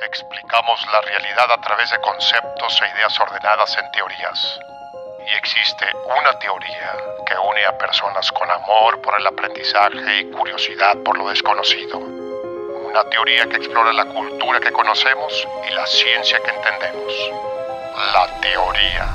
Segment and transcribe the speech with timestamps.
[0.00, 4.58] Explicamos la realidad a través de conceptos e ideas ordenadas en teorías.
[5.20, 6.96] Y existe una teoría
[7.28, 11.98] que une a personas con amor por el aprendizaje y curiosidad por lo desconocido.
[11.98, 17.12] Una teoría que explora la cultura que conocemos y la ciencia que entendemos.
[18.14, 19.14] La teoría.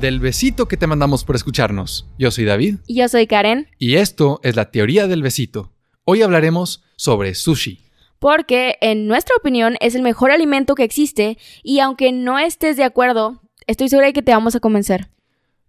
[0.00, 2.06] Del besito que te mandamos por escucharnos.
[2.18, 2.76] Yo soy David.
[2.86, 3.68] Y yo soy Karen.
[3.78, 5.70] Y esto es la teoría del besito.
[6.06, 7.83] Hoy hablaremos sobre sushi.
[8.24, 12.82] Porque, en nuestra opinión, es el mejor alimento que existe y aunque no estés de
[12.84, 15.10] acuerdo, estoy segura de que te vamos a convencer.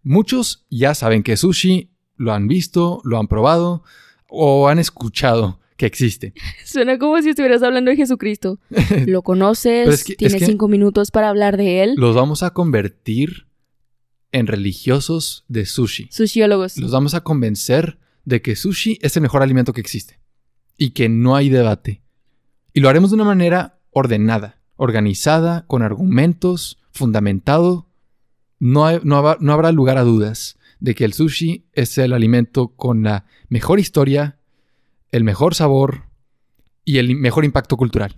[0.04, 3.84] Muchos ya saben que sushi, lo han visto, lo han probado
[4.30, 6.34] o han escuchado que existe.
[6.66, 8.58] Suena como si estuvieras hablando de Jesucristo.
[9.06, 9.90] ¿Lo conoces?
[9.90, 11.96] es que- ¿Tienes es que- cinco minutos para hablar de él?
[11.98, 13.48] Los vamos a convertir
[14.32, 16.08] en religiosos de sushi.
[16.10, 16.78] Sushiólogos.
[16.78, 20.22] Los vamos a convencer de que sushi es el mejor alimento que existe
[20.78, 22.05] y que no hay debate.
[22.76, 27.88] Y lo haremos de una manera ordenada, organizada, con argumentos, fundamentado.
[28.60, 32.68] No, hay- no no habrá lugar a dudas de que el sushi es el alimento
[32.76, 34.38] con la mejor historia,
[35.12, 36.04] el mejor sabor
[36.84, 38.16] y el mejor impacto cultural.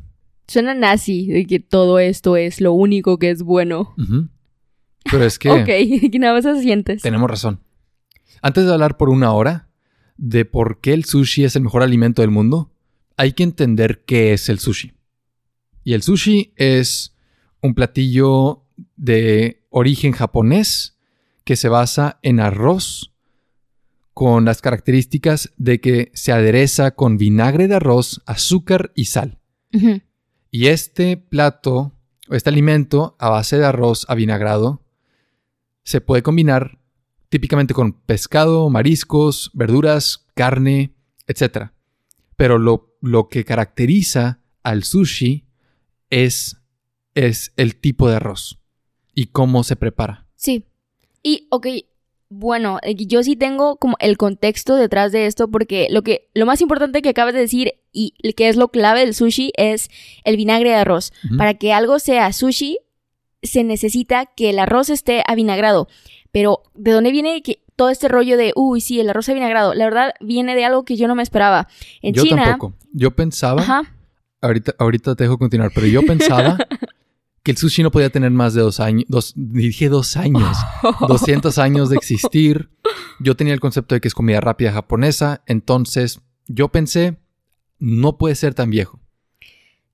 [0.48, 3.94] Suena nazi de que todo esto es lo único que es bueno.
[5.12, 5.50] Pero es que...
[5.52, 5.66] Ok,
[6.12, 7.04] que nada más asientes.
[7.04, 7.60] Tenemos razón.
[8.42, 9.70] Antes de hablar por una hora
[10.18, 12.72] de por qué el sushi es el mejor alimento del mundo,
[13.18, 14.94] hay que entender qué es el sushi.
[15.84, 17.16] Y el sushi es
[17.62, 18.64] un platillo
[18.96, 20.98] de origen japonés
[21.44, 23.14] que se basa en arroz
[24.14, 29.40] con las características de que se adereza con vinagre de arroz, azúcar y sal.
[30.50, 31.94] Y este plato,
[32.28, 34.84] o este alimento a base de arroz avinagrado,
[35.84, 36.80] se puede combinar
[37.30, 40.96] típicamente con pescado, mariscos, verduras, carne,
[41.28, 41.72] etc.
[42.38, 45.46] Pero lo, lo que caracteriza al sushi
[46.10, 46.58] es,
[47.16, 48.60] es el tipo de arroz
[49.14, 50.28] y cómo se prepara.
[50.36, 50.64] Sí.
[51.24, 51.68] Y, ok,
[52.30, 56.46] bueno, eh, yo sí tengo como el contexto detrás de esto porque lo que lo
[56.46, 59.90] más importante que acabas de decir y que es lo clave del sushi es
[60.24, 61.14] el vinagre de arroz.
[61.38, 62.78] Para que algo sea sushi
[63.42, 65.88] se necesita que el arroz esté avinagrado.
[66.32, 69.74] Pero ¿de dónde viene que todo este rollo de, uy, sí, el arroz avinagrado?
[69.74, 71.70] La verdad viene de algo que yo no me esperaba.
[72.02, 72.76] En yo China, tampoco.
[72.92, 73.96] Yo pensaba, ajá,
[74.42, 76.58] ahorita, ahorita te dejo continuar, pero yo pensaba
[77.44, 80.58] que el sushi no podía tener más de dos años, dos, dije dos años,
[81.08, 82.70] 200 años de existir.
[83.20, 87.18] Yo tenía el concepto de que es comida rápida japonesa, entonces yo pensé,
[87.80, 89.00] no puede ser tan viejo.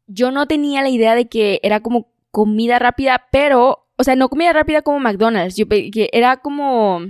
[0.07, 4.29] yo no tenía la idea de que era como comida rápida, pero, o sea, no
[4.29, 7.01] comida rápida como McDonald's, yo que era como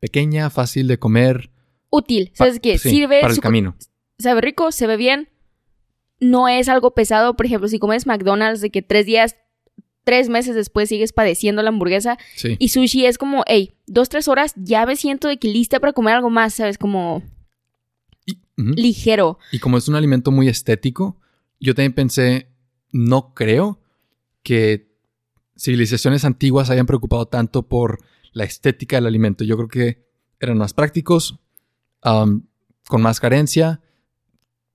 [0.00, 1.50] Pequeña, fácil de comer.
[1.90, 2.60] útil, ¿sabes?
[2.60, 3.74] Que sí, sirve, para el su- camino.
[4.18, 5.28] sabe rico, se ve bien,
[6.20, 9.36] no es algo pesado, por ejemplo, si comes McDonald's de que tres días,
[10.04, 12.56] tres meses después sigues padeciendo la hamburguesa Sí.
[12.58, 15.92] y sushi es como, hey, dos, tres horas, ya me siento de que lista para
[15.92, 16.76] comer algo más, ¿sabes?
[16.78, 17.22] Como
[18.26, 19.38] Y, ligero.
[19.52, 21.20] Y como es un alimento muy estético,
[21.60, 22.48] yo también pensé,
[22.92, 23.80] no creo
[24.42, 24.88] que
[25.56, 27.98] civilizaciones antiguas hayan preocupado tanto por
[28.32, 29.44] la estética del alimento.
[29.44, 30.06] Yo creo que
[30.40, 31.38] eran más prácticos,
[32.00, 33.80] con más carencia,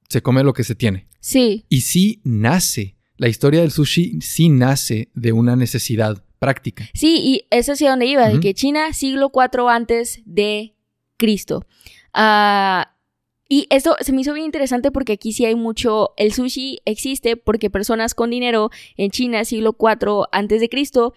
[0.09, 1.07] se come lo que se tiene.
[1.19, 6.89] Sí, Y sí nace, la historia del sushi sí nace de una necesidad práctica.
[6.93, 10.75] Sí, y eso hacia donde iba, de que China, siglo IV antes de
[11.15, 11.65] Cristo.
[12.13, 12.97] Ah,
[13.47, 17.37] y esto se me hizo bien interesante porque aquí sí hay mucho, el sushi existe
[17.37, 21.13] porque personas con dinero en China, siglo IV antes de Cristo,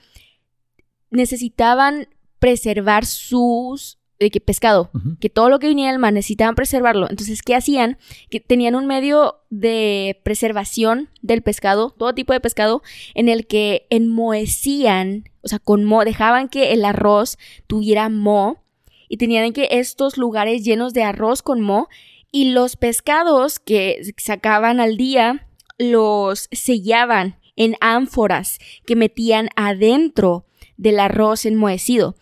[1.10, 2.08] necesitaban
[2.46, 4.90] preservar sus de que pescado,
[5.20, 7.10] que todo lo que venía del mar necesitaban preservarlo.
[7.10, 7.98] Entonces, ¿qué hacían?
[8.30, 12.82] Que tenían un medio de preservación del pescado, todo tipo de pescado,
[13.14, 17.36] en el que enmohecían, o sea, con moho, dejaban que el arroz
[17.66, 18.62] tuviera moho
[19.08, 21.88] y tenían que estos lugares llenos de arroz con moho
[22.30, 30.46] y los pescados que sacaban al día los sellaban en ánforas que metían adentro
[30.76, 32.16] del arroz enmohecido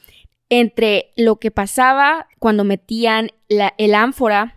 [0.61, 4.57] entre lo que pasaba cuando metían la- el ánfora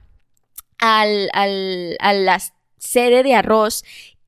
[0.79, 2.39] al, al- a la
[2.77, 3.83] sede de arroz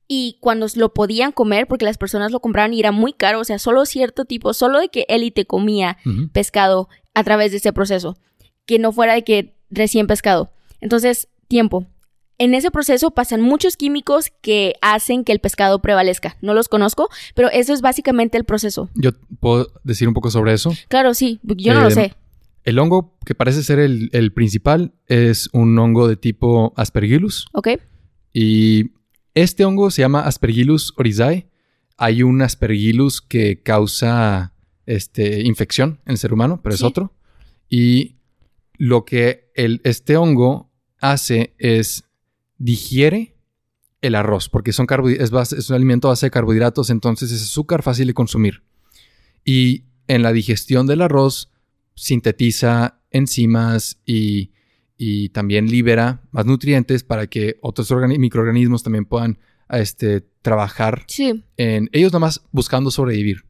[0.08, 3.44] y cuando lo podían comer, porque las personas lo compraban y era muy caro, o
[3.44, 5.98] sea, solo cierto tipo, solo de que élite comía
[6.32, 8.16] pescado a través de este proceso,
[8.66, 10.50] que no fuera de que recién pescado.
[10.80, 11.86] Entonces, tiempo.
[12.40, 16.36] En ese proceso pasan muchos químicos que hacen que el pescado prevalezca.
[16.40, 18.88] No los conozco, pero eso es básicamente el proceso.
[18.94, 19.10] Yo
[19.40, 20.72] puedo decir un poco sobre eso.
[20.88, 22.14] Claro, sí, yo no lo Eh, sé.
[22.64, 27.46] El hongo que parece ser el, el principal es un hongo de tipo Aspergillus.
[27.52, 27.68] ¿Ok?
[28.32, 28.92] Y
[29.34, 31.46] este hongo se llama Aspergillus oryzae
[32.02, 34.54] hay un aspergillus que causa
[34.86, 36.86] este, infección en el ser humano, pero es Sí.
[36.86, 37.12] otro.
[37.68, 38.16] Y
[38.78, 42.04] lo que el, este hongo hace es
[42.60, 43.34] digiere
[44.02, 44.86] el arroz, porque son
[45.18, 48.62] es, base- es un alimento a base de carbohidratos, entonces es azúcar fácil de consumir.
[49.44, 51.50] Y en la digestión del arroz
[51.94, 54.52] sintetiza enzimas y,
[54.96, 61.44] y también libera más nutrientes para que otros organi- microorganismos también puedan este, trabajar Sí.
[61.56, 63.44] en ellos nomás buscando sobrevivir.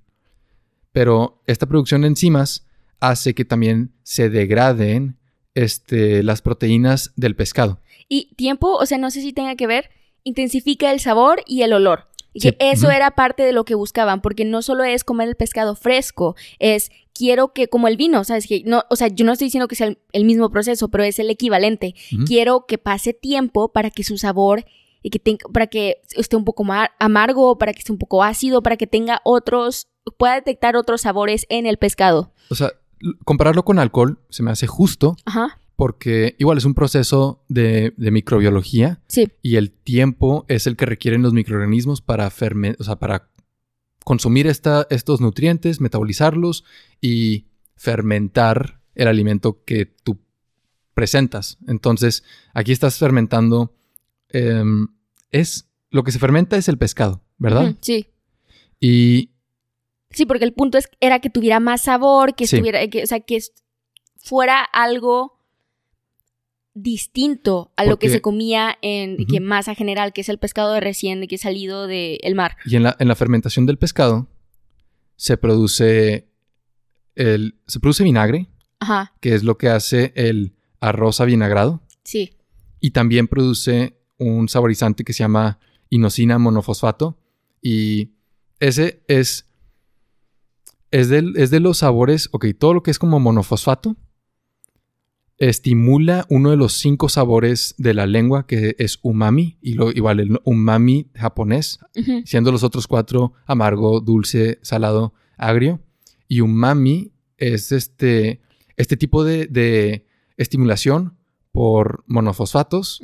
[0.92, 2.66] Pero esta producción de enzimas
[3.00, 5.16] hace que también se degraden
[5.54, 7.80] este, las proteínas del pescado.
[8.10, 9.88] Y tiempo, o sea, no sé si tenga que ver,
[10.24, 12.08] intensifica el sabor y el olor.
[12.34, 15.28] Y Sí, que eso era parte de lo que buscaban, porque no solo es comer
[15.28, 18.46] el pescado fresco, es quiero que, como el vino, ¿sabes?
[18.46, 21.04] Que no, o sea, yo no estoy diciendo que sea el, el mismo proceso, pero
[21.04, 21.94] es el equivalente.
[22.26, 24.64] Quiero que pase tiempo para que su sabor,
[25.02, 28.22] y que tenga, para que esté un poco más amargo, para que esté un poco
[28.22, 32.32] ácido, para que tenga otros, pueda detectar otros sabores en el pescado.
[32.50, 32.72] O sea,
[33.24, 38.10] compararlo con alcohol se me hace justo Ajá, porque igual es un proceso de, de
[38.10, 42.96] microbiología sí, y el tiempo es el que requieren los microorganismos para fermen- o sea,
[42.96, 43.30] para
[44.04, 46.64] consumir esta- estos nutrientes, metabolizarlos
[47.00, 47.46] y
[47.76, 50.18] fermentar el alimento que tú
[50.92, 51.56] presentas.
[51.66, 53.74] Entonces, aquí estás fermentando.
[54.32, 54.86] em,
[55.32, 57.74] es lo que se fermenta es el pescado, ¿verdad?
[57.80, 58.06] Sí.
[58.78, 59.30] Y
[60.10, 62.56] Sí, porque el punto es, era que tuviera más sabor, que Sí.
[62.56, 63.38] estuviera, que, o sea, que
[64.18, 65.39] fuera algo
[66.82, 70.80] distinto a lo que se comía en que masa general, que es el pescado de
[70.80, 72.56] recién, de que es salido del mar.
[72.66, 74.28] Y en la, en la fermentación del pescado
[75.16, 76.28] se produce
[77.14, 78.48] el, se produce vinagre,
[78.78, 82.32] Ajá, que es lo que hace el arroz avinagrado, sí.
[82.80, 85.58] y también produce un saborizante que se llama
[85.90, 87.18] inosina monofosfato,
[87.60, 88.12] y
[88.60, 89.46] ese es
[90.90, 93.96] es, del- es de los sabores, ok, todo lo que es como monofosfato
[95.40, 100.20] estimula uno de los cinco sabores de la lengua que es umami, y lo, igual
[100.20, 101.80] el umami japonés,
[102.24, 105.80] siendo los otros cuatro amargo, dulce, salado, agrio.
[106.28, 108.42] Y umami es este,
[108.76, 110.06] este tipo de, de
[110.36, 111.16] estimulación
[111.52, 113.00] por monofosfatos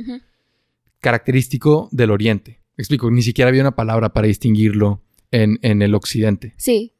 [1.00, 2.61] característico del oriente.
[2.77, 6.55] Me explico, ni siquiera había una palabra para distinguirlo en, en el occidente.
[6.59, 6.93] Sí,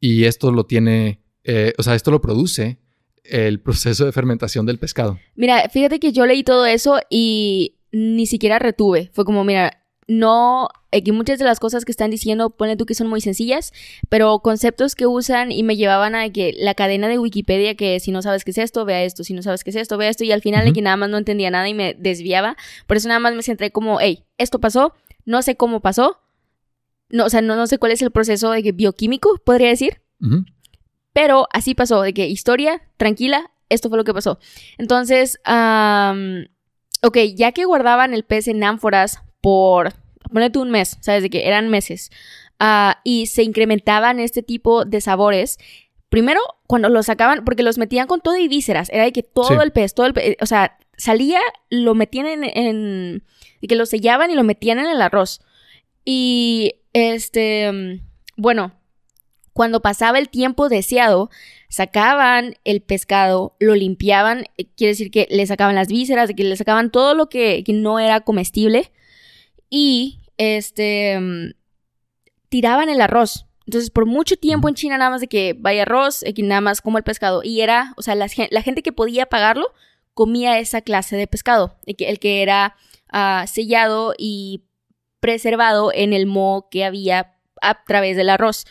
[0.00, 2.81] Y esto lo tiene, eh, o sea, esto lo produce
[3.24, 5.18] el proceso de fermentación del pescado.
[5.34, 9.10] Mira, fíjate que yo leí todo eso y ni siquiera retuve.
[9.12, 9.78] Fue como, mira,
[10.08, 13.72] no, aquí muchas de las cosas que están diciendo, ponle tú que son muy sencillas,
[14.08, 18.10] pero conceptos que usan y me llevaban a que la cadena de Wikipedia, que si
[18.10, 20.24] no sabes qué es esto, vea esto, si no sabes qué es esto, vea esto,
[20.24, 20.74] y al final de Ujú.
[20.76, 22.56] que nada más no entendía nada y me desviaba.
[22.86, 24.94] Por eso nada más me centré como, hey, esto pasó,
[25.24, 26.18] no sé cómo pasó,
[27.08, 30.00] no, o sea, no, no sé cuál es el proceso de que bioquímico, podría decir.
[30.20, 30.44] Ujú.
[31.12, 34.38] Pero así pasó, de que historia, tranquila, esto fue lo que pasó.
[34.78, 36.46] Entonces, am,
[37.02, 39.92] ok, ya que guardaban el pez en ánforas por,
[40.32, 41.22] ponete un mes, ¿sabes?
[41.22, 42.10] De que eran meses,
[42.58, 45.58] ah, y se incrementaban este tipo de sabores.
[46.08, 49.48] Primero, cuando los sacaban, porque los metían con todo y vísceras, era de que todo
[49.48, 49.54] Sí.
[49.62, 53.24] el pez, todo el pez, o sea, salía, lo metían en, en,
[53.60, 55.40] de que lo sellaban y lo metían en el arroz.
[56.04, 58.00] Y, este, mm,
[58.36, 58.72] bueno,
[59.52, 61.30] cuando pasaba el tiempo deseado,
[61.68, 66.56] sacaban el pescado, lo limpiaban, eh, quiere decir que le sacaban las vísceras, que le
[66.56, 68.92] sacaban todo lo que, que no era comestible
[69.70, 71.50] y este mm,
[72.48, 73.46] tiraban el arroz.
[73.66, 76.80] Entonces, por mucho tiempo en China nada más de que vaya arroz, que nada más
[76.80, 77.42] como el pescado.
[77.44, 79.72] Y era, o sea, la, gen- la gente que podía pagarlo
[80.14, 82.74] comía esa clase de pescado, de que, el que era
[83.08, 84.64] ah, sellado y
[85.20, 88.66] preservado en el moho que había a través del arroz.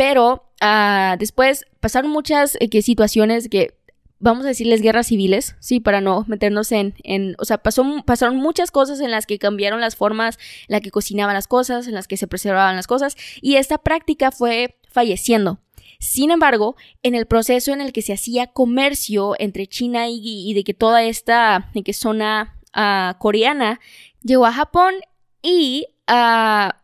[0.00, 3.74] Pero ah, después pasaron muchas eh, situaciones que,
[4.18, 6.94] vamos a decirles, guerras civiles, sí, para no meternos en,
[7.38, 10.38] o sea, pasó, pasaron muchas cosas en las que cambiaron las formas
[10.68, 13.76] en las que cocinaban las cosas, en las que se preservaban las cosas, y esta
[13.76, 15.58] práctica fue falleciendo.
[15.98, 20.54] Sin embargo, en el proceso en el que se hacía comercio entre China y, y
[20.54, 23.80] de que toda esta de que zona ah, coreana
[24.22, 24.94] llegó a Japón
[25.42, 26.80] y ah,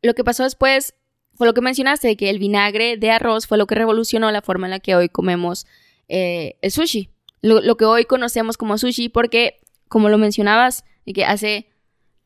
[0.00, 0.94] lo que pasó después
[1.36, 4.42] fue lo que mencionaste, de que el vinagre de arroz fue lo que revolucionó la
[4.42, 5.66] forma en la que hoy comemos
[6.08, 7.10] eh, el sushi.
[7.42, 11.68] Lo, lo que hoy conocemos como sushi, porque, como lo mencionabas, de que hace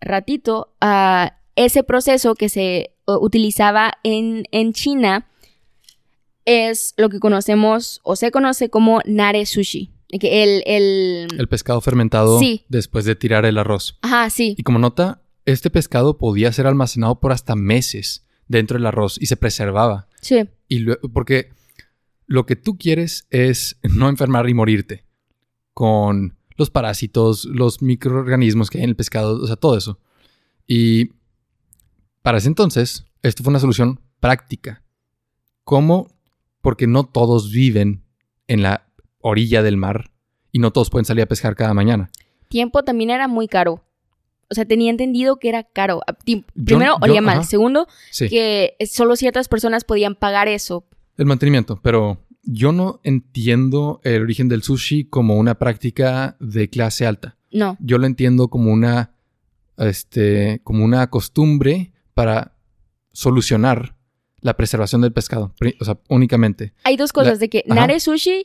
[0.01, 5.27] ratito, ah, ese proceso que se uh, utilizaba en, en China
[6.45, 9.93] es lo que conocemos o se conoce como nare sushi.
[10.21, 11.29] Que el, el...
[11.39, 12.65] El pescado fermentado Sí.
[12.69, 13.99] después de tirar el arroz.
[14.01, 14.55] Ajá, sí.
[14.57, 19.27] Y como nota, este pescado podía ser almacenado por hasta meses dentro del arroz y
[19.27, 20.09] se preservaba.
[20.21, 20.49] Sí.
[20.69, 21.51] Y porque
[22.27, 25.05] lo que tú quieres es no enfermar y morirte
[25.75, 30.01] con los parásitos, los microorganismos que hay en el pescado, o sea, todo eso.
[30.67, 31.13] Y
[32.23, 34.83] para ese entonces, esto fue una solución práctica.
[35.65, 36.09] ¿Cómo?
[36.61, 38.05] Porque no todos viven
[38.49, 38.91] en la
[39.21, 40.11] orilla del mar
[40.51, 42.11] y no todos pueden salir a pescar cada mañana.
[42.49, 43.85] Tiempo también era muy caro.
[44.51, 46.01] O sea, tenía entendido que era caro.
[46.07, 47.39] Ah, Yo- Primero, yo- olía mal.
[47.39, 47.47] ajá.
[47.47, 48.29] Segundo, Sí.
[48.29, 50.85] que solo ciertas personas podían pagar eso.
[51.17, 57.07] El mantenimiento, pero yo no entiendo el origen del sushi como una práctica de clase
[57.07, 57.37] alta.
[57.53, 57.77] No.
[57.81, 59.13] Yo lo entiendo como una,
[59.77, 62.55] este, como una costumbre para
[63.13, 63.97] solucionar
[64.41, 66.73] la preservación del pescado, o sea, únicamente.
[66.85, 67.35] Hay dos cosas.
[67.35, 67.75] La- de que ajá.
[67.81, 68.45] Nare Sushi,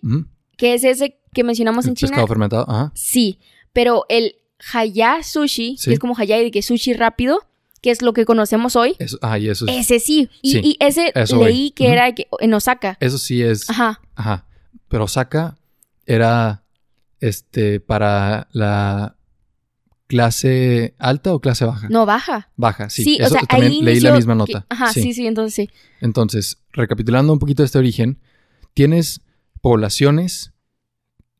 [0.57, 2.91] que es ese que mencionamos El en China, pescado fermentado, ajá.
[2.95, 3.39] sí.
[3.73, 4.35] Pero el
[4.73, 5.89] Haya Sushi, Sí.
[5.89, 7.39] que es como Hayai, de que sushi rápido,
[7.81, 10.29] que es lo que conocemos hoy, Eso, ah, y eso, es- ese sí.
[10.41, 12.97] Y, Sí, y ese leí que era que- en Osaka.
[13.01, 13.99] eso sí es, Ajá.
[14.15, 14.45] ajá.
[14.87, 15.57] Pero Osaka
[16.05, 16.63] era,
[17.19, 19.15] este, para la
[20.07, 21.87] clase alta o clase baja.
[21.89, 22.49] No, baja.
[22.55, 23.03] Baja, sí.
[23.03, 24.65] Sí, o Eso sea, también ahí leí la misma que- nota.
[24.69, 25.13] ajá, sí.
[25.13, 25.69] sí, entonces sí.
[26.01, 28.19] Entonces, recapitulando un poquito este origen,
[28.73, 29.21] tienes
[29.61, 30.53] poblaciones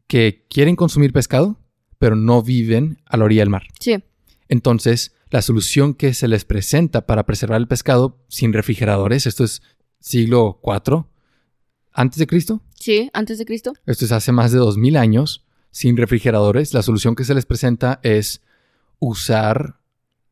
[0.08, 1.60] que quieren consumir pescado,
[2.04, 3.64] pero no viven a la orilla del mar.
[3.80, 4.04] Sí.
[4.50, 9.62] Entonces, la solución que se les presenta para preservar el pescado sin refrigeradores, esto es
[10.02, 11.06] siglo IV
[11.94, 13.72] antes de Cristo, Sí, antes de Cristo.
[13.86, 18.02] esto es hace más de 2000 años, sin refrigeradores, la solución que se les presenta
[18.04, 18.42] es
[19.00, 19.80] usar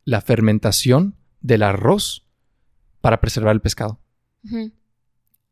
[0.04, 2.26] la fermentación del arroz
[3.00, 4.02] para preservar el pescado.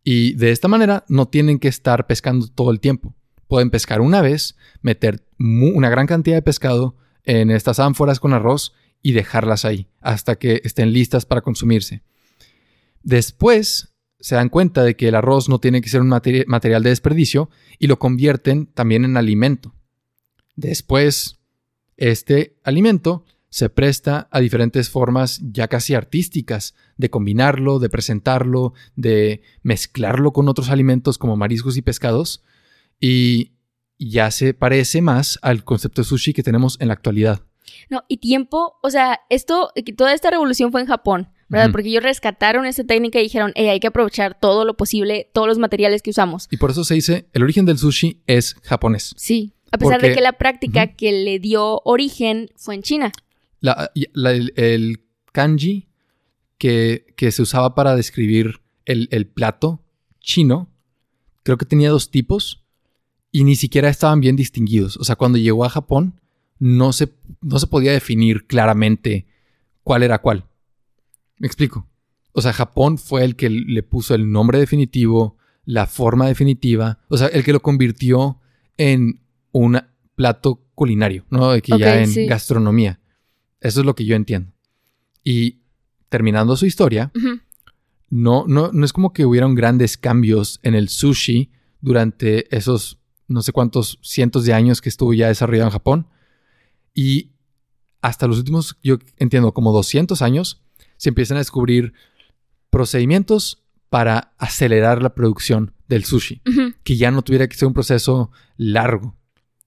[0.03, 3.15] Y de esta manera no tienen que estar pescando todo el tiempo.
[3.49, 8.73] Pueden pescar una vez, meter una gran cantidad de pescado en estas ánforas con arroz
[9.01, 12.03] y dejarlas ahí hasta que estén listas para consumirse.
[13.01, 16.83] Después se dan cuenta de que el arroz no tiene que ser un materi- material
[16.83, 19.73] de desperdicio y lo convierten también en alimento.
[20.55, 21.39] Después,
[21.97, 29.41] este alimento se presta a diferentes formas ya casi artísticas de combinarlo, de presentarlo, de
[29.63, 32.43] mezclarlo con otros alimentos como mariscos y pescados
[32.99, 33.51] y
[33.97, 37.41] ya se parece más al concepto de sushi que tenemos en la actualidad.
[37.89, 41.71] No, y tiempo, o sea, esto, toda esta revolución fue en Japón, ¿verdad?
[41.71, 45.47] Porque ellos rescataron esta técnica y dijeron, "Ey, hay que aprovechar todo lo posible, todos
[45.47, 46.47] los materiales que usamos.
[46.51, 49.13] Y por eso se dice, el origen del sushi es japonés.
[49.17, 49.53] Sí.
[49.71, 53.11] A pesar Porque- de que la práctica que le dio origen fue en China.
[53.59, 55.01] La- y- la- el, el
[55.31, 55.87] kanji
[56.57, 59.83] que, que se usaba para describir el, el plato
[60.19, 60.69] chino,
[61.43, 62.58] creo que tenía dos tipos
[63.31, 64.97] y ni siquiera estaban bien distinguidos.
[64.97, 66.19] O sea, cuando llegó a Japón,
[66.59, 69.27] no se, no se podía definir claramente
[69.83, 70.45] cuál era cuál.
[71.37, 71.87] Me explico.
[72.31, 77.17] O sea, Japón fue el que le puso el nombre definitivo, la forma definitiva, o
[77.17, 78.39] sea, el que lo convirtió
[78.77, 79.21] en
[79.51, 79.79] un
[80.15, 81.51] plato culinario, ¿no?
[81.51, 82.25] De que ya en sí.
[82.25, 82.99] gastronomía.
[83.61, 84.51] Eso es lo que yo entiendo.
[85.23, 85.59] Y
[86.07, 87.11] terminando su historia,
[88.09, 92.98] no, no, no es como que hubieran grandes cambios en el sushi durante esos
[93.29, 96.07] no sé cuántos cientos de años que estuvo ya desarrollado en Japón.
[96.93, 97.31] Y
[98.01, 100.61] hasta los últimos, yo entiendo, como 200 años,
[100.97, 101.93] se empiezan a descubrir
[102.69, 106.41] procedimientos para acelerar la producción del sushi.
[106.83, 109.15] Que ya no tuviera que ser un proceso largo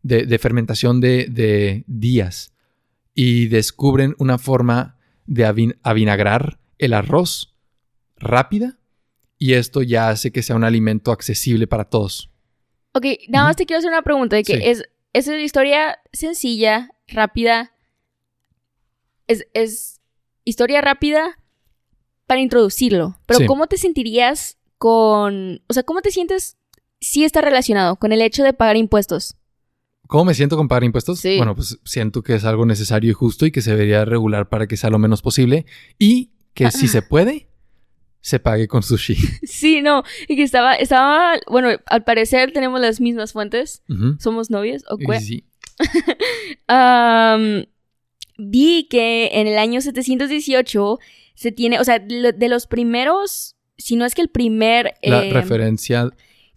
[0.03, 2.53] de, de fermentación de, de días.
[3.15, 7.55] Y descubren una forma de avin- avinagrar el arroz
[8.17, 8.79] rápida.
[9.39, 12.31] Y esto ya hace que sea un alimento accesible para todos.
[12.93, 14.63] Ok, nada más te quiero hacer una pregunta de que Sí.
[14.65, 14.83] es,
[15.13, 17.73] es una historia sencilla, rápida.
[19.27, 20.01] Es, es
[20.45, 21.39] historia rápida
[22.27, 23.19] para introducirlo.
[23.27, 23.47] Pero Sí.
[23.47, 25.63] ¿cómo te sentirías con...
[25.69, 26.57] O sea, ¿cómo te sientes
[27.01, 29.37] si está relacionado con el hecho de pagar impuestos?
[30.09, 31.21] ¿Cómo me siento con pagar impuestos?
[31.21, 31.37] Sí.
[31.39, 34.67] Bueno, pues siento que es algo necesario y justo y que se debería regular para
[34.67, 35.65] que sea lo menos posible.
[35.99, 37.49] Y que si se puede,
[38.23, 39.17] se pague con sushi.
[39.43, 40.03] Sí, no.
[40.29, 40.75] Y que estaba...
[40.77, 43.83] estaba bueno, al parecer tenemos las mismas fuentes.
[44.19, 44.85] ¿Somos novios?
[44.89, 45.21] ¿O qué?
[45.21, 45.45] sí.
[48.39, 50.99] Vi que en el año 718
[51.35, 55.33] se tiene, o sea, de los primeros, si no es que el primer La eh,
[55.33, 56.09] referencia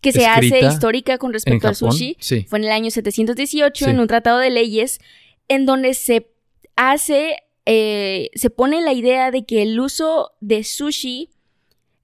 [0.02, 2.46] que se hace histórica con respecto al sushi Sí.
[2.48, 3.92] fue en el año 718 Sí.
[3.92, 5.00] en un tratado de leyes
[5.48, 6.32] en donde se
[6.76, 11.30] hace, eh, se pone la idea de que el uso de sushi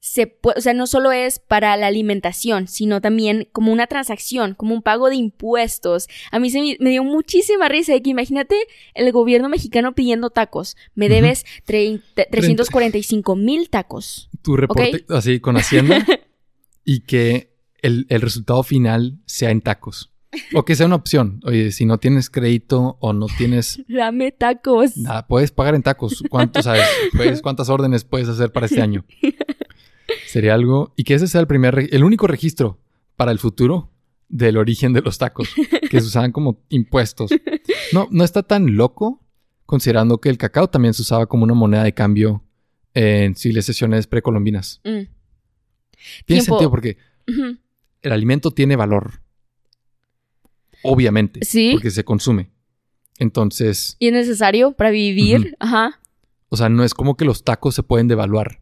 [0.03, 4.55] se puede, o sea, no solo es para la alimentación, sino también como una transacción,
[4.55, 6.07] como un pago de impuestos.
[6.31, 8.55] A mí se me, me dio muchísima risa de que imagínate
[8.95, 10.75] el gobierno mexicano pidiendo tacos.
[10.95, 14.29] Me debes trein- 345 mil tacos.
[14.41, 16.03] Tu reporte así con Hacienda
[16.83, 17.53] y que
[17.83, 20.07] el, el resultado final sea en tacos.
[20.55, 21.41] O que sea una opción.
[21.45, 24.97] Oye, si no tienes crédito o no tienes Dame tacos.
[24.97, 26.23] nada, puedes pagar en tacos.
[26.29, 26.85] ¿Cuántos sabes?
[27.15, 29.05] Puedes- ¿Cuántas órdenes puedes hacer para este año?
[30.27, 30.93] Sería algo.
[30.95, 32.79] Y que ese sea el primer, el único registro
[33.15, 33.91] para el futuro
[34.29, 35.49] del origen de los tacos,
[35.89, 37.31] que se usaban como impuestos.
[37.93, 39.21] No, no está tan loco,
[39.65, 42.43] considerando que el cacao también se usaba como una moneda de cambio
[42.93, 44.79] en civilizaciones precolombinas.
[44.83, 44.89] Mm.
[44.89, 45.11] Tiene
[46.25, 46.45] Tiempo.
[46.45, 46.97] sentido porque
[48.01, 49.21] el alimento tiene valor.
[50.83, 51.41] Obviamente.
[51.45, 51.71] Sí.
[51.73, 52.49] Porque se consume.
[53.19, 55.55] Entonces, Y es necesario para vivir.
[55.59, 55.99] Ajá.
[56.49, 58.61] o sea, no es como que los tacos se pueden devaluar.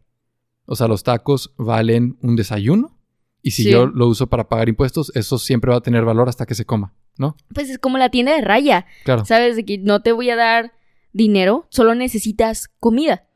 [0.72, 2.96] O sea, los tacos valen un desayuno.
[3.42, 3.70] Y si Sí.
[3.70, 6.64] yo lo uso para pagar impuestos, eso siempre va a tener valor hasta que se
[6.64, 7.36] coma, ¿no?
[7.52, 8.86] Pues es como la tienda de raya.
[9.04, 9.24] Claro.
[9.24, 9.56] ¿Sabes?
[9.56, 10.72] De que no te voy a dar
[11.12, 13.26] dinero, solo necesitas comida.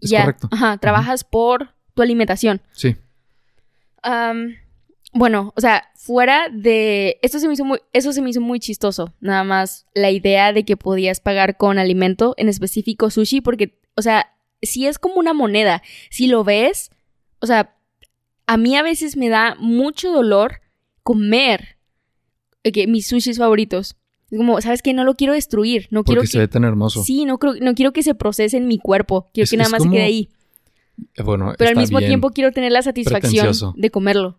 [0.00, 0.20] Es ya.
[0.22, 0.48] correcto.
[0.50, 0.76] Ajá.
[0.78, 2.60] Trabajas por tu alimentación.
[2.72, 2.96] Sí.
[5.12, 7.18] Bueno, o sea, fuera de.
[7.22, 7.78] Esto se me hizo muy.
[7.92, 9.14] Eso se me hizo muy chistoso.
[9.20, 14.02] Nada más la idea de que podías pagar con alimento, en específico sushi, porque, o
[14.02, 14.26] sea,
[14.62, 16.90] si es como una moneda, si lo ves,
[17.40, 17.74] o sea,
[18.46, 20.60] a mí a veces me da mucho dolor
[21.02, 21.76] comer
[22.64, 23.96] eh, que mis sushis favoritos.
[24.30, 24.92] Es como, ¿sabes qué?
[24.92, 25.86] No lo quiero destruir.
[25.90, 26.32] No quiero Porque que.
[26.32, 27.04] se ve tan hermoso.
[27.04, 29.28] Sí, no, creo, no quiero que se procese en mi cuerpo.
[29.32, 30.28] Quiero Es- que nada más se quede como- ahí.
[31.14, 34.38] Eh, Bueno, Pero al mismo tiempo quiero tener la satisfacción de comerlo.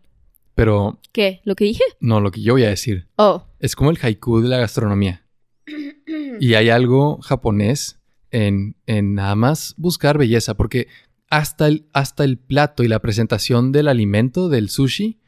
[0.55, 1.39] Pero ¿Qué?
[1.45, 1.83] ¿Lo que dije?
[1.99, 3.43] no, lo que yo voy a decir Oh.
[3.59, 5.23] es como el haiku de la gastronomía.
[6.39, 7.96] Y hay algo japonés
[8.31, 10.87] en, en nada más buscar belleza, porque
[11.29, 15.19] hasta el, hasta el plato y la presentación del alimento, del sushi,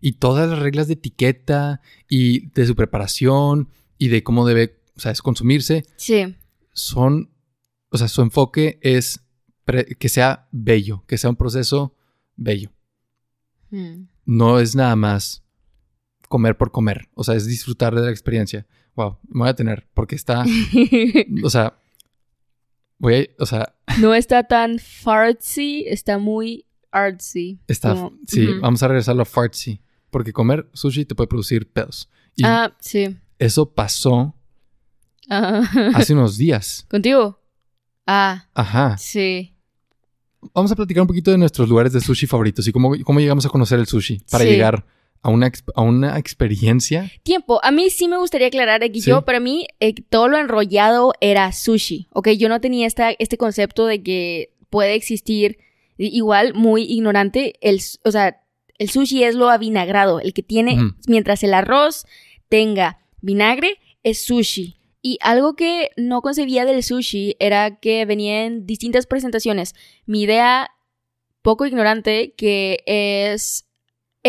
[0.00, 5.00] y todas las reglas de etiqueta y de su preparación y de cómo debe, o
[5.00, 6.36] sea, es consumirse, Sí.
[6.72, 7.30] son,
[7.90, 9.24] o sea, su enfoque es
[9.98, 11.96] que sea bello, que sea un proceso
[12.36, 12.70] bello.
[13.70, 14.04] Mm.
[14.24, 15.44] No es nada más
[16.28, 18.66] comer por comer, o sea, es disfrutar de la experiencia.
[18.94, 20.44] Wow, me voy a tener, porque está,
[21.42, 21.78] o sea,
[22.98, 27.60] voy a, o sea, no está tan fartsy, está muy artsy.
[27.68, 29.80] está, Como- sí, vamos a regresarlo a fartsy,
[30.10, 32.08] porque comer sushi te puede producir pedos.
[32.36, 33.16] Y Ah, sí.
[33.38, 34.34] eso pasó
[35.30, 35.62] Ah.
[35.94, 36.86] hace unos días.
[36.88, 37.40] ¿Contigo?
[38.06, 38.96] Ah, Ajá.
[38.98, 39.54] sí.
[40.54, 43.44] Vamos a platicar un poquito de nuestros lugares de sushi favoritos y cómo, cómo llegamos
[43.44, 44.50] a conocer el sushi para Sí.
[44.50, 44.86] llegar
[45.22, 47.10] a una, a una experiencia.
[47.22, 47.60] Tiempo.
[47.62, 49.00] A mí sí me gustaría aclarar Sí.
[49.00, 52.08] yo, para mí, eh, todo lo enrollado era sushi.
[52.12, 55.58] Ok, yo no tenía esta, este concepto de que puede existir,
[55.96, 58.40] igual, muy ignorante, el, o sea,
[58.78, 60.78] el sushi es lo avinagrado, el que tiene,
[61.08, 62.06] mientras el arroz
[62.48, 64.76] tenga vinagre, es sushi.
[65.02, 69.74] Y algo que no concebía del sushi era que venía en distintas presentaciones.
[70.06, 70.70] Mi idea,
[71.42, 73.67] poco ignorante, que es...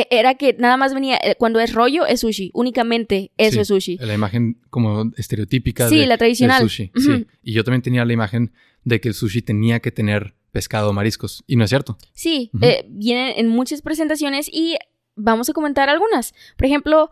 [0.01, 2.51] e- Era que nada más venía, eh, cuando es rollo, es sushi.
[2.53, 3.97] Únicamente eso Sí, es sushi.
[3.99, 6.59] La imagen como estereotípica Sí, de, la tradicional.
[6.61, 6.91] del sushi.
[6.95, 7.27] Sí.
[7.43, 8.51] Y yo también tenía la imagen
[8.83, 11.43] de que el sushi tenía que tener pescado o mariscos.
[11.47, 11.97] Y no es cierto.
[12.13, 12.65] Sí, Ujú.
[12.65, 14.75] eh, vienen en muchas presentaciones y
[15.15, 16.33] vamos a comentar algunas.
[16.57, 17.11] Por ejemplo,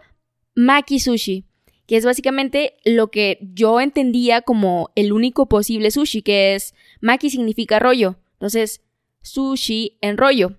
[0.55, 1.45] Maki Sushi,
[1.85, 7.29] que es básicamente lo que yo entendía como el único posible sushi, que es Maki
[7.29, 8.17] significa rollo.
[8.33, 8.81] Entonces,
[9.21, 10.55] sushi en rollo.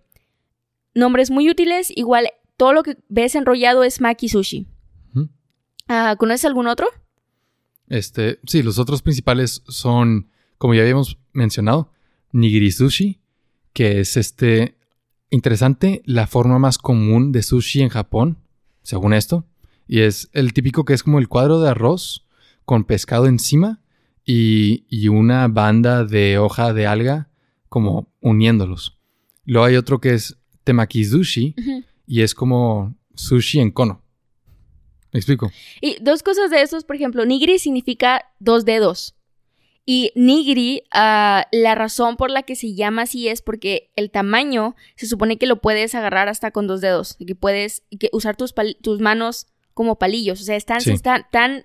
[0.98, 4.66] Nombres muy útiles, igual todo lo que ves enrollado es Maki Sushi.
[5.86, 6.88] Ah, ¿Conoces algún otro?
[7.86, 11.92] Este, sí, los otros principales son, como ya habíamos mencionado,
[12.32, 13.20] nigiri sushi,
[13.72, 14.76] que es este
[15.30, 18.38] interesante, la forma más común de sushi en Japón,
[18.82, 19.46] según esto,
[19.86, 22.26] y es el típico que es como el cuadro de arroz
[22.64, 23.80] con pescado encima
[24.24, 27.30] y, y una banda de hoja de alga
[27.68, 28.98] como uniéndolos.
[29.44, 30.37] Luego hay otro que es
[30.68, 31.84] temaki sushi Ujú.
[32.06, 34.02] y es como sushi en cono.
[35.12, 35.50] ¿Me explico?
[35.80, 39.14] Y dos cosas de estos, por ejemplo, nigiri significa dos dedos.
[39.86, 44.76] Y nigiri, ah, la razón por la que se llama así es porque el tamaño
[44.96, 47.16] se supone que lo puedes agarrar hasta con dos dedos.
[47.26, 50.42] Que puedes que usar tus, tus manos como palillos.
[50.42, 50.90] O sea, es tan, Sí.
[50.90, 51.64] es tan, tan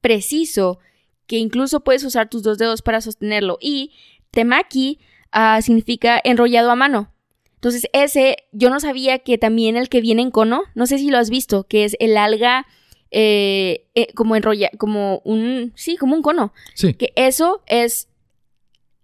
[0.00, 0.80] preciso
[1.28, 3.58] que incluso puedes usar tus dos dedos para sostenerlo.
[3.60, 3.92] Y
[4.32, 4.98] temaki
[5.30, 7.12] ah, significa enrollado a mano.
[7.58, 11.10] Entonces, ese, yo no sabía que también el que viene en cono, no sé si
[11.10, 12.66] lo has visto, que es el alga
[13.10, 16.52] eh, eh, como enrolla, como un, sí, como un cono.
[16.74, 16.94] Sí.
[16.94, 18.08] Que eso es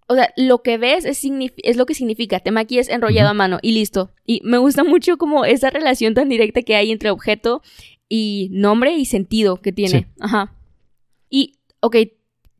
[0.06, 2.40] o sea, lo que ves es, lo que significa.
[2.40, 4.12] Temaki es enrollado a mano y listo.
[4.26, 7.62] Y me gusta mucho como esa relación tan directa que hay entre objeto
[8.08, 10.00] y nombre y sentido que tiene.
[10.00, 10.06] Sí.
[10.20, 10.54] Ajá.
[11.30, 11.96] Y, ok,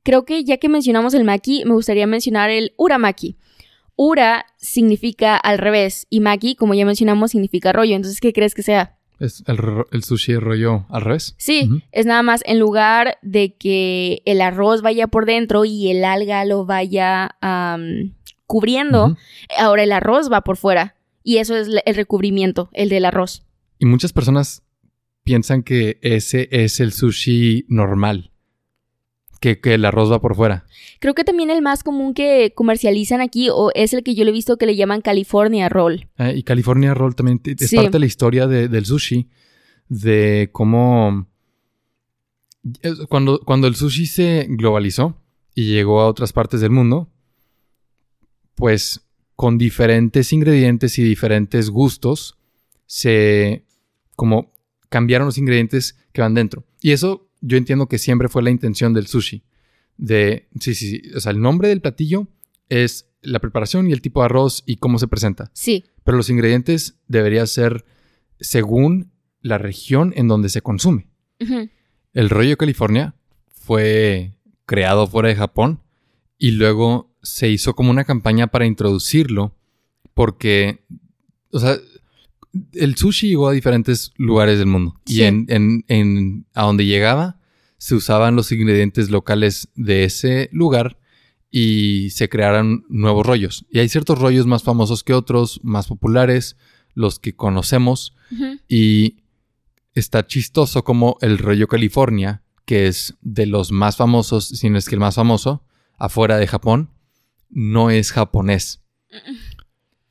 [0.03, 3.37] creo que ya que mencionamos el maki, me gustaría mencionar el uramaki.
[3.97, 7.95] Ura significa al revés y maki, como ya mencionamos, significa rollo.
[7.95, 8.99] Entonces, ¿qué crees que sea?
[9.21, 9.59] Es el,
[9.93, 11.35] el sushi rollo al revés.
[11.39, 16.05] Sí, es nada más en lugar de que el arroz vaya por dentro y el
[16.05, 17.37] alga lo vaya
[18.47, 19.17] cubriendo,
[19.59, 20.97] ahora el arroz va por fuera.
[21.23, 23.45] Y eso es el recubrimiento, el del arroz.
[23.79, 24.63] Y muchas personas
[25.23, 28.31] piensan que ese es el sushi normal.
[29.45, 30.65] Que, que el arroz va por fuera.
[31.01, 34.31] Creo que también el más común que comercializan aquí o es el que yo le
[34.31, 36.09] he visto que le llaman California Roll.
[36.17, 37.77] Eh, y California Roll también es Sí.
[37.77, 39.29] parte de la historia de- del sushi.
[39.89, 41.27] De cómo.
[42.81, 45.21] es- Cuando, cuando el sushi se globalizó
[45.55, 47.11] y llegó a otras partes del mundo,
[48.55, 52.39] pues con diferentes ingredientes y diferentes gustos,
[52.87, 53.65] se.
[54.17, 54.53] como
[54.89, 56.65] cambiaron los ingredientes que van dentro.
[56.81, 59.45] Y eso yo entiendo que siempre fue la intención del sushi.
[59.97, 60.49] De.
[60.61, 61.03] Sí, sí, sí.
[61.15, 62.27] O sea, el nombre del platillo
[62.69, 65.51] es la preparación y el tipo de arroz y cómo se presenta.
[65.55, 67.85] Sí, Pero los ingredientes deberían ser
[68.41, 71.09] según la región en donde se consume.
[72.15, 73.15] El rollo California
[73.49, 75.81] fue creado fuera de Japón
[76.39, 79.55] y luego se hizo como una campaña para introducirlo
[80.15, 80.85] porque,
[81.51, 81.77] o sea,
[82.73, 85.17] el sushi llegó a diferentes lugares del mundo Sí.
[85.17, 87.39] y en, en- en- a donde llegaba
[87.79, 90.99] se usaban los ingredientes locales de ese lugar
[91.51, 93.65] y se crearon nuevos rollos.
[93.71, 96.57] Y hay ciertos rollos más famosos que otros, más populares,
[96.95, 98.17] los que conocemos.
[98.69, 99.19] Y
[99.95, 104.89] está chistoso como el rollo California, que es de los más famosos, si no es
[104.89, 105.63] que el más famoso,
[105.99, 106.91] afuera de Japón,
[107.51, 108.81] no es japonés.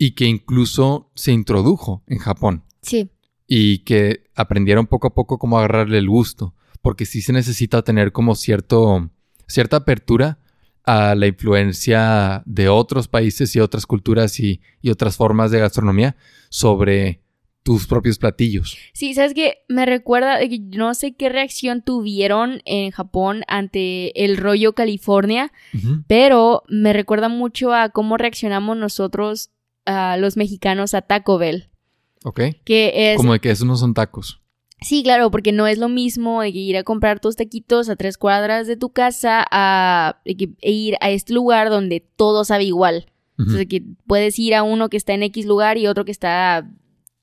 [0.04, 2.66] Y que incluso se introdujo en Japón.
[2.82, 3.10] sí,
[3.48, 6.54] Y que aprendieron poco a poco cómo agarrarle el gusto.
[6.82, 9.10] Porque sí se necesita tener como cierto,
[9.48, 10.40] cierta apertura
[10.84, 16.18] a la influencia de otros países y otras culturas y, y otras formas de gastronomía
[16.50, 17.22] sobre
[17.64, 18.78] tus propios platillos.
[18.92, 19.60] Sí, ¿sabes qué?
[19.70, 25.54] Me recuerda, que no sé qué reacción tuvieron en Japón ante el rollo California,
[26.08, 29.52] pero me recuerda mucho a cómo reaccionamos nosotros,
[29.86, 31.70] a los mexicanos, a Taco Bell.
[32.24, 32.42] ¿Ok?
[32.64, 33.18] Que es...
[33.18, 34.40] Como de que esos no son tacos.
[34.82, 37.96] Sí, claro, porque no es lo mismo de que ir a comprar tus taquitos a
[37.96, 42.66] tres cuadras de tu casa a que- e ir a este lugar donde todo sabe
[42.66, 43.06] igual.
[43.38, 43.44] Ujú.
[43.44, 46.58] Entonces, que puedes ir a uno que está en X lugar y otro que está
[46.58, 46.70] a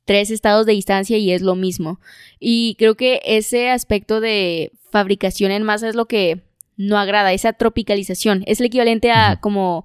[0.07, 2.01] tres estados de distancia y es lo mismo.
[2.38, 6.42] Y creo que ese aspecto de fabricación en masa es lo que
[6.77, 8.42] no agrada, esa tropicalización.
[8.46, 9.85] Es el equivalente a como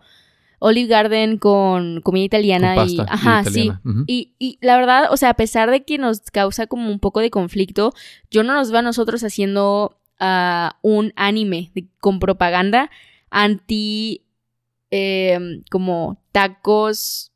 [0.67, 3.71] Olive Garden con comida italiana Con y ajá, sí.
[4.07, 7.19] Y, y la verdad, o sea, a pesar de que nos causa como un poco
[7.19, 7.93] de conflicto,
[8.31, 12.89] yo no nos veo a nosotros haciendo ah, un anime de- con propaganda
[13.29, 14.23] anti
[14.89, 17.31] em, como tacos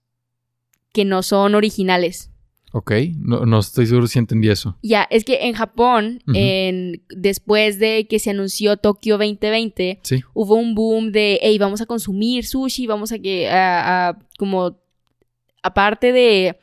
[0.91, 2.31] que no son originales.
[2.71, 4.77] Ok, no, no estoy seguro si entendí eso.
[4.83, 10.21] Ya, es que en Japón, en, después de que se anunció Tokio 2020, Sí.
[10.33, 14.77] hubo un boom de, hey, vamos a consumir sushi, vamos a que, a, a- como,
[15.63, 16.57] aparte de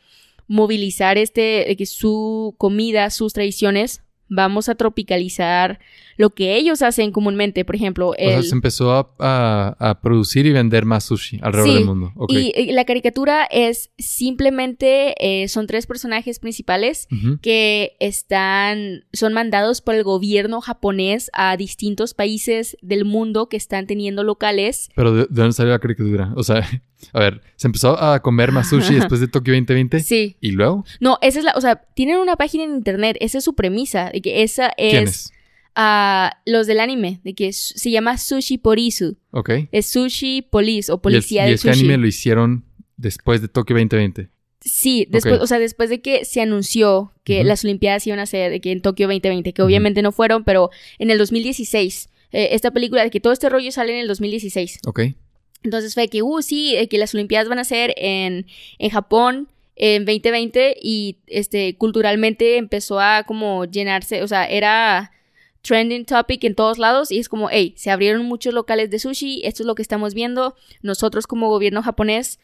[0.48, 5.78] movilizar este, de que su comida, sus tradiciones, vamos a tropicalizar
[6.16, 8.44] lo que ellos hacen comúnmente, por ejemplo, O sea, el...
[8.44, 12.12] se empezó a, a- a producir y vender más sushi alrededor Sí, del mundo.
[12.28, 17.06] Y la caricatura es simplemente, eh, son tres personajes principales
[17.42, 23.86] que están, son mandados por el gobierno japonés a distintos países del mundo que están
[23.86, 24.88] teniendo locales.
[24.96, 26.32] Pero ¿de, de dónde salió la caricatura?
[26.36, 26.66] O sea,
[27.12, 30.00] a ver, se empezó a comer más sushi después de Tokio 2020.
[30.00, 30.36] Sí.
[30.40, 30.84] ¿Y luego?
[31.00, 34.10] No, esa es la, o sea, tienen una página en internet, esa es su premisa,
[34.12, 35.32] de que esa ¿Quién es es?
[35.74, 39.50] a los del anime, de que se llama Sushi Porisu, Ok.
[39.72, 41.80] es Sushi Police o Y, el- Policía y del este Sushi.
[41.80, 42.64] anime lo hicieron
[42.96, 44.30] después de Tokio 2020.
[44.62, 48.50] Sí, después, o sea, después de que se anunció que las Olimpiadas iban a ser
[48.50, 52.72] de que en Tokio 2020, que obviamente no fueron, pero en el 2016, eh, esta
[52.72, 54.80] película, de que todo este rollo sale en el 2016.
[54.86, 55.00] Ok.
[55.66, 58.46] Entonces fue que, uh, sí, eh, que las Olimpiadas van a ser en,
[58.78, 65.10] en Japón en 2020 y este, culturalmente empezó a como llenarse, o sea, era
[65.60, 69.42] trending topic en todos lados y es como, hey, se abrieron muchos locales de sushi,
[69.44, 72.38] esto es lo que estamos viendo, nosotros como gobierno japonés,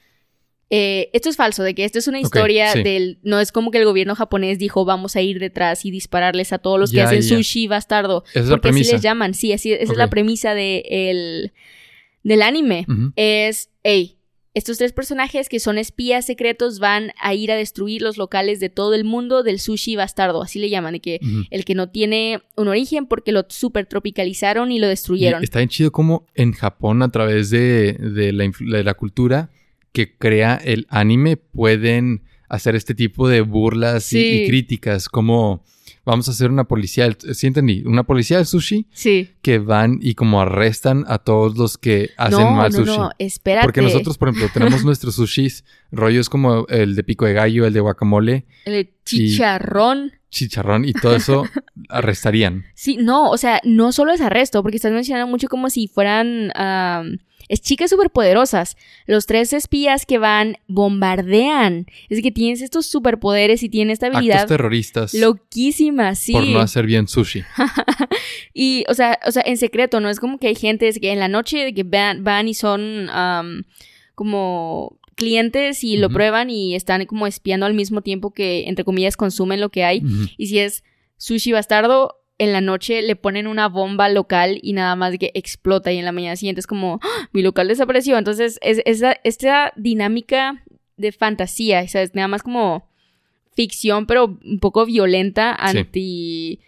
[0.69, 2.83] eh, esto es falso, de que esto es una historia sí.
[2.83, 6.53] del, no es como que el gobierno japonés dijo, vamos a ir detrás y dispararles
[6.53, 7.37] a todos los que hacen ya.
[7.37, 8.93] sushi bastardo, Esa es la porque así premisa.
[8.95, 11.53] les llaman, sí, así, esa es la premisa de el,
[12.23, 14.17] del anime es, hey,
[14.55, 18.69] estos tres personajes que son espías secretos van a ir a destruir los locales de
[18.69, 22.43] todo el mundo del sushi bastardo, así le llaman, de que el que no tiene
[22.57, 25.43] un origen porque lo super tropicalizaron y lo Y destruyeron.
[25.43, 29.49] está bien chido como en Japón, a través de, de la, influ- de la cultura
[29.93, 35.65] que crea el anime, pueden hacer este tipo de burlas y- y, críticas, como
[36.05, 39.31] vamos a hacer una policía, del- sí entendí, una policía del sushi Sí.
[39.43, 42.99] que van y como arrestan a todos los que hacen no, mal no, sushi.
[42.99, 43.67] no, espérate.
[43.67, 47.73] Porque nosotros, por ejemplo, tenemos nuestros sushis, rollos como el de pico de gallo, el
[47.73, 50.13] de guacamole, El chicharrón.
[50.31, 51.45] chicharrón y todo eso
[51.89, 52.65] arrestarían.
[52.75, 56.51] Sí, no, o sea, no solo es arresto, porque estás mencionando mucho como si fueran
[57.53, 58.79] es chicas superpoderosas.
[59.07, 61.85] Los tres espías que van bombardean.
[62.09, 66.33] Es que tienes estos superpoderes y tienen esta habilidad Actos terroristas loquísima, sí.
[66.33, 67.43] por no hacer bien sushi.
[68.55, 71.13] Y, o sea, o sea, en secreto, no es como que hay gente es que
[71.13, 73.09] en la noche que van, van y son
[74.15, 79.17] como clientes y lo prueban y están como espiando al mismo tiempo que, entre comillas,
[79.17, 80.03] consumen lo que hay.
[80.37, 80.85] Y si es
[81.19, 85.93] sushi bastardo, en la noche le ponen una bomba local y nada más que explota
[85.93, 87.29] y en la mañana siguiente es como, ¡Ah!
[87.33, 88.19] mi local desapareció.
[88.19, 90.65] Entonces, es, esa, esta dinámica
[90.97, 92.15] de fantasía, ¿sabes?
[92.15, 92.89] Nada más como
[93.55, 95.79] ficción, pero un poco violenta Sí.
[95.79, 96.61] anti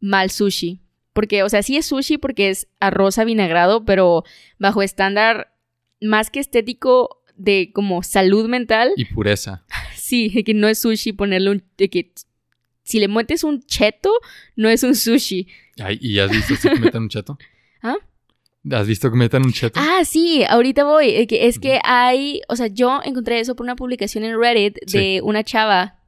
[0.00, 0.80] mal sushi.
[1.12, 4.24] Porque, o sea, sí es sushi porque es arroz avinagrado, pero
[4.58, 5.52] bajo estándar
[6.00, 9.64] más que estético de como salud mental, Y pureza.
[9.94, 11.64] Sí, que no es sushi ponerle un...
[11.76, 12.12] Que
[12.90, 14.12] si le metes un cheto,
[14.56, 15.46] no es un sushi.
[15.82, 17.38] Ay, ¿Y has visto si que metan un cheto?
[17.82, 17.96] ¿Ah?
[18.72, 19.80] ¿Has visto que metan un cheto?
[19.82, 21.26] Ah, sí, ahorita voy.
[21.26, 22.42] que Es que hay...
[22.48, 26.00] O sea, yo encontré eso por una publicación en Reddit de una chava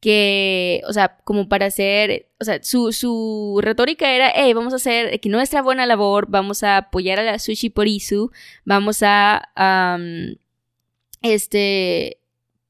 [0.00, 4.76] que, o sea, como para hacer, o sea, su, su retórica era, hey, vamos a
[4.76, 8.30] hacer que nuestra buena labor, vamos a apoyar a la sushi porisu,
[8.64, 9.98] vamos a,
[11.20, 12.19] este,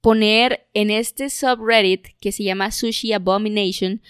[0.00, 4.00] poner en este subreddit que se llama Sushi Abomination,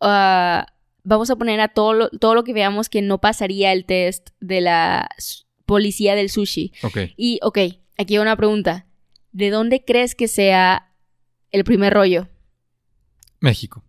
[0.00, 0.66] ah,
[1.02, 4.30] vamos a poner a todo lo, todo lo que veamos que no pasaría el test
[4.40, 5.08] de la
[5.66, 6.72] policía del sushi.
[6.82, 6.98] Ok.
[7.16, 7.58] Y, ok,
[7.96, 8.86] aquí hay una pregunta.
[9.32, 10.92] ¿De dónde crees que sea
[11.52, 12.28] el primer rollo?
[13.40, 13.84] México.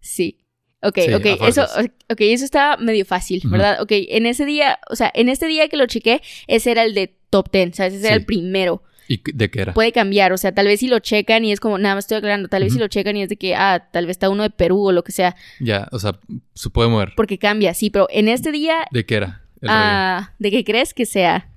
[0.00, 0.38] Sí.
[0.80, 1.76] Ok, Sí, ok, eso, fuerzas.
[2.08, 3.42] ok, eso está medio fácil.
[3.46, 3.82] ¿verdad?
[3.82, 6.94] Ok, en ese día, o sea, en este día que lo chequé, ese era el
[6.94, 7.94] de top 10, ¿sabes?
[7.94, 8.82] Ese era el primero.
[9.08, 9.72] ¿Y de qué era?
[9.74, 12.18] Puede cambiar, o sea, tal vez si lo checan y es como, nada más estoy
[12.18, 14.42] aclarando, tal vez si lo checan y es de que, ah, tal vez está uno
[14.42, 16.18] de Perú o lo que sea, Ya, o sea,
[16.54, 17.14] se puede mover.
[17.16, 19.42] porque cambia, sí, pero en este día, ¿De qué era?
[19.66, 21.48] ah, ¿de qué crees que sea?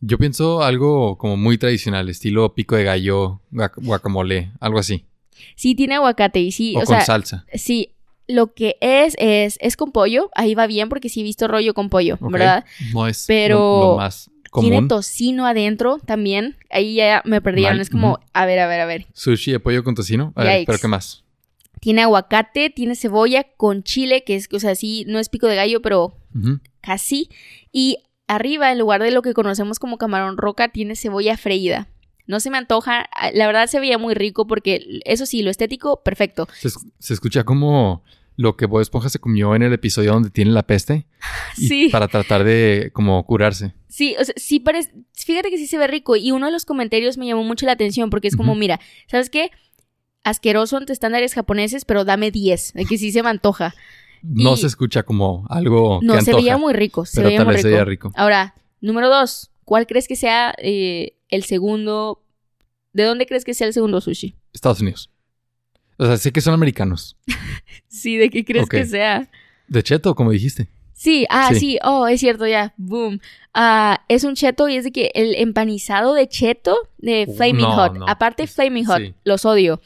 [0.00, 5.04] Yo pienso algo como muy tradicional, estilo pico de gallo, guac- guacamole, algo así.
[5.56, 7.44] Sí, tiene aguacate y sí, o o, con sea, salsa.
[7.52, 7.92] sí,
[8.28, 11.74] lo que es, es, es con pollo, ahí va bien porque sí he visto rollo
[11.74, 12.16] con pollo.
[12.20, 12.64] ¿verdad?
[12.94, 16.56] No es Pero lo, lo más Tiene tocino adentro también.
[16.70, 17.74] Ahí ya me perdieron.
[17.74, 19.06] Mal, Es como, a ver, a ver, a ver.
[19.12, 20.32] Sushi de pollo con tocino.
[20.34, 21.22] A ver, pero ¿qué más?
[21.80, 25.56] Tiene aguacate, tiene cebolla con chile, que es, o sea, sí, no es pico de
[25.56, 26.16] gallo, pero
[26.80, 27.30] casi.
[27.72, 31.88] Y arriba, en lugar de lo que conocemos como camarón roca, tiene cebolla freída.
[32.26, 33.08] No se me antoja.
[33.12, 36.48] Ah, La verdad se veía muy rico porque, eso sí, lo estético, perfecto.
[36.60, 38.02] Se, se escucha como
[38.40, 41.06] lo que Bob Esponja se comió en el episodio donde tiene la peste.
[41.58, 41.88] y Sí.
[41.90, 43.74] Para tratar de como curarse.
[43.88, 44.92] Sí, o sea, sí parece.
[45.14, 46.16] Fíjate que sí se ve rico.
[46.16, 49.28] Y uno de los comentarios me llamó mucho la atención porque es como, mira, ¿sabes
[49.28, 49.50] qué?
[50.24, 52.72] Asqueroso ante estándares japoneses, pero dame 10.
[52.74, 53.74] De que sí se me antoja.
[54.22, 57.04] No Y- se escucha como algo No, que se veía muy rico.
[57.06, 57.70] Se pero veía tal muy vez rico.
[57.76, 58.12] sería rico.
[58.16, 59.50] Ahora, número dos.
[59.64, 62.22] ¿Cuál crees que sea eh, el segundo?
[62.92, 64.34] ¿De dónde crees que sea el segundo sushi?
[64.52, 65.10] Estados Unidos.
[66.02, 67.16] O sea, sé que son americanos.
[67.88, 69.28] Sí, ¿de qué crees que sea?
[69.66, 70.68] De cheto, como dijiste.
[70.92, 71.58] Sí, ah, Sí.
[71.60, 73.20] sí, oh, es cierto, ya, boom.
[73.52, 77.62] Ah, es un cheto y es de que el empanizado de cheto de Uh, Flaming
[77.62, 78.06] no, Hot, no.
[78.08, 79.14] aparte Flaming Hot, Sí.
[79.24, 79.80] los odio.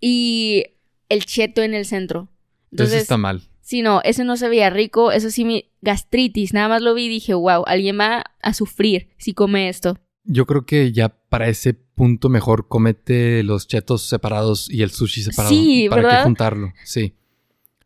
[0.00, 0.64] Y
[1.10, 2.28] el cheto en el centro.
[2.70, 3.42] Entonces Entonces, está mal.
[3.60, 7.04] sí, no, ese no se veía rico, eso sí, mi gastritis, nada más lo vi
[7.04, 9.98] y dije, wow, alguien va a sufrir si come esto.
[10.24, 15.22] Yo creo que ya para ese punto mejor comete los chetos separados y el sushi
[15.22, 15.54] separado.
[15.54, 16.18] Sí, ¿Para ¿verdad?
[16.18, 16.72] qué juntarlo?
[16.84, 17.14] Sí.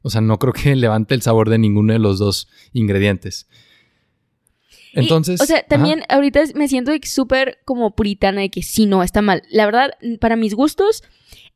[0.02, 3.48] O sea, no creo que levante el sabor de ninguno de los dos ingredientes.
[4.92, 5.40] Y, Entonces.
[5.40, 9.20] o sea, ajá, también ahorita me siento súper como puritana de que sí, no, está
[9.22, 9.42] mal.
[9.50, 11.02] La verdad, para mis gustos,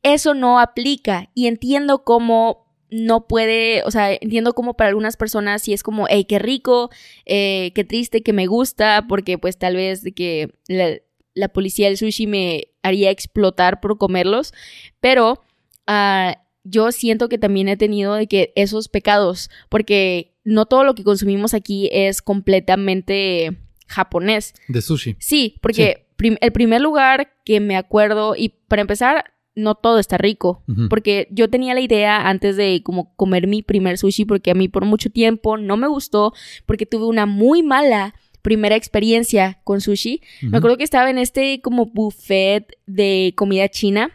[0.03, 1.29] eso no aplica.
[1.33, 6.07] Y entiendo cómo no puede, o sea, entiendo cómo para algunas personas sí es como,
[6.09, 6.89] hey, qué rico,
[7.25, 10.97] eh, qué triste, que me gusta, porque pues tal vez de que la,
[11.33, 14.53] la policía del sushi me haría explotar por comerlos.
[14.99, 15.41] Pero
[15.87, 20.93] ah, yo siento que también he tenido de que esos pecados, porque no todo lo
[20.93, 24.53] que consumimos aquí es completamente japonés.
[24.67, 25.15] De sushi.
[25.19, 30.17] Sí, porque prim- el primer lugar que me acuerdo, y para empezar, no todo está
[30.17, 30.63] rico.
[30.67, 30.89] Ujú.
[30.89, 34.67] Porque yo tenía la idea antes de como comer mi primer sushi, porque a mí
[34.67, 36.33] por mucho tiempo no me gustó,
[36.65, 40.21] porque tuve una muy mala primera experiencia con sushi.
[40.41, 44.11] Me acuerdo que estaba en este como buffet de comida china.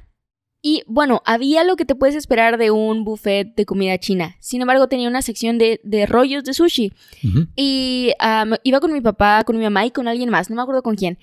[0.62, 4.36] Y bueno, había lo que te puedes esperar de un buffet de comida china.
[4.40, 6.92] Sin embargo, tenía una sección de, de rollos de sushi.
[7.22, 7.46] Ujú.
[7.54, 10.62] Y am, iba con mi papá, con mi mamá y con alguien más, no me
[10.62, 11.18] acuerdo con quién.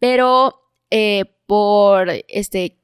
[0.00, 0.54] Pero
[0.90, 2.77] eh, por este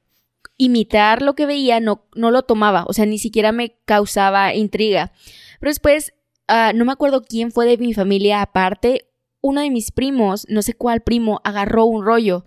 [0.57, 2.85] imitar lo que veía, no, no lo tomaba.
[2.87, 5.11] O sea, ni siquiera me causaba intriga.
[5.59, 6.13] Pero después,
[6.47, 9.07] ah, no me acuerdo quién fue de mi familia aparte.
[9.41, 12.45] Uno de mis primos, no sé cuál primo, agarró un rollo.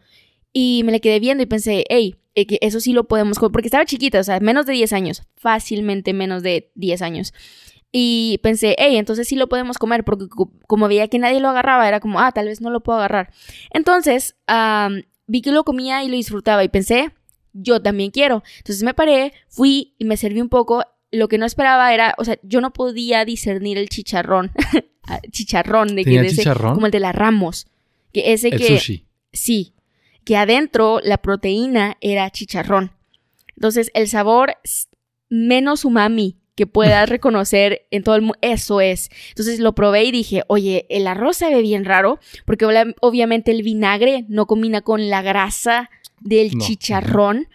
[0.53, 3.53] Y me le quedé viendo y pensé, hey, eh, eso sí lo podemos comer.
[3.53, 5.23] Porque estaba chiquita, o sea, menos de 10 años.
[5.37, 7.33] Fácilmente menos de 10 años.
[7.92, 11.49] Y pensé, hey, entonces sí lo podemos comer, porque co- como veía que nadie lo
[11.49, 13.31] agarraba, era como, ah, tal vez no lo puedo agarrar.
[13.71, 17.12] Entonces, am, vi que lo comía y lo disfrutaba y pensé,
[17.53, 18.43] yo también quiero.
[18.59, 20.85] Entonces me paré, fui y me serví un poco.
[21.11, 24.53] Lo que no esperaba era, o sea, yo no podía discernir el chicharrón.
[25.11, 26.75] Ah, chicharrón de que ¿Tenía de ese- chicharrón?
[26.75, 27.67] como el de la Ramos.
[28.13, 29.07] Que ese El que sushi.
[29.33, 29.73] Sí,
[30.25, 32.93] que adentro la proteína era chicharrón.
[33.57, 34.57] Entonces, el sabor
[35.31, 39.11] menos umami que puedas reconocer en todo el mundo, eso es.
[39.31, 42.67] Entonces lo probé y dije, oye, el arroz se ve bien raro, porque
[43.01, 45.89] obviamente el vinagre no combina con la grasa
[46.21, 46.65] del No.
[46.65, 47.49] chicharrón.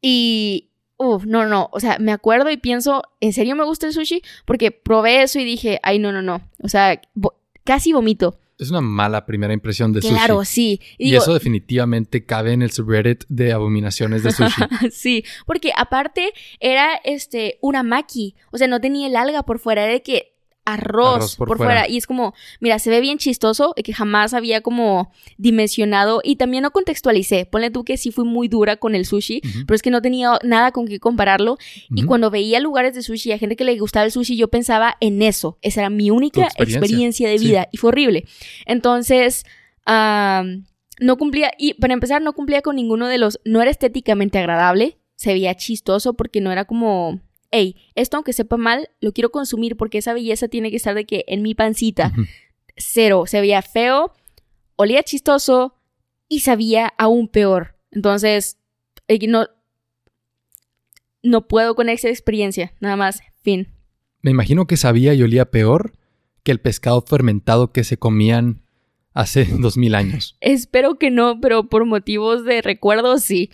[0.00, 3.92] Y, uff, no, no, o sea, me acuerdo y pienso, ¿en serio me gusta el
[3.92, 4.22] sushi?
[4.44, 6.40] Porque probé eso y dije, ay, no, no, no.
[6.62, 8.38] O sea, vo- casi vomito.
[8.58, 10.46] Es una mala primera impresión de Claro, sushi.
[10.78, 10.80] sí.
[10.98, 14.62] Y, digo, eso definitivamente cabe en el subreddit de abominaciones de sushi.
[14.90, 19.84] sí, porque aparte era este una maki, o sea, no tenía el alga por fuera,
[19.84, 20.34] era de que
[20.72, 21.72] arroz, Arroz por, por fuera.
[21.82, 21.88] fuera.
[21.88, 26.62] y es como, mira, se ve bien chistoso, que jamás había como dimensionado y también
[26.62, 27.46] no contextualicé.
[27.46, 30.38] Ponle tú que sí fui muy dura con el sushi, pero es que no tenía
[30.44, 31.58] nada con qué compararlo
[31.94, 34.96] y cuando veía lugares de sushi a gente que le gustaba el sushi, yo pensaba
[35.00, 35.58] en eso.
[35.62, 36.78] Esa era mi única experiencia.
[36.78, 37.44] experiencia de Sí.
[37.46, 38.24] vida y fue horrible.
[38.66, 39.44] Entonces,
[41.00, 44.98] no cumplía, y para empezar, no cumplía con ninguno de los, no era estéticamente agradable,
[45.14, 49.76] se veía chistoso porque no era como, hey, esto aunque sepa mal, lo quiero consumir
[49.76, 52.12] porque esa belleza tiene que estar de que en mi pancita.
[52.76, 54.12] Cero, se veía feo,
[54.76, 55.74] olía chistoso
[56.28, 57.76] y sabía aún peor.
[57.90, 58.58] Entonces,
[59.08, 59.46] eh, no,
[61.22, 63.68] no puedo con esa experiencia, nada más, fin.
[64.22, 65.92] Me imagino que sabía y olía peor
[66.42, 68.62] que el pescado fermentado que se comían
[69.14, 70.36] hace dos mil años.
[70.40, 73.50] Espero que no, pero por motivos de recuerdo sí.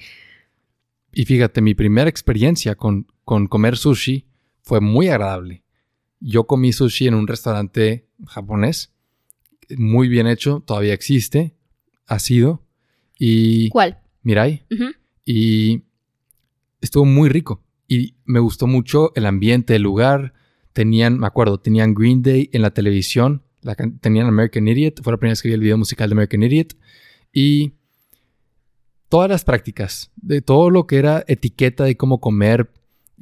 [1.14, 4.26] Y fíjate, mi primera experiencia con, con comer sushi
[4.62, 5.62] fue muy agradable.
[6.20, 8.94] Yo comí sushi en un restaurante japonés,
[9.76, 11.54] muy bien hecho, todavía existe,
[12.06, 12.64] ha sido,
[13.18, 14.00] y ¿Cuál?
[14.22, 14.64] Mirai,
[15.24, 15.84] y
[16.80, 17.62] estuvo muy rico.
[17.86, 20.32] Y me gustó mucho el ambiente, el lugar.
[20.72, 25.18] Tenían, me acuerdo, tenían Green Day en la televisión, la tenían American Idiot, fue la
[25.18, 26.76] primera vez que vi el video musical de American Idiot.
[27.32, 27.74] Y
[29.14, 32.70] todas las prácticas, de todo lo que era etiqueta de cómo comer,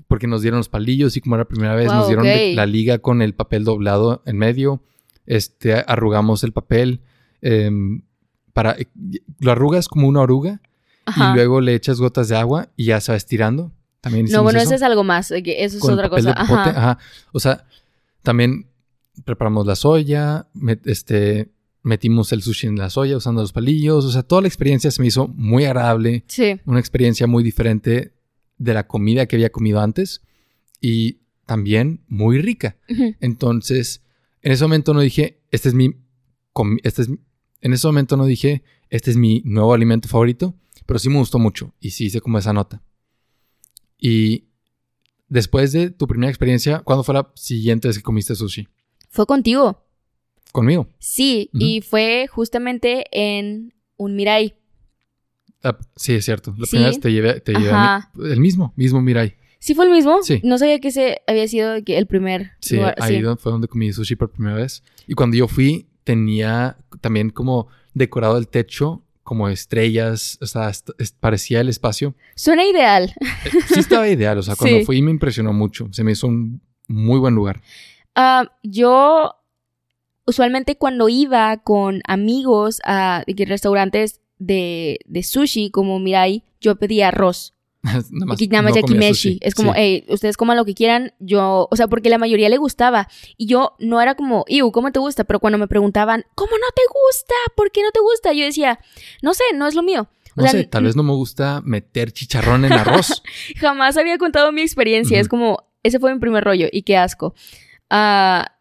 [0.08, 2.26] porque nos dieron los palillos y como era la primera vez, Wow, nos dieron
[2.56, 4.82] la liga con el papel doblado en medio.
[5.26, 7.02] Este, arrugamos el papel.
[7.42, 8.02] em,
[8.54, 8.76] para,
[9.40, 10.60] lo arrugas como una oruga
[11.04, 11.32] Ajá.
[11.32, 13.72] y luego le echas gotas de agua y ya se va estirando.
[14.00, 15.30] También No, bueno, eso, eso es algo más.
[15.30, 16.32] eh, Eso es con otra cosa.
[16.36, 16.70] Ajá.
[16.70, 16.98] ajá.
[17.32, 17.64] O sea,
[18.22, 18.66] también
[19.24, 20.46] preparamos la soya,
[20.84, 21.50] este,
[21.82, 24.04] metimos el sushi en la soya usando los palillos.
[24.04, 26.24] O sea, toda la experiencia se me hizo muy agradable.
[26.28, 26.60] Sí.
[26.64, 28.14] Una experiencia muy diferente
[28.58, 30.22] de la comida que había comido antes
[30.80, 32.76] y también muy rica.
[33.20, 34.02] Entonces,
[34.40, 35.94] en ese momento no dije, este es mi,
[36.82, 37.20] este es, mi-".
[37.60, 40.54] en ese momento no dije, este es mi nuevo alimento favorito,
[40.86, 42.82] pero sí me gustó mucho y sí hice como esa nota.
[43.98, 44.48] Y
[45.28, 48.68] después de tu primera experiencia, ¿cuándo fue la siguiente vez que comiste sushi?
[49.08, 49.81] Fue contigo.
[50.52, 50.88] Conmigo.
[50.98, 54.54] Sí, y fue justamente en un Mirai.
[55.64, 56.54] Ah, sí, es cierto.
[56.58, 56.72] La Sí.
[56.72, 59.36] primera vez te llevé, te llevé a mí- el mismo, mismo Mirai.
[59.60, 60.22] ¿Sí fue el mismo?
[60.22, 60.40] Sí.
[60.42, 62.96] No sabía que ese había sido el primer Sí, lugar.
[62.98, 63.26] ahí sí.
[63.38, 64.82] fue donde comí sushi por primera vez.
[65.06, 70.72] Y cuando yo fui, tenía también como decorado el techo, como estrellas, o sea,
[71.20, 72.16] parecía el espacio.
[72.34, 73.14] Suena ideal.
[73.20, 74.84] Eh, Sí estaba ideal, o sea, cuando Sí.
[74.84, 75.86] fui me impresionó mucho.
[75.92, 77.62] Se me hizo un muy buen lugar.
[78.16, 79.36] Ah, yo
[80.26, 87.54] usualmente cuando iba con amigos a restaurantes de, de sushi como Mirai, yo pedía arroz.
[87.82, 87.96] nada
[88.26, 89.38] más, nada más no yakimeshi.
[89.40, 89.80] Es como, Sí.
[89.80, 91.14] "Ey, ustedes coman lo que quieran.
[91.18, 93.08] Yo, o sea, porque la mayoría le gustaba.
[93.36, 95.24] Y yo no era como, Iu, ¿cómo te gusta?
[95.24, 97.34] Pero cuando me preguntaban, ¿cómo no te gusta?
[97.56, 98.32] ¿Por qué no te gusta?
[98.32, 98.78] Yo decía,
[99.20, 100.08] no sé, no es lo mío.
[100.36, 103.22] O No sea, sé, tal vez no me gusta meter chicharrón en arroz.
[103.56, 105.16] Jamás había contado mi experiencia.
[105.16, 105.22] Ujú.
[105.22, 107.34] Es como, ese fue mi primer rollo y qué asco.
[107.90, 108.52] Ah,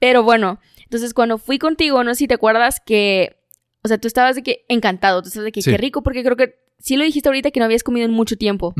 [0.00, 3.36] pero bueno, entonces cuando fui contigo, no sé si te acuerdas que,
[3.84, 5.70] o sea, tú estabas de que encantado, tú estabas de que Sí.
[5.70, 8.36] qué rico, porque creo que sí lo dijiste ahorita que no habías comido en mucho
[8.36, 8.74] tiempo.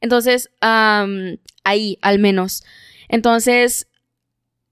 [0.00, 2.64] Entonces, am, ahí, al menos.
[3.08, 3.88] Entonces,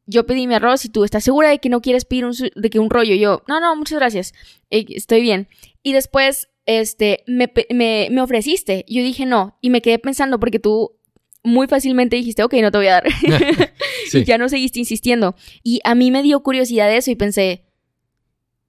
[0.06, 2.70] yo pedí mi arroz y tú, ¿estás segura de que no quieres pedir un, de
[2.70, 3.14] que un rollo?
[3.14, 4.32] Yo, no, no, muchas gracias.
[4.70, 5.48] Eh, estoy bien.
[5.82, 8.84] Y después, este, me, me, me ofreciste.
[8.88, 9.58] Yo dije no.
[9.60, 10.99] Y me quedé pensando porque tú
[11.42, 13.04] muy fácilmente dijiste, ok, no te voy a dar.
[14.10, 14.18] Sí.
[14.18, 15.36] Y ya no seguiste insistiendo.
[15.62, 17.64] Y a mí me dio curiosidad eso y pensé,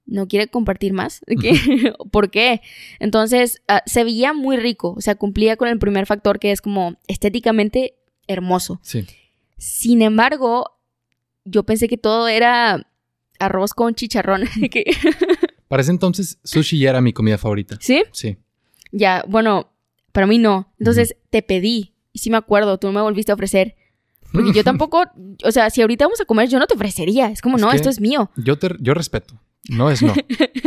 [0.06, 1.20] ¿no quiere compartir más?
[1.26, 1.92] ¿De qué?
[2.12, 2.60] ¿Por qué?
[3.00, 4.94] Entonces, ah, se veía muy rico.
[4.96, 7.96] O sea, cumplía con el primer factor que es como estéticamente
[8.28, 8.78] hermoso.
[8.82, 9.04] Sí.
[9.56, 10.78] Sin embargo,
[11.44, 12.88] yo pensé que todo era
[13.40, 14.44] arroz con chicharrón.
[14.70, 14.84] Que-
[15.66, 17.78] Para ese entonces, sushi ya era mi comida favorita.
[17.80, 18.04] ¿Sí?
[18.12, 18.36] Sí.
[18.92, 19.72] Ya, bueno,
[20.12, 20.72] para mí no.
[20.78, 21.91] Entonces, te pedí.
[22.12, 23.76] Y sí me acuerdo, tú me volviste a ofrecer.
[24.32, 25.04] Porque yo tampoco,
[25.44, 27.28] o sea, si ahorita vamos a comer, yo no te ofrecería.
[27.28, 28.30] Es como, Es no, esto es mío.
[28.36, 29.40] Yo, te, yo respeto.
[29.68, 30.12] No es no.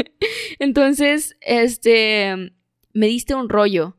[0.60, 2.54] Entonces, este,
[2.94, 3.98] me diste un rollo.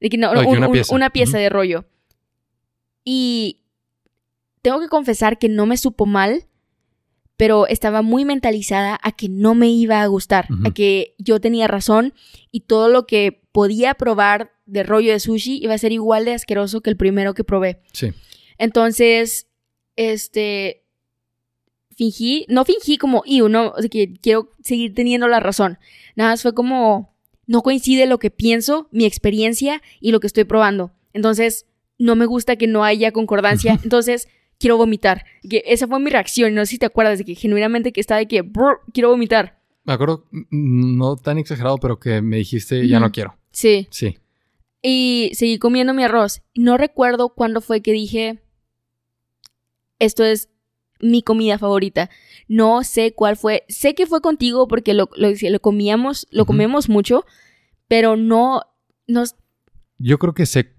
[0.00, 0.94] De que no, Oye, un- una un- pieza.
[0.94, 1.84] una pieza de rollo.
[3.04, 3.62] Y
[4.62, 6.44] tengo que confesar que no me supo mal,
[7.36, 11.66] pero estaba muy mentalizada a que no me iba a gustar, a que yo tenía
[11.66, 12.12] razón
[12.50, 16.34] y todo lo que podía probar de rollo de sushi iba a ser igual de
[16.34, 17.80] asqueroso que el primero que probé.
[17.92, 18.12] Sí.
[18.58, 19.46] Entonces,
[19.96, 20.84] este,
[21.96, 25.78] fingí, no fingí como, y uno, o sea, que quiero seguir teniendo la razón.
[26.16, 27.14] Nada más fue como,
[27.46, 30.92] no coincide lo que pienso, mi experiencia y lo que estoy probando.
[31.12, 31.66] Entonces,
[31.98, 33.78] no me gusta que no haya concordancia.
[33.82, 35.24] Entonces, quiero vomitar.
[35.48, 36.54] Que esa fue mi reacción.
[36.54, 39.58] No sé si te acuerdas de que genuinamente que estaba de que, "Brr, quiero vomitar.
[39.84, 43.34] Me acuerdo, no tan exagerado, pero que me dijiste, ya no quiero.
[43.50, 43.88] Sí.
[43.90, 44.18] Sí.
[44.82, 46.42] Y seguí comiendo mi arroz.
[46.54, 48.42] No recuerdo cuándo fue que dije,
[49.98, 50.48] esto es
[51.00, 52.10] mi comida favorita.
[52.48, 53.64] No sé cuál fue.
[53.68, 57.24] Sé que fue contigo porque lo, lo, lo comíamos, lo comemos mucho,
[57.88, 58.62] pero no,
[59.06, 59.24] no,
[59.98, 60.74] Yo creo que sé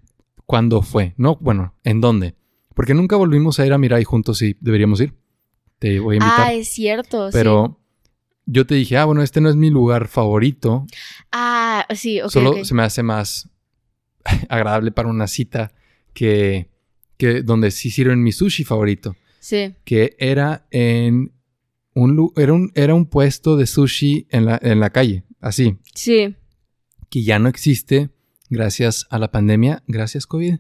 [0.46, 1.14] cuándo fue.
[1.18, 2.36] No, bueno, en dónde.
[2.74, 5.14] Porque nunca volvimos a ir a Mirai juntos y deberíamos ir.
[5.80, 6.48] Te voy a invitar.
[6.48, 7.32] Ah, es cierto.
[7.32, 7.38] sí.
[7.38, 7.80] pero
[8.46, 10.86] yo te dije, ah, bueno, este no es mi lugar favorito.
[11.32, 12.30] Ah, sí, ok.
[12.30, 13.50] Solo se me hace más
[14.50, 15.72] agradable para una cita
[16.14, 16.70] que,
[17.18, 19.16] que donde sí sirven mi sushi favorito.
[19.40, 19.76] Sí.
[19.86, 21.34] Que era en
[21.94, 25.24] un, era un, era un puesto de sushi en la, en la calle.
[25.40, 25.78] Así.
[25.96, 26.36] Sí.
[27.10, 28.10] que ya no existe
[28.50, 30.58] gracias a la pandemia, gracias COVID,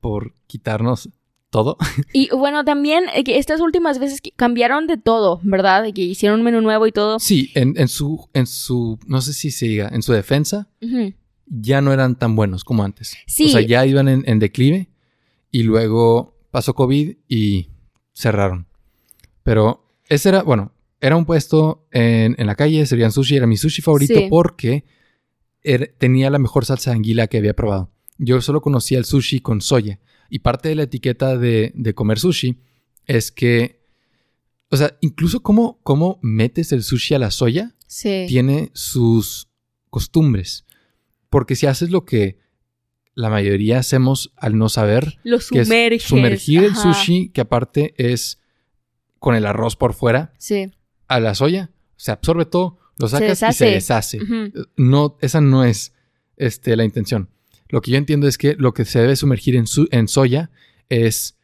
[0.00, 1.10] por quitarnos
[1.50, 1.76] todo.
[2.14, 5.84] Y bueno, también eh, que estas últimas veces que cambiaron de todo, ¿verdad?
[5.94, 7.18] Que hicieron un menú nuevo y todo.
[7.18, 10.68] Sí, en, en su, en su, no sé si se diga, en su defensa.
[11.54, 13.16] Ya no eran tan buenos como antes.
[13.26, 13.46] Sí.
[13.46, 14.88] O sea, ya iban en, en declive
[15.50, 17.68] y luego pasó COVID y
[18.14, 18.66] cerraron.
[19.42, 23.56] Pero ese era, bueno, era un puesto en, en la calle, servían sushi, era mi
[23.56, 24.26] sushi favorito Sí.
[24.30, 24.84] porque
[25.98, 27.90] tenía la mejor salsa de anguila que había probado.
[28.18, 30.00] Yo solo conocía el sushi con soya
[30.30, 32.58] y parte de la etiqueta de, de comer sushi
[33.06, 33.82] es que,
[34.70, 38.24] o sea, incluso cómo, cómo metes el sushi a la soya Sí.
[38.26, 39.48] tiene sus
[39.90, 40.64] costumbres.
[41.32, 42.38] Porque si haces lo que
[43.14, 46.02] la mayoría hacemos al no saber, Lo que es sumerges.
[46.02, 48.38] sumergir el sushi, que aparte es
[49.18, 50.70] con el arroz por fuera, Sí.
[51.08, 54.18] a la soya, se absorbe todo, lo Se sacas y se deshace.
[54.76, 55.94] No, esa no es
[56.36, 57.30] este, la intención.
[57.70, 60.50] Lo que yo entiendo es que lo que se debe sumergir en, su- en soya
[60.90, 61.38] es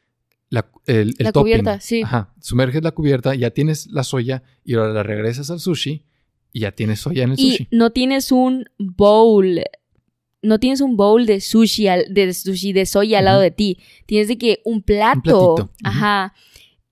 [0.51, 1.45] la, el, el La topping.
[1.53, 2.03] cubierta, sí.
[2.03, 2.34] Ajá.
[2.43, 6.05] Sumerges la cubierta, ya tienes la soya y ahora la regresas al sushi
[6.53, 7.68] y ya tienes soya en el Y sushi.
[7.70, 9.61] no tienes un bowl.
[10.40, 13.78] No tienes un bowl de sushi, al- de sushi de soya al lado de ti.
[14.07, 15.55] Tienes de que un plato.
[15.55, 15.68] Ujú.
[15.84, 16.32] Ajá.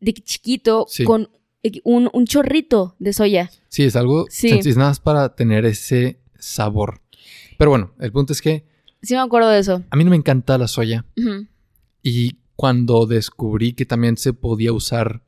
[0.01, 1.05] De que chiquito Sí.
[1.05, 1.29] con
[1.85, 3.51] un, un chorrito de soya.
[3.69, 4.49] Sí, es algo Sí.
[4.51, 7.01] sencillo, nada más para tener ese sabor.
[7.59, 8.67] Pero bueno, el punto es que
[9.03, 9.83] Sí me acuerdo de eso.
[9.91, 11.05] a mí no me encanta la soya
[12.03, 15.23] y cuando descubrí que también se podía usar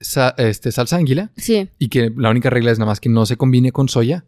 [0.00, 1.68] sa- este, salsa anguila Sí.
[1.78, 4.24] y que la única regla es nada más que no se combine con soya,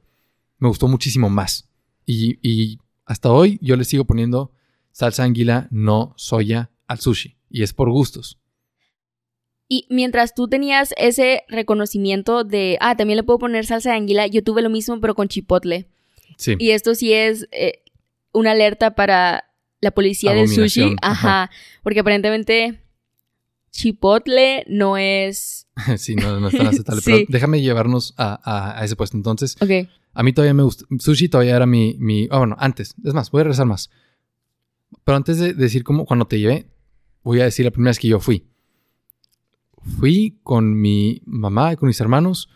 [0.58, 1.68] me gustó muchísimo más.
[2.06, 4.52] Y, y hasta hoy yo le sigo poniendo
[4.92, 7.36] salsa anguila, no soya al sushi.
[7.48, 8.38] Y es por gustos.
[9.68, 14.26] Y mientras tú tenías ese reconocimiento de, ah, también le puedo poner salsa de anguila,
[14.26, 15.88] yo tuve lo mismo pero con chipotle.
[16.36, 16.56] Sí.
[16.58, 17.82] Y esto sí es, eh,
[18.32, 19.44] una alerta para
[19.80, 20.96] la policía del sushi.
[21.02, 21.50] Ajá.
[21.82, 22.80] Porque aparentemente
[23.72, 25.66] Chipotle no es.
[25.96, 27.00] sí, no, no es tan aceptable.
[27.02, 27.10] Sí.
[27.12, 29.16] Pero déjame llevarnos a, a- a ese puesto.
[29.16, 29.88] Entonces, Ok.
[30.14, 30.84] a mí todavía me gusta.
[30.98, 31.96] Sushi todavía era mi.
[31.98, 32.94] mi ah, bueno, antes.
[33.04, 33.90] Es más, voy a regresar más.
[35.04, 36.66] Pero antes de decir cómo, cuando te llevé,
[37.22, 38.46] voy a decir la primera vez que yo fui.
[39.98, 42.48] Fui con mi mamá y con mis hermanos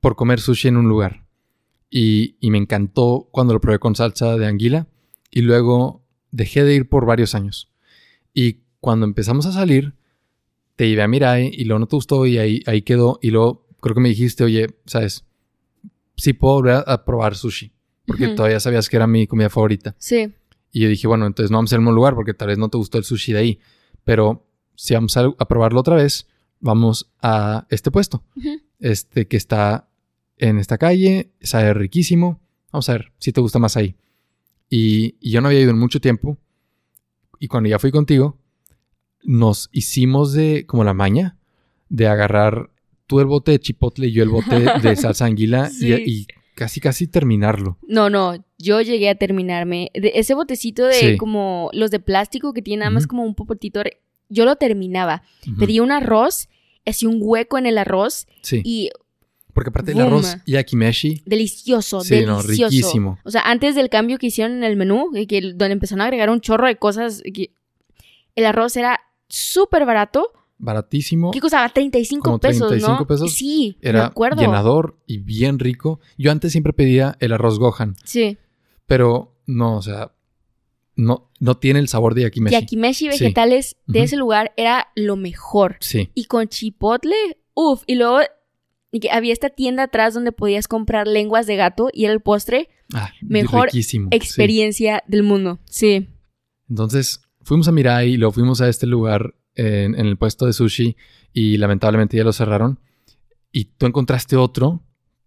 [0.00, 1.26] por comer sushi en un lugar.
[1.90, 4.86] Y, y me encantó cuando lo probé con salsa de anguila.
[5.30, 7.70] Y luego dejé de ir por varios años.
[8.32, 9.94] Y cuando empezamos a salir,
[10.76, 13.18] te llevé a Mirai y luego no te gustó y ahí, ahí quedó.
[13.22, 15.24] Y luego creo que me dijiste, oye, ¿sabes?
[16.16, 17.72] Sí puedo volver a, probar sushi.
[18.06, 18.36] Porque Ujú.
[18.36, 19.96] todavía sabías que era mi comida favorita.
[19.98, 20.32] Sí.
[20.70, 22.76] Y yo dije, bueno, entonces no vamos al mismo lugar porque tal vez no te
[22.76, 23.58] gustó el sushi de ahí.
[24.04, 26.26] Pero si vamos a, a probarlo otra vez,
[26.60, 28.22] vamos a este puesto.
[28.36, 28.60] Ujú.
[28.78, 29.88] Este que está
[30.36, 32.40] en esta calle, sabe riquísimo.
[32.70, 33.96] Vamos a ver si te gusta más ahí.
[34.68, 36.38] Y, y yo no había ido en mucho tiempo.
[37.38, 38.38] Y cuando ya fui contigo,
[39.26, 41.36] nos hicimos de como la maña
[41.88, 42.70] de agarrar
[43.06, 45.92] tú el bote de chipotle y yo el bote de salsa anguila y- Sí.
[46.06, 47.76] y, casi casi terminarlo.
[47.86, 48.42] No, no.
[48.58, 49.90] Yo llegué a terminarme.
[49.94, 51.16] De ese botecito de Sí.
[51.18, 53.82] como los de plástico que tiene nada más como un popotito.
[54.30, 55.22] Yo lo terminaba.
[55.46, 55.58] Ujú.
[55.58, 56.48] Pedí un arroz,
[56.86, 58.62] hacía un hueco en el arroz Sí.
[58.64, 58.90] y
[59.52, 60.06] Porque aparte el Boom.
[60.06, 63.18] arroz yakimeshi, delicioso, Sí, no, riquísimo.
[63.24, 66.04] O sea, antes del cambio que hicieron en el menú, y que donde empezaron a
[66.04, 67.50] agregar un chorro de cosas, que
[68.34, 70.32] el arroz era súper barato.
[70.58, 71.68] baratísimo, ¿Qué costaba?
[71.68, 73.06] 35 Como pesos, 35 ¿no?
[73.06, 73.34] pesos.
[73.34, 74.40] Sí, me era acuerdo.
[74.40, 76.00] llenador y bien rico.
[76.16, 78.38] Yo antes siempre pedía el arroz gohan, Sí.
[78.86, 80.12] pero no, o sea,
[80.94, 82.54] no, no tiene el sabor de yakimeshi.
[82.54, 83.08] Yakimeshi Sí.
[83.08, 85.76] vegetales de ese lugar era lo mejor.
[85.80, 87.14] Sí, Y con chipotle,
[87.52, 87.82] uff.
[87.86, 88.20] Y luego
[89.12, 92.70] había esta tienda atrás donde podías comprar lenguas de gato y era el postre.
[92.94, 94.08] ah, Mejor riquísimo.
[94.10, 94.16] sí.
[94.16, 95.58] Experiencia del mundo.
[95.66, 96.08] Sí.
[96.70, 100.52] Entonces fuimos a Mirai y luego fuimos a este lugar en, en el puesto de
[100.52, 100.96] sushi
[101.32, 102.78] y lamentablemente ya lo cerraron.
[103.52, 104.82] Y tú encontraste otro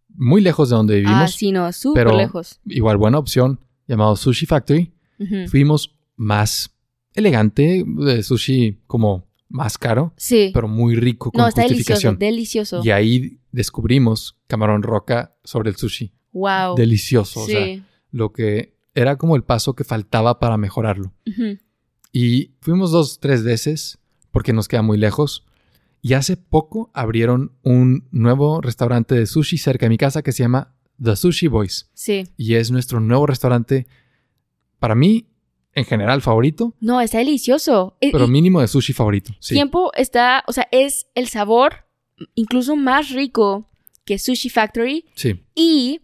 [0.09, 1.15] muy lejos de donde vivimos.
[1.21, 2.59] Ah, sí, no, súper pero- lejos.
[2.65, 4.93] Igual buena opción, llamado Sushi Factory.
[5.19, 5.47] Ujú.
[5.49, 6.75] Fuimos más
[7.15, 10.51] elegante, de sushi como más caro, Sí.
[10.53, 12.19] pero muy rico con no, está delicioso, justificación.
[12.19, 12.81] delicioso.
[12.83, 16.13] Y ahí descubrimos camarón roca sobre el sushi.
[16.33, 16.75] Wow.
[16.75, 17.41] Delicioso.
[17.41, 17.51] O Sí.
[17.53, 21.13] sea, lo que era como el paso que faltaba para mejorarlo.
[21.27, 21.57] Ujú.
[22.11, 23.99] Y fuimos dos, tres veces
[24.31, 25.45] porque nos queda muy lejos.
[26.01, 30.43] Y hace poco abrieron un nuevo restaurante de sushi cerca de mi casa que se
[30.43, 31.89] llama The Sushi Boys.
[31.93, 32.27] Sí.
[32.37, 33.85] Y es nuestro nuevo restaurante,
[34.79, 35.27] para mí,
[35.73, 37.97] en general favorito, No, está delicioso.
[38.01, 39.33] Y- pero mínimo de sushi favorito.
[39.39, 39.55] Sí.
[39.55, 41.85] tiempo está, o sea, es el sabor
[42.35, 43.69] incluso más rico
[44.03, 46.01] que Sushi Factory Sí, y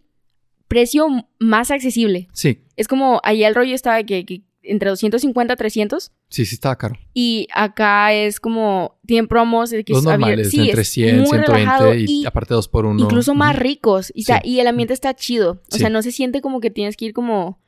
[0.68, 2.28] precio más accesible.
[2.32, 6.54] sí, Es como allá el rollo estaba que, que entre 250 a 300 sí, sí
[6.56, 6.96] estaba caro.
[7.14, 11.52] y acá es como tienen promos que Los normales, sí, entre es 100, muy 120
[11.52, 13.02] relajado y, y aparte dos por uno.
[13.04, 15.52] incluso más ricos y, está- y el ambiente está chido.
[15.52, 15.78] O Sí.
[15.78, 17.60] sea, no se siente como que tienes que ir como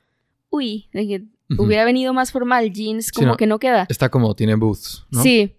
[0.51, 1.63] uy, de que Ujú.
[1.65, 3.37] hubiera venido más formal, jeans como no.
[3.37, 3.87] que no queda.
[3.89, 5.23] Está como, tiene booths, ¿no?
[5.23, 5.55] Sí.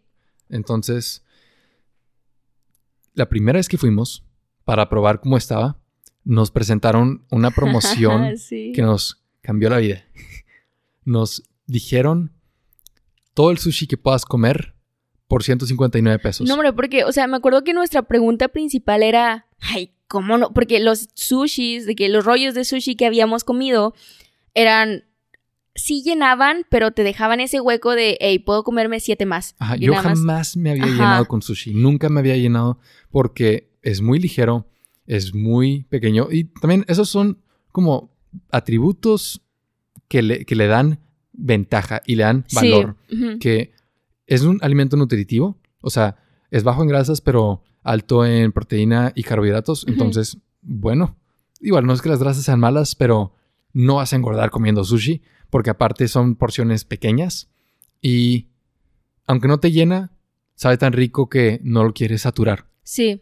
[0.50, 1.24] Entonces,
[3.14, 4.24] la primera vez que fuimos
[4.66, 5.80] para probar cómo estaba,
[6.24, 8.72] nos presentaron una promoción sí.
[8.74, 10.04] que nos cambió la vida.
[11.10, 12.32] Nos dijeron
[13.34, 14.76] todo el sushi que puedas comer
[15.28, 16.48] por 159 pesos.
[16.48, 20.52] No, hombre, porque, o sea, me acuerdo que nuestra pregunta principal era, ay, ¿cómo no?
[20.54, 23.94] Porque los sushis, de que los rollos de sushi que habíamos comido
[24.54, 25.04] eran,
[25.76, 29.56] sí llenaban, pero te dejaban ese hueco de, hey, puedo comerme siete más.
[29.60, 30.94] Ajá, yo más- jamás me había Ajá.
[30.94, 31.74] llenado con sushi.
[31.74, 32.80] Nunca me había llenado
[33.12, 34.68] porque es muy ligero,
[35.08, 36.28] es muy pequeño.
[36.32, 37.42] Y también esos son
[37.72, 38.12] como
[38.52, 39.42] atributos
[40.10, 41.00] que le, que le dan
[41.32, 42.98] ventaja y le dan Sí, valor.
[43.40, 43.72] Que
[44.28, 45.58] es un alimento nutritivo.
[45.80, 46.18] O sea,
[46.52, 49.86] es bajo en grasas, pero alto en proteína y carbohidratos.
[49.88, 51.16] Entonces, bueno,
[51.62, 53.34] igual no es que las grasas sean malas, pero
[53.72, 57.50] no vas a engordar comiendo sushi, porque aparte son porciones pequeñas
[58.02, 58.48] y
[59.28, 60.12] aunque no te llena,
[60.56, 62.66] sabe tan rico que no lo quieres saturar.
[62.84, 63.22] Sí,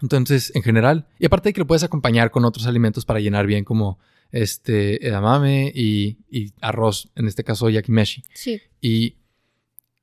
[0.00, 3.46] Entonces, en general, y aparte de que lo puedes acompañar con otros alimentos para llenar
[3.46, 3.98] bien, como
[4.32, 8.22] este edamame y, y arroz, en este caso yakimeshi.
[8.34, 8.60] sí.
[8.80, 9.16] Y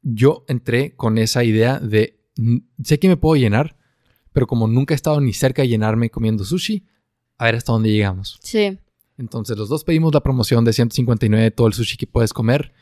[0.02, 3.78] yo entré con esa idea de, "Mm, sé que me puedo llenar,
[4.34, 6.86] pero como nunca he estado ni cerca de llenarme comiendo sushi,
[7.38, 8.38] a ver hasta dónde llegamos.
[8.44, 8.78] Sí.
[9.18, 12.74] Entonces los dos pedimos la promoción de 159 de todo el sushi que puedes comer.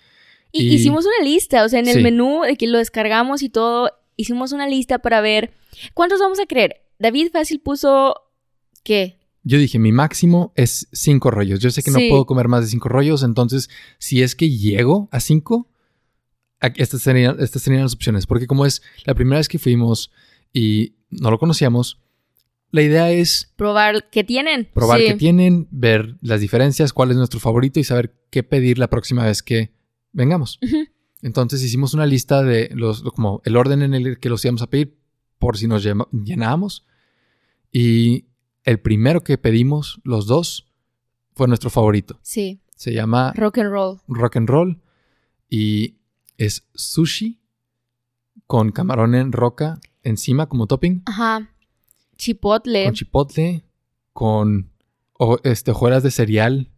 [0.51, 2.01] Y, Y- hicimos una lista, o sea, en el Sí.
[2.03, 5.53] menú de que lo descargamos y todo, hicimos una lista para ver
[5.93, 6.81] cuántos vamos a creer.
[6.99, 8.15] David Fácil puso,
[8.83, 9.19] ¿qué?
[9.43, 11.59] Yo dije, mi máximo es cinco rollos.
[11.59, 15.09] Yo sé que no puedo comer más de cinco rollos, entonces si es que llego
[15.11, 15.67] a cinco,
[16.75, 18.27] estas serían, estas serían las opciones.
[18.27, 20.11] Porque como es la primera vez que fuimos
[20.53, 21.99] y no lo conocíamos,
[22.69, 24.69] la idea es Probar qué tienen.
[24.73, 25.07] probar Sí.
[25.07, 29.25] qué tienen, ver las diferencias, cuál es nuestro favorito y saber qué pedir la próxima
[29.25, 29.71] vez que
[30.13, 30.59] vengamos.
[31.23, 34.69] Entonces hicimos una lista de los, como el orden en el que los íbamos a
[34.69, 34.95] pedir
[35.39, 36.85] por si nos llenábamos.
[37.71, 38.25] Y
[38.63, 40.71] el primero que pedimos, los dos,
[41.35, 42.19] fue nuestro favorito.
[42.21, 42.61] Sí.
[42.75, 43.99] Se llama Rock and roll.
[44.07, 44.81] Rock and Roll
[45.49, 45.97] y
[46.37, 47.39] es sushi
[48.47, 51.49] con camarón en roca encima como topping, Ajá.
[52.17, 52.85] Chipotle.
[52.85, 53.63] con chipotle,
[54.13, 54.71] con
[55.13, 56.71] o- este, hojuelas de cereal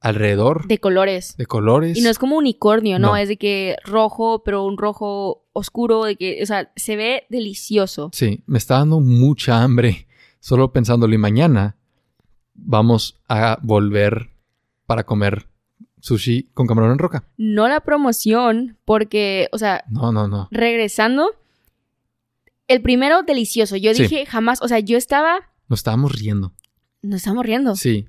[0.00, 1.36] alrededor de colores.
[1.36, 1.96] de colores.
[1.96, 3.08] Y no es como unicornio, ¿no?
[3.08, 3.16] No.
[3.16, 8.10] Es de que rojo, pero un rojo oscuro, de que, o sea, se ve delicioso.
[8.12, 10.05] Sí, me está dando mucha hambre
[10.46, 11.74] solo pensándolo y mañana
[12.54, 14.30] vamos a volver
[14.86, 15.48] para comer
[15.98, 17.24] sushi con camarón en roca.
[17.36, 20.46] No la promoción, porque, o sea, No, no, no.
[20.52, 21.30] regresando,
[22.68, 23.74] el primero delicioso.
[23.76, 24.02] Yo Sí.
[24.04, 26.52] dije jamás, o sea, yo estaba, Nos estábamos riendo.
[27.02, 27.74] nos estamos riendo.
[27.74, 28.06] Sí,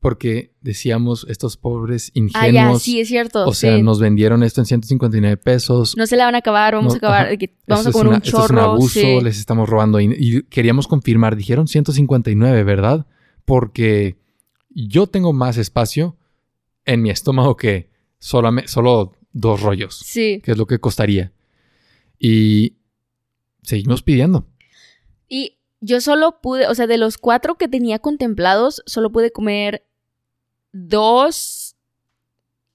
[0.00, 2.52] porque decíamos estos pobres ah, ingenuos.
[2.52, 3.46] ya, sí, es cierto.
[3.46, 3.82] o sea, sí.
[3.82, 5.94] nos vendieron esto en 159 pesos.
[5.96, 7.36] No se la van a acabar, vamos No, a acabar, ajá.
[7.66, 8.54] vamos a comer una- un esto es chorro.
[8.54, 9.20] un abuso, sí.
[9.22, 10.00] les estamos robando.
[10.00, 13.06] Y, y queríamos confirmar, dijeron 159, ¿verdad?
[13.44, 14.16] Porque
[14.70, 16.16] yo tengo más espacio
[16.86, 20.40] en mi estómago que solo dos rollos, Sí.
[20.42, 21.32] que es lo que costaría.
[22.18, 22.76] Y
[23.62, 24.46] seguimos pidiendo.
[25.28, 29.84] Y yo solo pude, o sea, de los cuatro que tenía contemplados, solo pude comer
[30.72, 31.76] dos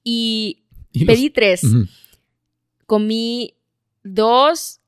[0.04, 1.62] y Y los- pedí tres.
[2.86, 3.56] Comí
[4.04, 4.82] dos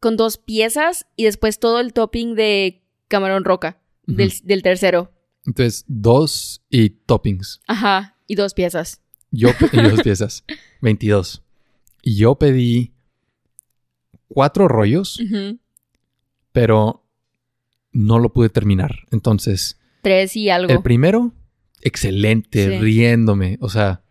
[0.00, 5.12] con dos piezas y después todo el topping de camarón roca del, del tercero.
[5.44, 7.60] Entonces, dos y toppings.
[7.66, 9.00] Ajá, y dos piezas.
[9.30, 10.44] Yo pe- y dos piezas.
[10.80, 11.42] 22.
[12.02, 12.92] Y yo pedí
[14.28, 15.20] cuatro rollos,
[16.52, 17.04] pero
[17.92, 19.06] no lo pude terminar.
[19.10, 20.72] Entonces, Tres y algo.
[20.72, 21.32] el primero,
[21.86, 22.78] excelente, Sí.
[22.78, 23.58] riéndome.
[23.60, 24.02] O sea,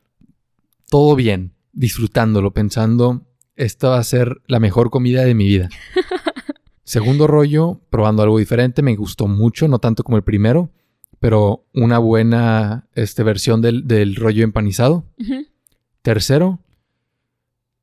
[0.90, 5.70] todo bien, disfrutándolo, pensando, esta va a ser la mejor comida de mi vida.
[6.84, 10.72] Segundo rollo, probando algo diferente, me gustó mucho, no tanto como el primero,
[11.20, 15.06] pero una buena este, versión del, del rollo empanizado.
[16.04, 16.60] Tercero,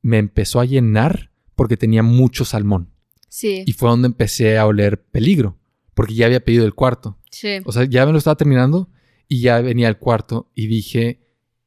[0.01, 2.89] me empezó a llenar porque tenía mucho salmón.
[3.27, 5.57] Sí, Y fue donde empecé a oler peligro,
[5.95, 7.17] porque ya había pedido el cuarto.
[7.29, 7.57] sí.
[7.65, 8.89] O sea, ya me lo estaba terminando
[9.27, 11.19] y ya venía el cuarto y dije,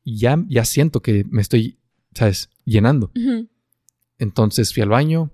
[0.04, 1.78] ya, ya siento que me estoy,
[2.14, 2.50] ¿sabes?
[2.64, 3.11] Llenando.
[4.18, 5.30] Entonces fui al baño,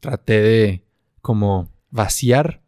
[0.00, 0.84] traté de
[1.20, 2.62] como vaciar,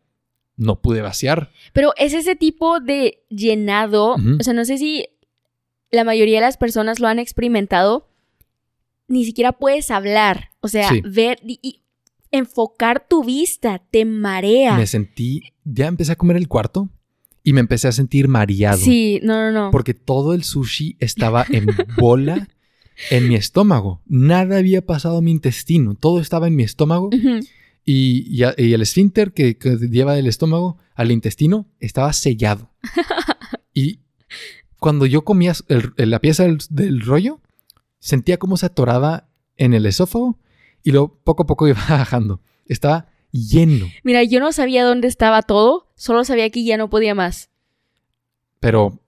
[0.57, 1.53] no pude vaciar.
[1.72, 5.07] Pero es ese tipo de llenado, o sea, no sé si
[5.91, 8.09] la mayoría de las personas lo han experimentado,
[9.09, 11.01] ni siquiera puedes hablar, o sea, Sí.
[11.05, 11.82] ver y, y
[12.30, 14.76] enfocar tu vista, te marea.
[14.76, 16.88] Me sentí, ya empecé a comer el cuarto
[17.43, 18.78] y me empecé a sentir mareado.
[18.78, 19.70] Sí, no, no, no.
[19.70, 21.66] Porque todo el sushi estaba en
[21.97, 22.49] bola
[23.11, 24.03] en mi estómago.
[24.07, 25.95] Nada había pasado a mi intestino.
[25.95, 27.11] Todo estaba en mi estómago.
[27.84, 32.70] Y, el esfínter que, que lleva del estómago al intestino estaba sellado.
[33.74, 34.01] y
[34.78, 37.41] cuando yo comía el- el- la pieza del, del rollo,
[37.99, 40.38] sentía cómo se atoraba en el esófago
[40.82, 42.43] y luego poco a poco iba bajando.
[42.66, 43.87] Estaba lleno.
[44.03, 47.51] Mira, yo no sabía dónde estaba todo, solo sabía que ya no podía más.
[48.61, 49.01] Pero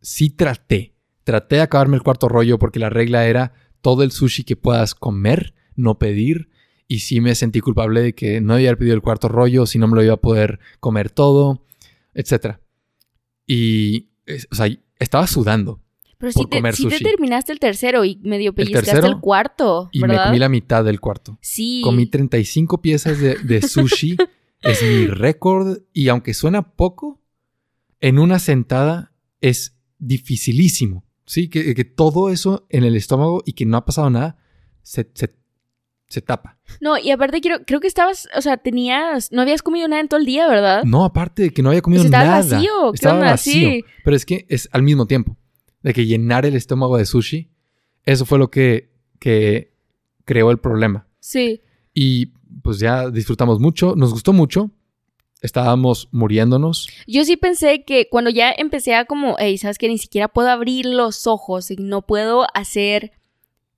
[0.00, 0.94] sí traté.
[1.24, 4.94] Traté de acabarme el cuarto rollo porque la regla era todo el sushi que puedas
[4.94, 6.48] comer, no pedir.
[6.86, 9.88] Y sí me sentí culpable de que no había pedido el cuarto rollo, si no
[9.88, 11.66] me lo iba a poder comer todo,
[12.14, 12.56] etc.
[13.46, 14.08] Y,
[14.50, 14.68] o sea,
[14.98, 15.82] estaba sudando.
[16.18, 17.04] Pero Por te, comer te sushi.
[17.04, 20.26] terminaste el tercero y medio pellizcaste el, tercero cuarto, Y me ¿verdad?
[20.26, 21.38] comí la mitad del cuarto.
[21.40, 21.80] Sí.
[21.84, 24.16] Comí 35 piezas de, de sushi.
[24.62, 25.78] es mi récord.
[25.92, 27.20] Y aunque suena poco,
[28.00, 31.04] en una sentada es dificilísimo.
[31.24, 34.38] Sí, que, que todo eso en el estómago y que no ha pasado nada,
[34.82, 35.34] se, se,
[36.08, 36.58] se tapa.
[36.80, 40.08] No, y aparte quiero, creo que estabas, o sea, tenías, no habías comido nada en
[40.08, 40.84] todo el día, ¿verdad?
[40.84, 42.40] No, aparte de que no había comido Pues nada.
[42.40, 43.68] estabas vacío, ¿qué Estaba vacío.
[43.70, 43.84] Sí.
[44.04, 45.36] Pero es que es al mismo tiempo.
[45.82, 47.50] De que llenar el estómago de sushi,
[48.04, 49.72] eso fue lo que, que
[50.24, 51.06] creó el problema.
[51.20, 51.60] Sí.
[51.94, 52.26] Y
[52.62, 54.70] pues ya disfrutamos mucho, nos gustó mucho.
[55.40, 56.88] Estábamos muriéndonos.
[57.06, 60.48] Yo sí pensé que cuando ya empecé a como, hey, sabes que ni siquiera puedo
[60.50, 63.12] abrir los ojos y no puedo hacer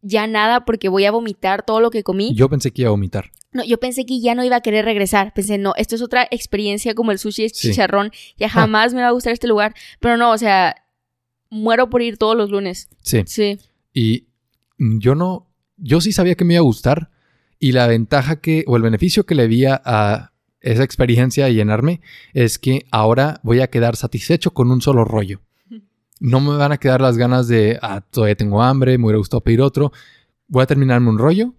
[0.00, 2.34] ya nada porque voy a vomitar todo lo que comí.
[2.34, 3.30] Yo pensé que iba a vomitar.
[3.52, 5.34] No, yo pensé que ya no iba a querer regresar.
[5.34, 7.68] Pensé, no, esto es otra experiencia como el sushi es Sí.
[7.68, 8.10] chicharrón.
[8.38, 9.74] Ya jamás me va a gustar este lugar.
[9.98, 10.76] Pero no, o sea,
[11.50, 12.88] muero por ir todos los lunes.
[13.02, 13.22] Sí.
[13.26, 13.58] Sí.
[13.92, 14.28] Y
[14.78, 17.10] yo no, yo sí sabía que me iba a gustar
[17.58, 22.00] y la ventaja que, o el beneficio que le veía a esa experiencia de llenarme
[22.32, 25.40] es que ahora voy a quedar satisfecho con un solo rollo.
[26.20, 29.40] No me van a quedar las ganas de, ah, todavía tengo hambre, me hubiera gustado
[29.40, 29.90] pedir otro.
[30.48, 31.54] Voy a terminarme un rollo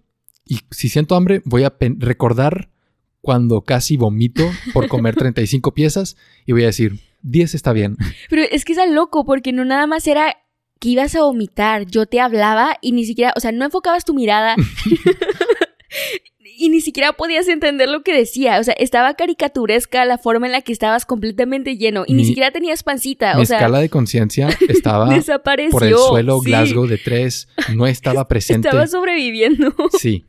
[0.46, 2.70] y si siento hambre voy a recordar
[3.20, 6.16] cuando casi vomito por comer 35 piezas
[6.46, 7.96] y voy a decir, 10 está bien.
[8.30, 10.36] Pero es que es al loco porque no nada más era
[10.78, 11.86] que ibas a vomitar.
[11.86, 14.56] Yo te hablaba y ni siquiera, o sea, no enfocabas tu mirada.
[16.54, 18.60] Y ni siquiera podías entender lo que decía.
[18.60, 22.04] O sea, estaba caricaturesca la forma en la que estabas completamente lleno.
[22.06, 23.34] Y ni siquiera tenías pancita.
[23.34, 25.72] Mi o sea, escala de conciencia estaba desapareció.
[25.72, 28.68] por el suelo Sí, Glasgow de 3, no estaba presente.
[28.68, 29.74] Estaba sobreviviendo.
[29.98, 30.24] Sí.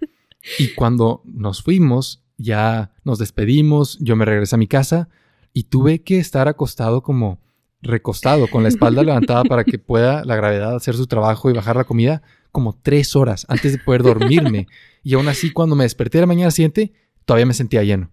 [0.58, 5.10] Y cuando nos fuimos, ya nos despedimos, yo me regresé a mi casa
[5.54, 7.40] y tuve que estar acostado como
[7.82, 11.76] recostado, con la espalda levantada para que pueda la gravedad hacer su trabajo y bajar
[11.76, 14.68] la comida como tres horas antes de poder dormirme.
[15.04, 16.94] Y aún así, cuando me desperté la mañana siguiente,
[17.26, 18.10] todavía me sentía lleno.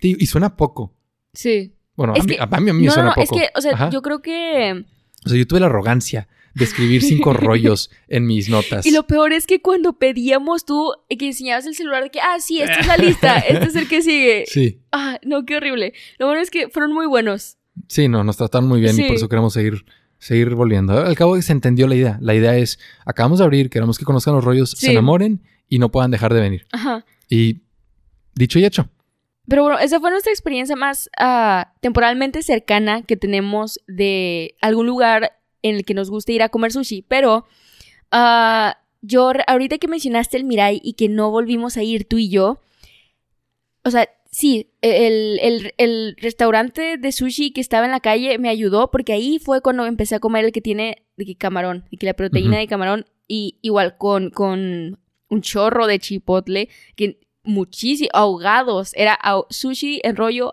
[0.00, 0.94] Y suena poco.
[1.32, 1.76] Sí.
[1.94, 3.14] Bueno, Es a, mí, que- a mí, a mí me No, no, suena no.
[3.14, 3.22] poco.
[3.22, 3.90] Es que, o sea, Ajá.
[3.90, 4.84] yo creo que.
[5.24, 8.84] O sea, yo tuve la arrogancia de escribir cinco rollos en mis notas.
[8.86, 12.20] Y lo peor es que cuando pedíamos tú, eh, que enseñabas el celular de que,
[12.20, 14.44] ah, sí, esta es la lista, este es el que sigue.
[14.48, 15.94] Sí, Ah, no, qué horrible.
[16.18, 17.56] Lo bueno es que fueron muy buenos.
[17.88, 19.84] sí, no, nos trataron muy bien y por eso queremos seguir,
[20.18, 20.98] seguir volviendo.
[20.98, 22.18] Al cabo se entendió la idea.
[22.20, 24.86] La idea es, acabamos de abrir, queremos que conozcan los rollos, Sí.
[24.86, 26.66] se enamoren y no puedan dejar de venir.
[26.72, 27.04] Ajá.
[27.30, 27.62] Y
[28.34, 28.90] dicho y hecho.
[29.48, 35.32] Pero bueno, esa fue nuestra experiencia más ah, temporalmente cercana que tenemos de algún lugar
[35.62, 37.02] en el que nos guste ir a comer sushi.
[37.02, 37.46] Pero
[38.10, 42.28] ah, yo, ahorita que mencionaste el Mirai y que no volvimos a ir tú y
[42.28, 42.60] yo,
[43.84, 48.48] o sea, sí, el, el- el restaurante de sushi que estaba en la calle me
[48.48, 52.06] ayudó porque ahí fue cuando empecé a comer el que tiene de camarón, y que
[52.06, 54.98] la proteína de camarón y igual con, con
[55.28, 59.18] un chorro de chipotle que muchísimo ahogados era
[59.50, 60.52] sushi en rollo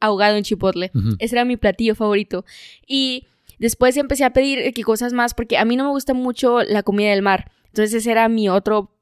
[0.00, 0.90] ahogado en chipotle.
[1.18, 2.44] Ese era mi platillo favorito.
[2.86, 3.26] Y
[3.58, 7.10] después empecé a pedir cosas más porque a mí no me gusta mucho la comida
[7.10, 7.50] del mar.
[7.66, 8.96] Entonces ese era mi otro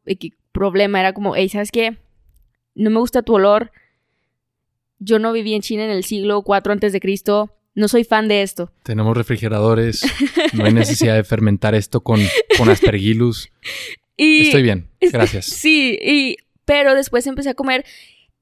[0.52, 1.00] problema.
[1.00, 1.98] Era como hey sabes qué
[2.76, 3.72] no me gusta tu olor.
[4.98, 7.52] Yo no viví en China en el siglo 4 antes de Cristo.
[7.74, 10.02] No soy fan de esto Tenemos refrigeradores,
[10.54, 12.18] no hay necesidad de fermentar esto con,
[12.56, 13.50] con aspergillus.
[14.16, 15.44] y Estoy bien, gracias.
[15.44, 17.84] Sí, y, pero después empecé a comer.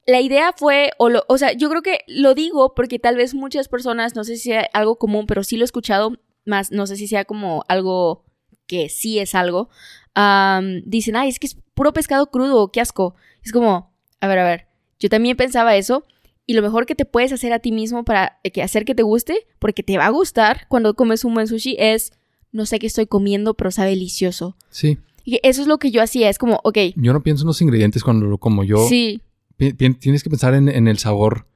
[0.07, 3.33] La idea fue, o, lo- o sea, yo creo que lo digo porque tal vez
[3.33, 6.13] muchas personas, no sé si sea algo común, pero sí lo he escuchado,
[6.45, 8.23] más no sé si sea como algo
[8.67, 9.69] que sí es algo.
[10.13, 13.15] am, dicen, ay, es que es puro pescado crudo, qué asco.
[13.43, 13.91] Es como,
[14.21, 14.67] a ver, a ver,
[14.99, 16.03] yo también pensaba eso.
[16.47, 19.01] Y lo mejor que te puedes hacer a ti mismo para que hacer que te
[19.01, 22.13] guste, porque te va a gustar cuando comes un buen sushi, es,
[22.51, 24.55] no sé qué estoy comiendo, pero sabe delicioso.
[24.69, 27.47] Sí, Y eso es lo que yo hacía, es como, ok, yo no pienso en
[27.47, 28.77] los ingredientes cuando lo como yo.
[28.87, 29.21] sí,
[29.57, 31.47] tienes que pensar en, en el sabor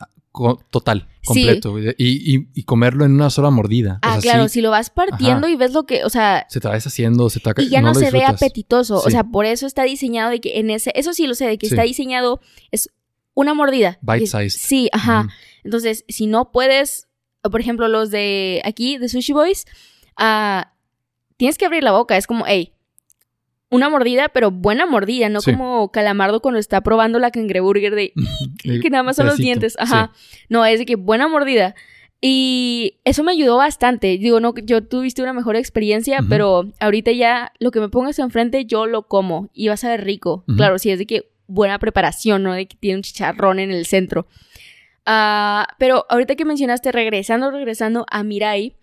[0.00, 0.08] ah,
[0.70, 1.26] total, Sí.
[1.26, 1.78] completo.
[1.78, 3.94] Y, y- y comerlo en una sola mordida.
[3.94, 6.46] O Ah, sea, claro, sí, si lo vas partiendo y ves lo que, o sea,
[6.48, 8.96] se te va deshaciendo, se te va y ya no, se ve apetitoso.
[8.96, 11.58] O sea, por eso está diseñado de que en ese, eso sí lo sé, de
[11.58, 12.40] que está diseñado,
[12.70, 12.90] es
[13.34, 13.98] una mordida.
[14.02, 14.50] Bite sized.
[14.58, 15.28] Sí, ajá.
[15.64, 17.06] Entonces, si no puedes,
[17.42, 19.64] por ejemplo, los de aquí, de Sushi Boys,
[20.16, 20.72] ah,
[21.36, 22.16] tienes que abrir la boca.
[22.16, 22.71] Es como, hey,
[23.72, 25.50] una mordida, pero buena mordida, no Sí.
[25.52, 28.12] como Calamardo cuando está probando la cangreburger de
[28.82, 29.72] que nada más son los dientes.
[29.72, 29.78] sí.
[29.82, 30.12] Ajá.
[30.48, 31.74] No, es de que buena mordida.
[32.24, 34.16] Y eso me ayudó bastante.
[34.18, 38.64] Digo, no, yo tuviste una mejor experiencia, pero ahorita ya lo que me pongas enfrente,
[38.64, 40.44] yo lo como y va a saber rico.
[40.56, 42.52] Claro, sí, es de que buena preparación, ¿no?
[42.52, 44.28] De que tiene un chicharrón en el centro.
[45.04, 48.76] Ah, pero ahorita que mencionaste, regresando, regresando a Mirai,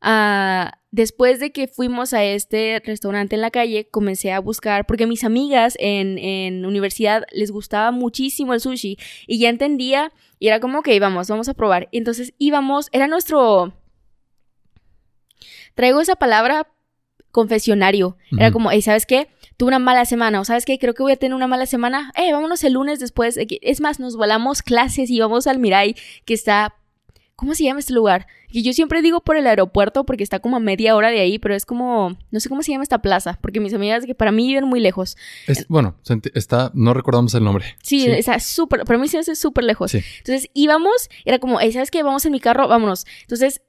[0.00, 5.04] ah, después de que fuimos a este restaurante en la calle, comencé a buscar, porque
[5.04, 10.48] a mis amigas en, en universidad les gustaba muchísimo el sushi y ya entendía y
[10.48, 11.88] era como, ok, vamos, vamos a probar.
[11.92, 13.74] Entonces íbamos, era nuestro...
[15.74, 16.68] Traigo esa palabra
[17.30, 18.16] confesionario.
[18.32, 19.28] Era como, hey, ¿sabes qué?
[19.58, 20.78] Tuve una mala semana, o ¿sabes qué?
[20.78, 22.10] Creo que voy a tener una mala semana.
[22.16, 23.38] Eh, vámonos el lunes después.
[23.38, 25.94] Es más, nos volamos clases y vamos al Mirai,
[26.24, 26.74] que está...
[27.36, 28.26] ¿Cómo se llama este lugar?
[28.50, 31.38] Que yo siempre digo por el aeropuerto porque está como a media hora de ahí,
[31.38, 32.16] pero es como...
[32.30, 34.80] No sé cómo se llama esta plaza, porque mis amigas que para mí viven muy
[34.80, 35.18] lejos.
[35.46, 35.96] Es- bueno,
[36.34, 37.66] está, no recordamos el nombre.
[37.82, 38.84] Sí, está súper...
[38.84, 39.90] Para mí se hace súper lejos.
[39.90, 40.00] Sí.
[40.18, 42.02] Entonces íbamos, era como, ¿sabes qué?
[42.02, 43.04] Vamos en mi carro, vámonos.
[43.22, 43.60] Entonces,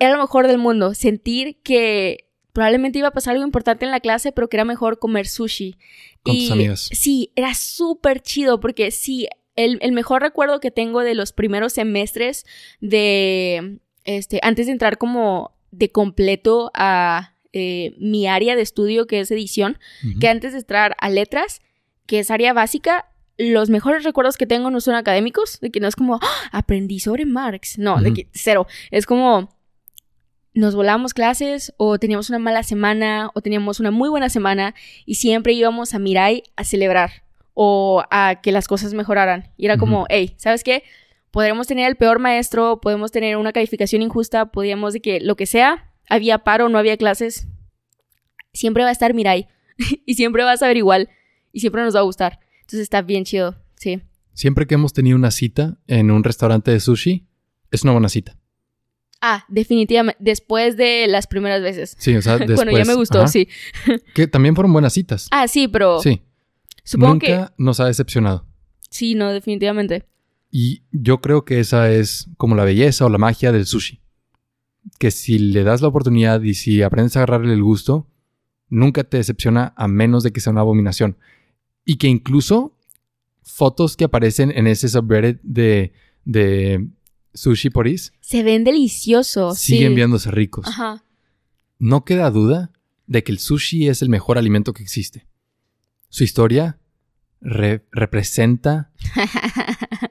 [0.00, 4.00] era lo mejor del mundo, sentir que probablemente iba a pasar algo importante en la
[4.00, 5.76] clase, pero que era mejor comer sushi.
[6.22, 6.88] Con tus amigas.
[6.92, 11.72] Sí, era súper chido porque sí, el, el mejor recuerdo que tengo de los primeros
[11.72, 12.44] semestres
[12.80, 19.20] de, este, antes de entrar como de completo a eh, mi área de estudio, que
[19.20, 19.78] es edición,
[20.20, 21.60] que antes de entrar a letras,
[22.06, 23.06] que es área básica,
[23.38, 27.00] los mejores recuerdos que tengo no son académicos, de que no es como, "Ah, aprendí
[27.00, 29.50] sobre Marx, no, de que cero, es como,
[30.54, 35.16] nos volábamos clases o teníamos una mala semana o teníamos una muy buena semana y
[35.16, 37.25] siempre íbamos a Mirai a celebrar
[37.58, 39.50] o a que las cosas mejoraran.
[39.56, 40.82] Y era como, hey, ¿sabes qué?
[41.30, 45.46] Podremos tener el peor maestro, podemos tener una calificación injusta, podíamos de que lo que
[45.46, 47.48] sea, había paro, no había clases,
[48.52, 49.48] siempre va a estar Mirai
[50.06, 51.08] y siempre vas a ver igual
[51.50, 52.40] y siempre nos va a gustar.
[52.60, 54.02] Entonces está bien chido, sí.
[54.34, 57.26] Siempre que hemos tenido una cita en un restaurante de sushi,
[57.70, 58.36] es una buena cita.
[59.22, 61.96] Ah, definitivamente, después de las primeras veces.
[61.98, 62.56] Sí, o sea, después.
[62.56, 63.48] bueno, ya me gustó, ajá, sí.
[64.14, 65.28] Que también fueron buenas citas.
[65.30, 66.20] Ah, sí, pero sí.
[66.86, 68.46] Supongo Nunca nos ha decepcionado.
[68.88, 70.06] sí, no, definitivamente.
[70.50, 74.00] Y yo creo que esa es como la belleza o la magia del sushi.
[74.98, 78.06] Que si le das la oportunidad y si aprendes a agarrarle el gusto,
[78.70, 81.18] nunca te decepciona a menos de que sea una abominación.
[81.84, 82.78] Y que incluso
[83.42, 85.92] fotos que aparecen en ese subreddit de,
[86.24, 86.86] de
[87.34, 89.58] sushi poris Se ven deliciosos.
[89.58, 89.94] siguen sí.
[89.96, 90.66] viéndose ricos.
[90.66, 91.04] Ajá.
[91.78, 92.70] No queda duda
[93.06, 95.26] de que el sushi es el mejor alimento que existe.
[96.16, 96.78] Su historia
[97.42, 98.90] re- representa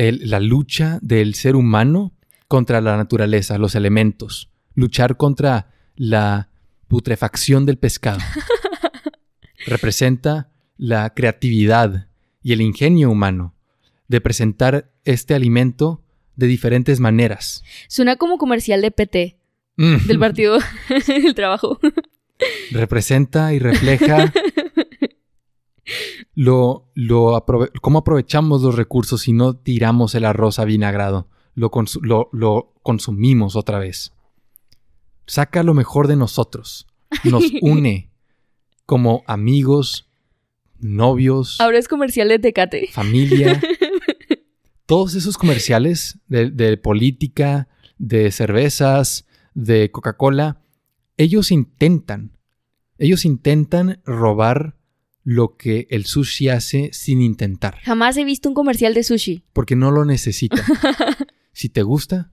[0.00, 2.12] el- la lucha del ser humano
[2.48, 6.48] contra la naturaleza, los elementos, luchar contra la
[6.88, 8.18] putrefacción del pescado.
[9.66, 12.08] Representa la creatividad
[12.42, 13.54] y el ingenio humano
[14.08, 16.02] de presentar este alimento
[16.34, 17.62] de diferentes maneras.
[17.86, 19.38] Suena como comercial de PT,
[19.76, 20.06] Mm.
[20.08, 20.58] del partido
[21.06, 21.78] del trabajo.
[22.72, 24.32] representa y refleja
[26.34, 31.28] lo, lo aprove- cómo aprovechamos los recursos y no tiramos el arroz avinagrado.
[31.54, 31.70] Lo,
[32.02, 34.12] lo, lo consumimos otra vez.
[35.26, 36.86] Saca lo mejor de nosotros.
[37.24, 38.10] Nos une
[38.86, 40.08] como amigos,
[40.80, 42.88] novios, Ahora es comercial de Tecate.
[42.92, 43.60] familia.
[44.86, 50.60] Todos esos comerciales de, de política, de cervezas, de Coca-Cola,
[51.16, 52.36] ellos intentan,
[52.98, 54.76] ellos intentan robar
[55.24, 59.42] lo que el sushi hace sin intentar, Jamás he visto un comercial de sushi.
[59.52, 60.62] porque no lo necesita.
[61.52, 62.30] si te gusta,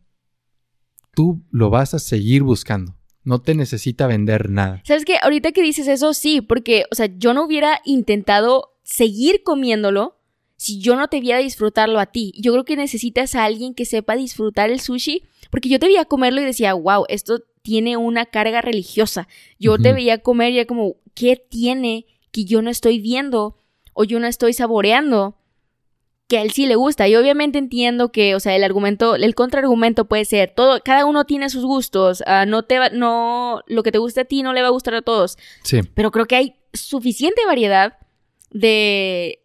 [1.14, 2.96] tú lo vas a seguir buscando.
[3.24, 4.82] No te necesita vender nada.
[4.86, 5.18] ¿Sabes qué?
[5.22, 10.18] Ahorita que dices eso, sí, porque, o sea, yo no hubiera intentado seguir comiéndolo
[10.58, 12.34] si yo no te viera disfrutarlo a ti.
[12.38, 16.06] Yo creo que necesitas a alguien que sepa disfrutar el sushi, porque yo te veía
[16.06, 19.28] comerlo y decía, wow, esto tiene una carga religiosa.
[19.60, 19.96] Yo te Ujú.
[19.98, 23.58] veía comer y era como, ¿qué tiene que yo no estoy viendo
[23.94, 25.38] o yo no estoy saboreando?
[26.28, 27.08] Que a él sí le gusta.
[27.08, 31.26] Y obviamente entiendo que, o sea, el argumento, el contraargumento puede ser, todo, cada uno
[31.26, 34.54] tiene sus gustos, ah, no te va, no, lo que te gusta a ti no
[34.54, 35.38] le va a gustar a todos.
[35.64, 37.98] Sí, Pero creo que hay suficiente variedad
[38.52, 39.44] de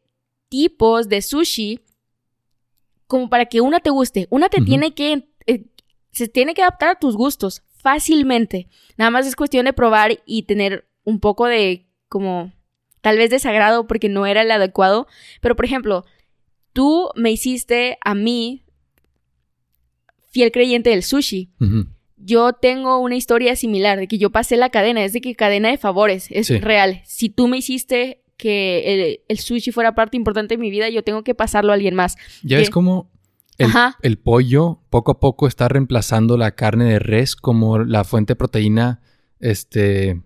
[0.49, 1.81] tipos de sushi
[3.07, 4.27] como para que una te guste.
[4.31, 5.67] Una te tiene que, eh,
[6.13, 8.69] se tiene que adaptar a tus gustos fácilmente.
[8.97, 12.53] Nada más es cuestión de probar y tener un poco de como
[13.07, 15.07] tal vez desagrado porque no era el adecuado.
[15.41, 16.05] Pero por ejemplo,
[16.73, 18.65] tú me hiciste a mí
[20.33, 21.51] fiel creyente del sushi
[22.17, 25.69] yo tengo una historia similar de que yo pasé la cadena, es de que cadena
[25.71, 26.59] de favores, es Sí.
[26.59, 27.03] real.
[27.05, 31.05] Si tú me hiciste que el, el sushi fuera parte importante de mi vida, yo
[31.05, 32.17] tengo que pasarlo a alguien más.
[32.43, 33.13] Ya cómo
[33.59, 33.97] el, Ajá.
[34.03, 38.37] el pollo poco a poco está reemplazando la carne de res como la fuente de
[38.37, 39.01] proteína
[39.39, 40.21] este,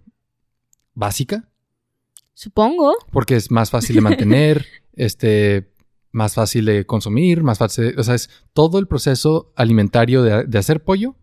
[0.95, 1.50] básica,
[2.41, 2.95] Supongo.
[3.13, 4.65] porque es más fácil de mantener,
[4.95, 5.73] este,
[6.11, 10.59] más fácil de consumir, más fácil, o sea, es todo el proceso alimentario de, de
[10.59, 11.17] hacer pollo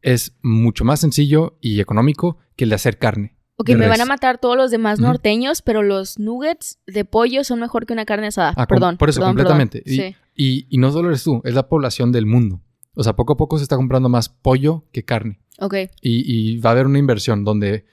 [0.00, 3.36] es mucho más sencillo y económico que el de hacer carne.
[3.56, 7.60] Ok, me van a matar todos los demás norteños, pero los nuggets de pollo son
[7.60, 8.54] mejor que una carne asada.
[8.56, 8.96] Ah, perdón.
[8.96, 9.58] por eso, perdón, perdón.
[9.58, 9.82] completamente.
[9.90, 10.16] Y- Sí.
[10.34, 12.60] Y, y no solo eres tú, es la población del mundo.
[12.94, 15.40] O sea, poco a poco se está comprando más pollo que carne.
[15.60, 15.74] Ok.
[16.00, 17.84] Y, y va a haber una inversión donde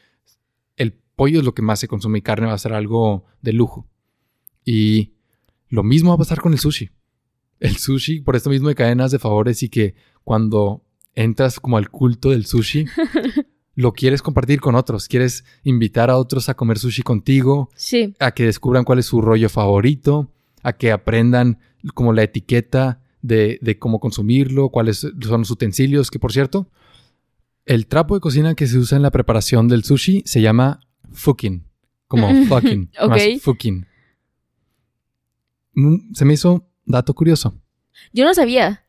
[1.19, 3.87] pollo es lo que más se consume y carne va a ser algo de lujo.
[4.65, 5.13] Y
[5.67, 6.89] lo mismo va a pasar con el sushi.
[7.59, 10.83] El sushi, por esto mismo de cadenas de favores y que cuando
[11.15, 12.85] entras como al culto del sushi,
[13.75, 15.07] lo quieres compartir con otros.
[15.07, 18.15] Quieres invitar a otros a comer sushi contigo, Sí.
[18.19, 20.31] a que descubran cuál es su rollo favorito,
[20.63, 21.59] a que aprendan
[21.93, 26.69] como la etiqueta de, de cómo consumirlo, cuáles son los utensilios, que por cierto,
[27.65, 30.79] El trapo de cocina que se usa en la preparación del sushi se llama
[31.13, 31.65] fukin.
[32.07, 32.89] Como fucking.
[33.07, 33.85] Más fukin.
[35.73, 37.53] Mm, Se me hizo dato curioso.
[38.13, 38.85] Yo no sabía.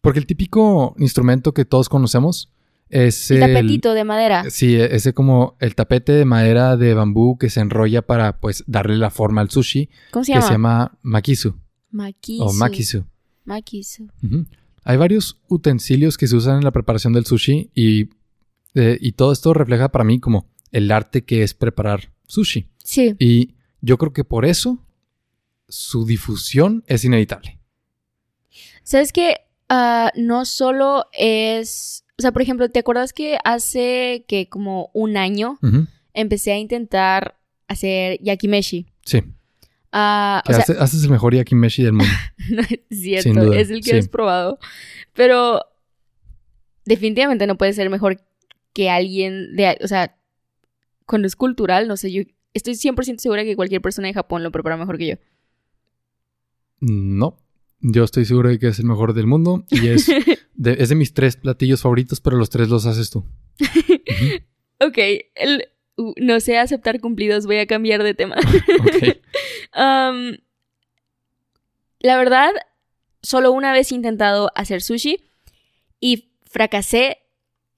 [0.00, 2.52] Porque el típico instrumento que todos conocemos
[2.88, 3.54] es El el...
[3.54, 4.44] tapetito de madera.
[4.50, 8.96] Sí, ese como el tapete de madera de bambú que se enrolla para pues darle
[8.98, 10.46] la forma al sushi, ¿Cómo se que llama?
[10.46, 11.56] se llama makisu
[11.90, 12.42] Makisu.
[12.44, 13.04] o makisu.
[13.44, 14.08] Makisu.
[14.84, 18.10] Hay varios utensilios que se usan en la preparación del sushi y,
[18.74, 22.68] eh, y todo esto refleja para mí como el arte que es preparar sushi.
[22.82, 23.14] Sí.
[23.18, 24.84] Y yo creo que por eso
[25.68, 27.58] su difusión es inevitable.
[28.82, 29.36] ¿Sabes qué?
[29.68, 32.04] Ah, no solo es...
[32.18, 35.58] O sea, por ejemplo, ¿te acuerdas que hace que como un año
[36.12, 38.86] empecé a intentar hacer yakimeshi?
[39.04, 39.22] Sí.
[39.90, 42.12] Ah, o Que sea, hace- haces el mejor yakimeshi del mundo.
[42.50, 43.96] no es cierto, es el que sí.
[43.96, 44.58] has probado.
[45.12, 45.60] Pero
[46.84, 48.20] definitivamente no puede ser mejor
[48.72, 50.16] que alguien de, o sea,
[51.06, 54.50] cuando es cultural, no sé, yo estoy 100% segura que cualquier persona de Japón lo
[54.50, 55.16] prepara mejor que yo.
[56.80, 57.38] No.
[57.80, 60.06] Yo estoy seguro de que es el mejor del mundo y es
[60.54, 63.24] de, es de mis tres platillos favoritos, pero los tres los haces tú.
[64.80, 64.98] Ok,
[65.36, 68.36] el, uh, no sé aceptar cumplidos, voy a cambiar de tema.
[68.80, 69.18] Ok.
[69.72, 70.38] Am,
[72.00, 72.50] la verdad,
[73.22, 75.20] solo una vez he intentado hacer sushi
[76.00, 77.18] y fracasé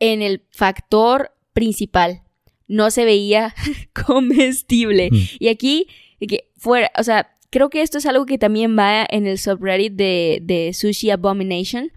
[0.00, 2.22] en el factor principal.
[2.68, 3.54] No se veía
[4.06, 5.10] comestible.
[5.10, 5.16] Mm.
[5.38, 5.86] Y aquí,
[6.20, 9.92] que fuera, o sea, creo que esto es algo que también va en el subreddit
[9.94, 11.92] de, de Sushi Abomination.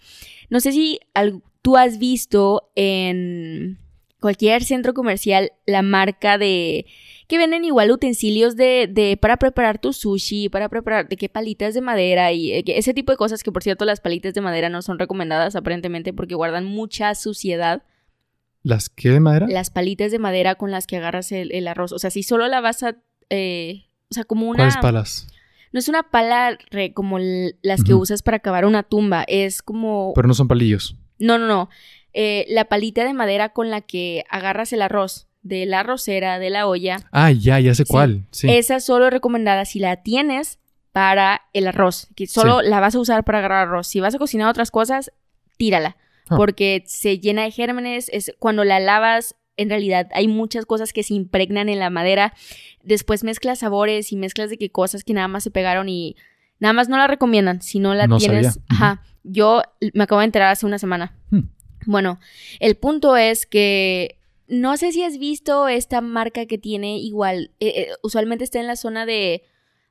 [0.50, 3.78] No sé si al- tú has visto en
[4.20, 6.86] cualquier centro comercial la marca de
[7.28, 11.74] que venden igual utensilios de, de para preparar tu sushi, para preparar de qué palitas
[11.76, 14.42] de madera y eh, que ese tipo de cosas que por cierto las palitas de
[14.42, 17.84] madera no son recomendadas aparentemente porque guardan mucha suciedad.
[18.64, 19.48] ¿Las qué de madera?
[19.50, 22.48] Las palitas de madera con las que agarras el, el arroz, o sea, si solo
[22.48, 22.96] la vas a
[23.30, 25.28] eh, o sea, como una ¿Cuáles palas?
[25.72, 30.14] no es una pala re- como las que usas para cavar una tumba, es como
[30.16, 30.96] Pero no son palillos.
[31.20, 31.70] no, no, no.
[32.14, 36.50] Eh, la palita de madera con la que agarras el arroz de la arrocera, de
[36.50, 36.98] la olla.
[37.12, 37.92] Ah, ya, ya sé Sí.
[37.92, 38.26] cuál.
[38.32, 38.50] Sí.
[38.50, 40.58] Esa solo es recomendada si la tienes
[40.92, 42.08] para el arroz.
[42.16, 43.88] Que solo la vas a usar para agarrar arroz.
[43.88, 45.12] Si vas a cocinar otras cosas,
[45.58, 45.98] tírala.
[46.30, 46.38] Ah.
[46.38, 48.10] Porque se llena de gérmenes.
[48.14, 52.34] Es, cuando la lavas, en realidad hay muchas cosas que se impregnan en la madera.
[52.84, 56.16] Después mezclas sabores y mezclas de qué cosas que nada más se pegaron y
[56.60, 57.62] nada más no la recomiendan.
[57.62, 58.54] Si no la No tienes.
[58.54, 58.66] sabía.
[58.70, 59.04] Ajá.
[59.24, 59.62] Yo
[59.94, 61.18] me acabo de enterar hace una semana.
[61.30, 61.50] Hmm.
[61.86, 62.20] Bueno,
[62.60, 67.68] el punto es que no sé si has visto esta marca que tiene igual, eh,
[67.76, 69.44] eh, usualmente está en la zona de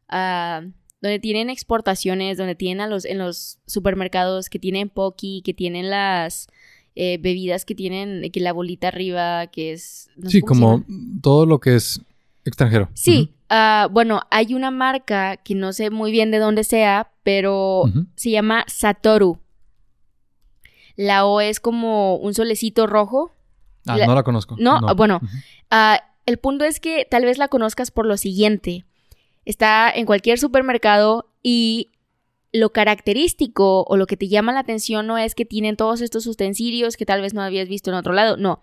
[0.08, 0.62] ah,
[1.00, 5.90] donde tienen exportaciones, donde tienen a los en los supermercados que tienen poki, que tienen
[5.90, 6.48] las
[6.96, 10.84] eh, bebidas que tienen que la bolita arriba, que es no sí, como
[11.22, 12.00] todo lo que es
[12.44, 12.88] extranjero.
[12.94, 17.84] Sí, ah, bueno, hay una marca que no sé muy bien de dónde sea, pero
[18.16, 19.38] se llama Satoru.
[20.96, 23.30] La O es como un solecito rojo.
[23.86, 24.56] Ah, La- no la conozco.
[24.58, 25.20] No, ah, bueno.
[25.70, 28.84] Ah, el punto es que tal vez la conozcas por lo siguiente.
[29.48, 31.90] Está en cualquier supermercado y
[32.52, 36.26] lo característico o lo que te llama la atención no es que tienen todos estos
[36.26, 38.62] utensilios que tal vez no habías visto en otro lado, no.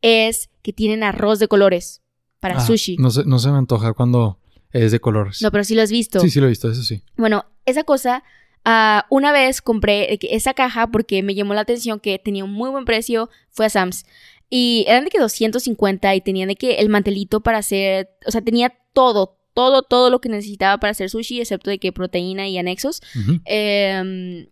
[0.00, 2.00] Es que tienen arroz de colores
[2.40, 2.96] para Ah, sushi.
[2.96, 4.38] No se, no se me antoja cuando
[4.72, 5.42] es de colores.
[5.42, 6.20] No, pero sí lo has visto.
[6.20, 7.02] Sí, sí lo he visto, eso sí.
[7.18, 8.24] Bueno, esa cosa,
[8.64, 12.70] ah, una vez compré esa caja porque me llamó la atención que tenía un muy
[12.70, 14.06] buen precio, fue a Sam's.
[14.48, 18.40] Y eran de que 250 y tenían de que el mantelito para hacer, o sea,
[18.40, 22.58] tenía todo, todo, todo lo que necesitaba para hacer sushi, excepto de que proteína y
[22.58, 23.00] anexos.
[23.44, 24.46] Em,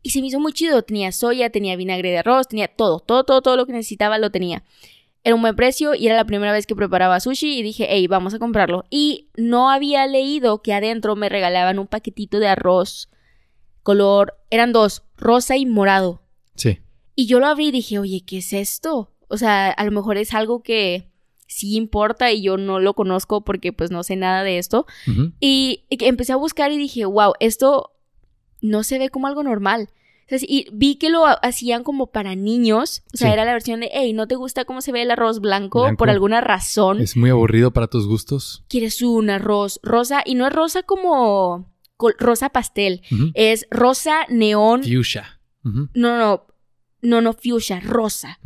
[0.00, 3.24] y se me hizo muy chido, tenía soya, tenía vinagre de arroz, tenía todo, todo,
[3.24, 4.64] todo, todo lo que necesitaba lo tenía.
[5.24, 8.06] Era un buen precio y era la primera vez que preparaba sushi y dije, hey,
[8.06, 8.86] vamos a comprarlo.
[8.88, 13.10] Y no había leído que adentro me regalaban un paquetito de arroz
[13.82, 16.22] color, eran dos, rosa y morado.
[16.54, 16.78] Sí.
[17.14, 19.12] Y yo lo abrí y dije, oye, ¿qué es esto?
[19.28, 21.09] O sea, a lo mejor es algo que
[21.52, 24.86] sí importa y yo no lo conozco porque pues no sé nada de esto.
[25.40, 27.90] Y, empecé a buscar y dije, wow, esto
[28.62, 29.88] no se ve como algo normal.
[30.26, 33.02] O sea, sí, y vi que lo ha- hacían como para niños.
[33.12, 33.32] O sea, Sí.
[33.32, 35.82] era la versión de, hey, ¿no te gusta cómo se ve el arroz blanco?
[35.82, 35.96] Blanco.
[35.98, 37.00] Por alguna razón.
[37.00, 38.64] Es muy aburrido para tus gustos.
[38.68, 40.22] Quieres un arroz rosa.
[40.24, 41.68] Y no es rosa como
[42.18, 43.02] rosa pastel.
[43.34, 44.84] Es rosa neón.
[44.84, 45.40] Fuchsia.
[45.64, 46.46] No, no,
[47.02, 48.38] no, no, fuchsia, rosa.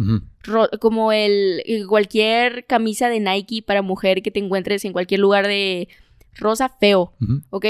[0.80, 5.88] Como el cualquier camisa de Nike para mujer que te encuentres en cualquier lugar de
[6.36, 7.12] rosa feo.
[7.50, 7.66] ¿ok?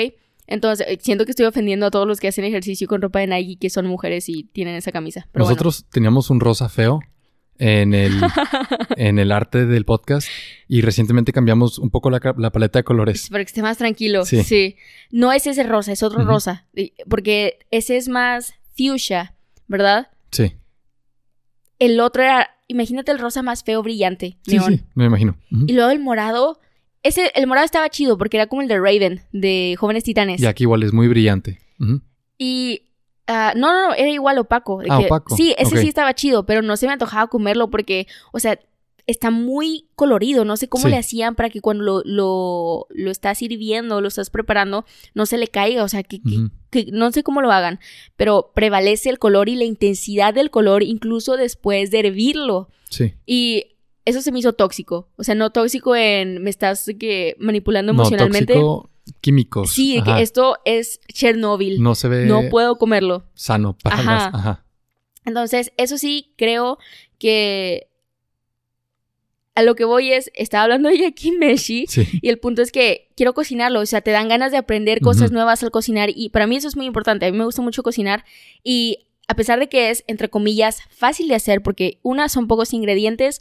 [0.46, 3.26] Entonces, eh, siento que estoy ofendiendo a todos los que hacen ejercicio con ropa de
[3.26, 5.26] Nike que son mujeres y tienen esa camisa.
[5.32, 7.00] Pero Nosotros teníamos un rosa feo
[7.58, 8.12] en el,
[8.96, 10.28] en el arte del podcast
[10.68, 13.28] y recientemente cambiamos un poco la, la paleta de colores.
[13.30, 14.24] Para que esté más tranquilo.
[14.24, 14.42] Sí.
[14.42, 14.76] Sí.
[15.10, 16.66] No es ese rosa, es otro rosa.
[17.08, 19.34] Porque ese es más fuchsia,
[19.66, 20.08] ¿verdad?
[20.30, 20.52] Sí,
[21.78, 24.72] El otro era, imagínate el rosa más feo, brillante, sí, neón.
[24.78, 25.36] sí, me imagino.
[25.50, 26.60] Y luego el morado,
[27.02, 30.40] ese, el morado estaba chido porque era como el de Raven, de Jóvenes Titanes.
[30.40, 31.60] Y aquí igual es muy brillante.
[32.38, 32.82] Y
[33.26, 34.80] ah, no, no, no, era igual opaco.
[34.80, 35.36] de Ah, que- opaco.
[35.36, 38.58] Sí, ese sí estaba chido, pero no se me antojaba comerlo porque, o sea,
[39.06, 40.44] está muy colorido.
[40.44, 40.90] No sé cómo Sí.
[40.90, 44.84] le hacían para que cuando lo, lo, lo estás sirviendo, lo estás preparando,
[45.14, 45.84] no se le caiga.
[45.84, 46.20] O sea, que,
[46.70, 47.78] que- no sé cómo lo hagan,
[48.16, 52.68] pero prevalece el color y la intensidad del color incluso después de hervirlo.
[52.90, 53.14] Sí.
[53.26, 53.76] Y
[54.06, 55.08] eso se me hizo tóxico.
[55.16, 58.54] O sea, no tóxico en me estás que manipulando No, emocionalmente.
[58.54, 58.90] tóxico,
[59.20, 59.70] químicos.
[59.70, 61.82] sí, que esto es Chernobyl.
[61.82, 63.24] no se ve no puedo comerlo.
[63.34, 64.30] sano para Ajá.
[64.34, 64.64] Ajá.
[65.26, 66.78] Entonces, eso sí, creo
[67.18, 67.88] que
[69.54, 72.06] a lo que voy es, estaba hablando de yakimeshi Sí.
[72.22, 75.30] y el punto es que quiero cocinarlo, o sea, te dan ganas de aprender cosas
[75.30, 77.82] nuevas al cocinar y para mí eso es muy importante, a mí me gusta mucho
[77.82, 78.24] cocinar
[78.64, 82.72] y a pesar de que es, entre comillas, fácil de hacer porque una, son pocos
[82.72, 83.40] ingredientes,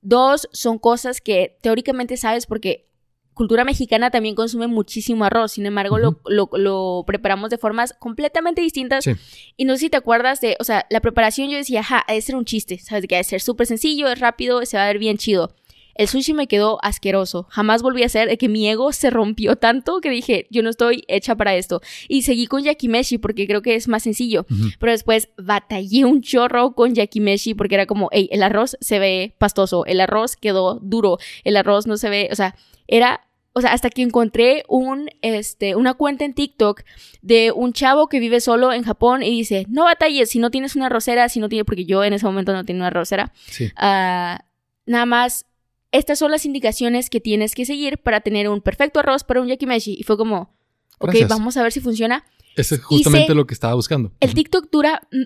[0.00, 2.86] dos, son cosas que teóricamente sabes porque
[3.34, 8.60] cultura mexicana también consume muchísimo arroz, sin embargo lo, lo- lo preparamos de formas completamente
[8.60, 9.12] distintas Sí.
[9.56, 12.12] y no sé si te acuerdas de, o sea, la preparación yo decía, ajá, ha
[12.12, 13.06] de ser un chiste, ¿sabes?
[13.06, 15.54] Que ha de ser súper sencillo, es rápido, se va a ver bien chido.
[15.94, 17.46] El sushi me quedó asqueroso.
[17.50, 20.70] Jamás volví a hacer de que mi ego se rompió tanto que dije, yo no
[20.70, 21.82] estoy hecha para esto.
[22.08, 24.46] Y seguí con yakimeshi porque creo que es más sencillo.
[24.50, 24.68] Ujú.
[24.80, 29.34] Pero después batallé un chorro con yakimeshi porque era como, hey, el arroz se ve
[29.36, 32.54] pastoso, el arroz quedó duro, el arroz no se ve, o sea,
[32.96, 33.20] era,
[33.52, 36.82] o sea, hasta que encontré un, este, una cuenta en TikTok
[37.22, 40.76] de un chavo que vive solo en Japón y dice, no batalles si no tienes
[40.76, 43.70] una arrocera, si no tienes, porque yo en ese momento no tenía una arrocera, Sí.
[43.76, 44.44] ah,
[44.86, 45.46] nada más,
[45.90, 49.48] estas son las indicaciones que tienes que seguir para tener un perfecto arroz para un
[49.48, 49.94] yakimeshi.
[49.98, 50.54] Y fue como,
[50.98, 51.28] ok, Gracias.
[51.28, 52.24] vamos a ver si funciona.
[52.56, 54.12] Ese es justamente Hice- lo que estaba buscando.
[54.20, 54.32] El.
[54.34, 55.22] TikTok dura mm,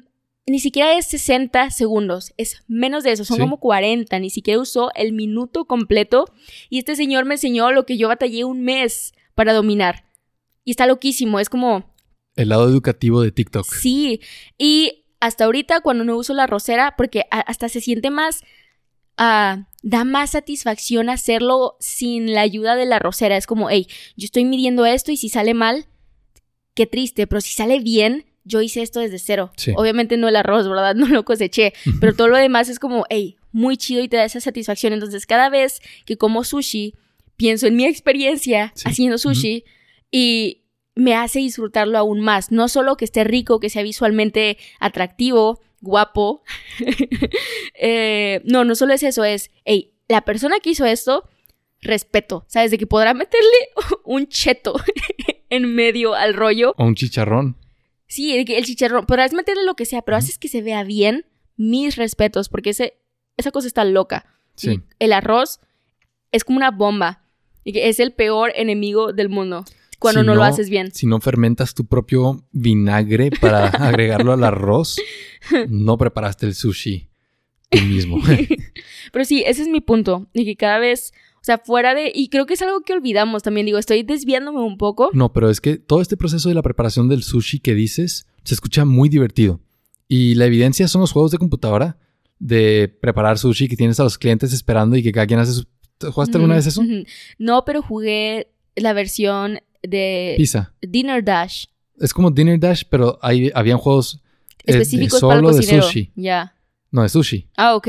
[0.46, 3.40] ni siquiera es 60 segundos, es menos de eso, son Sí.
[3.40, 6.26] como 40, ni siquiera usó el minuto completo
[6.70, 10.04] y este señor me enseñó lo que yo batallé un mes para dominar.
[10.64, 11.92] Y está loquísimo, es como,
[12.36, 13.66] El lado educativo de TikTok.
[13.66, 14.20] sí,
[14.58, 18.42] y hasta ahorita cuando no uso la rosera, porque hasta se siente más,
[19.16, 23.86] ah, da más satisfacción hacerlo sin la ayuda de la rosera, es como, hey,
[24.16, 25.86] yo estoy midiendo esto y si sale mal,
[26.74, 29.50] qué triste, pero si sale bien, yo hice esto desde cero.
[29.56, 29.72] Sí.
[29.76, 30.94] Obviamente no el arroz, ¿verdad?
[30.96, 34.24] No lo coseché, pero todo lo demás es como, hey, muy chido y te da
[34.24, 34.92] esa satisfacción.
[34.92, 36.94] Entonces, cada vez que como sushi,
[37.36, 38.84] pienso en mi experiencia Sí.
[38.88, 39.64] haciendo sushi
[40.10, 40.62] y
[40.94, 42.50] me hace disfrutarlo aún más.
[42.52, 46.42] No solo que esté rico, que sea visualmente atractivo, guapo.
[47.78, 51.28] Eh, no, no solo es eso, es, hey, la persona que hizo esto,
[51.82, 52.44] respeto.
[52.48, 52.70] ¿Sabes?
[52.70, 53.48] De que podrá meterle
[54.04, 54.74] un cheto
[55.50, 56.74] en medio al rollo.
[56.78, 57.56] O un chicharrón.
[58.06, 61.26] Sí, que el chicharrón, podrás meterle lo que sea, pero haces que se vea bien.
[61.56, 62.98] Mis respetos, porque ese,
[63.36, 64.26] esa cosa está loca.
[64.56, 64.70] Sí.
[64.70, 65.60] Y el arroz
[66.32, 67.22] es como una bomba.
[67.64, 69.64] Y que es el peor enemigo del mundo
[69.98, 70.92] cuando Si no, lo haces bien.
[70.92, 74.96] Si no fermentas tu propio vinagre para agregarlo al arroz,
[75.68, 77.08] no preparaste el sushi
[77.68, 78.18] tú mismo.
[79.12, 80.28] Pero sí, ese es mi punto.
[80.32, 81.12] Y que cada vez,
[81.46, 82.12] sea, fuera de.
[82.14, 83.66] Y creo que es algo que olvidamos también.
[83.66, 85.10] Digo, estoy desviándome un poco.
[85.12, 88.54] no, pero es que todo este proceso de la preparación del sushi que dices se
[88.54, 89.60] escucha muy divertido.
[90.08, 91.98] Y la evidencia son los juegos de computadora
[92.38, 95.66] de preparar sushi que tienes a los clientes esperando y que cada quien hace su...
[96.00, 96.82] ¿Jugaste alguna vez eso?
[97.38, 100.74] No, pero jugué la versión de Pizza.
[100.82, 101.64] Dinner Dash.
[101.98, 104.20] Es como Dinner Dash, pero ahí habían juegos
[104.64, 106.12] eh, Específicos para el de sushi.
[106.14, 106.55] Ya.
[106.90, 107.48] No, de sushi.
[107.56, 107.88] Ah, ok.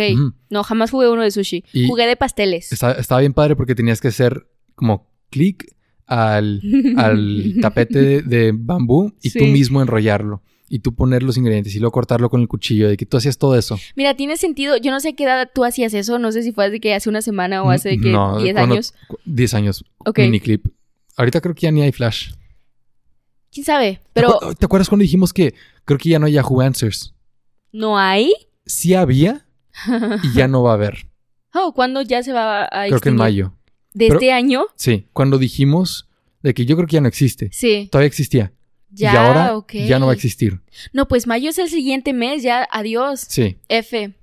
[0.49, 1.63] No, jamás jugué uno de sushi.
[1.73, 2.71] Y- Jugué de pasteles.
[2.71, 5.75] Está- estaba bien padre porque tenías que hacer como clic
[6.07, 6.61] al,
[6.97, 10.41] al tapete de, de bambú y tú mismo enrollarlo.
[10.69, 12.89] Y tú poner los ingredientes y luego cortarlo con el cuchillo.
[12.89, 13.79] De que tú hacías todo eso.
[13.95, 14.75] Mira, tiene sentido.
[14.75, 16.19] Yo no sé qué edad tú hacías eso.
[16.19, 18.73] No sé si fue que hace una semana o hace de que No, 10 cuando-
[18.75, 18.93] años.
[19.07, 19.85] cu- 10 años.
[19.99, 20.19] Ok.
[20.19, 20.65] Miniclip.
[21.15, 22.31] Ahorita creo que ya ni hay flash.
[23.51, 23.93] ¿Quién sabe?
[24.03, 25.53] ¿Te Pero ¿Te acuerdas cuando dijimos que
[25.85, 27.13] creo que ya no hay Yahoo Answers?
[27.71, 28.33] no hay.
[28.67, 29.45] Sí había
[30.23, 31.07] y ya no va a haber.
[31.59, 33.17] Oh, ¿cuándo ya se va a Creo que en extinguir?
[33.17, 33.53] mayo.
[33.93, 34.65] ¿De Pero- este año?
[34.75, 36.07] Sí, cuando dijimos
[36.43, 37.49] de que yo creo que ya no existe.
[37.51, 37.87] Sí.
[37.91, 38.53] Todavía existía.
[38.91, 40.61] Ya, y ahora ya no va a existir.
[40.93, 43.21] No, pues mayo es el siguiente mes, ya, adiós.
[43.27, 43.57] Sí.
[43.69, 44.13] F.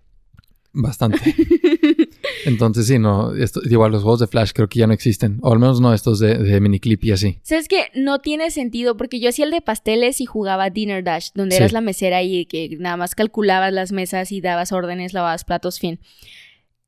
[0.74, 1.18] bastante.
[2.46, 3.34] Entonces, sí, no.
[3.34, 5.38] Esto, igual los juegos de Flash creo que ya no existen.
[5.42, 7.38] O al menos no estos de, de miniclip y así.
[7.42, 11.28] ¿Sabes que No tiene sentido porque yo hacía el de pasteles y jugaba Dinner Dash,
[11.34, 11.62] donde Sí.
[11.62, 15.78] eras la mesera y que nada más calculabas las mesas y dabas órdenes, lavabas platos,
[15.78, 16.00] fin.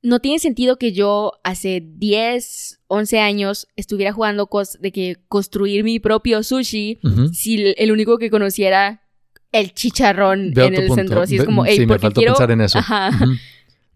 [0.02, 5.82] No tiene sentido que yo hace 10, 11 años estuviera jugando cosas de que construir
[5.84, 7.00] mi propio sushi
[7.32, 9.02] si el- único que conociera
[9.52, 10.94] el chicharrón Veo en el punto.
[11.02, 11.22] centro.
[11.22, 12.34] Así es como, hey, sí, me quiero...
[12.34, 12.78] pensar en eso.
[12.78, 13.10] Ajá.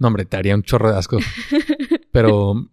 [0.00, 1.18] No, hombre, te haría un chorro de asco.
[2.10, 2.68] Pero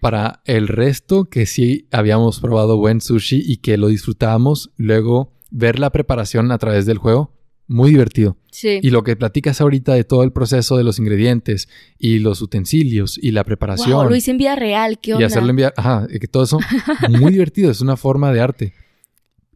[0.00, 5.78] para el resto que sí habíamos probado buen sushi y que lo disfrutábamos, luego ver
[5.78, 7.32] la preparación a través del juego,
[7.68, 8.36] muy divertido.
[8.50, 8.80] Sí.
[8.82, 11.68] Y lo que platicas ahorita de todo el proceso de los ingredientes
[11.98, 15.22] y los utensilios y la preparación Wow, lo hice en vida real, ¿qué onda?
[15.22, 16.58] y hacerlo enviar, ajá, y que todo eso
[17.08, 18.74] muy divertido, es una forma de arte.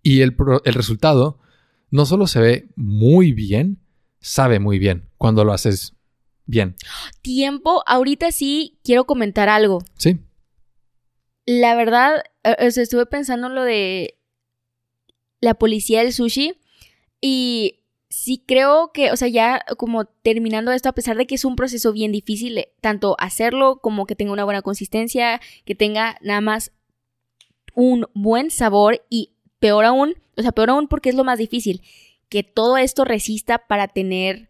[0.03, 1.39] Y el, pro- el resultado
[1.91, 3.79] no solo se ve muy bien,
[4.21, 5.95] sabe muy bien cuando lo haces
[6.47, 6.77] bien.
[7.23, 9.83] Tiempo, ahorita sí quiero comentar algo.
[9.97, 10.19] Sí,
[11.45, 14.19] La verdad, eh, o sea, estuve pensando en lo de
[15.41, 16.55] la policía del sushi
[17.21, 21.45] y sí creo que, o sea, ya como terminando esto, a pesar de que es
[21.45, 26.17] un proceso bien difícil, eh, tanto hacerlo como que tenga una buena consistencia, que tenga
[26.23, 26.73] nada más
[27.75, 31.83] un buen sabor y peor aún, o sea, peor aún porque es lo más difícil,
[32.29, 34.49] que todo esto resista para tener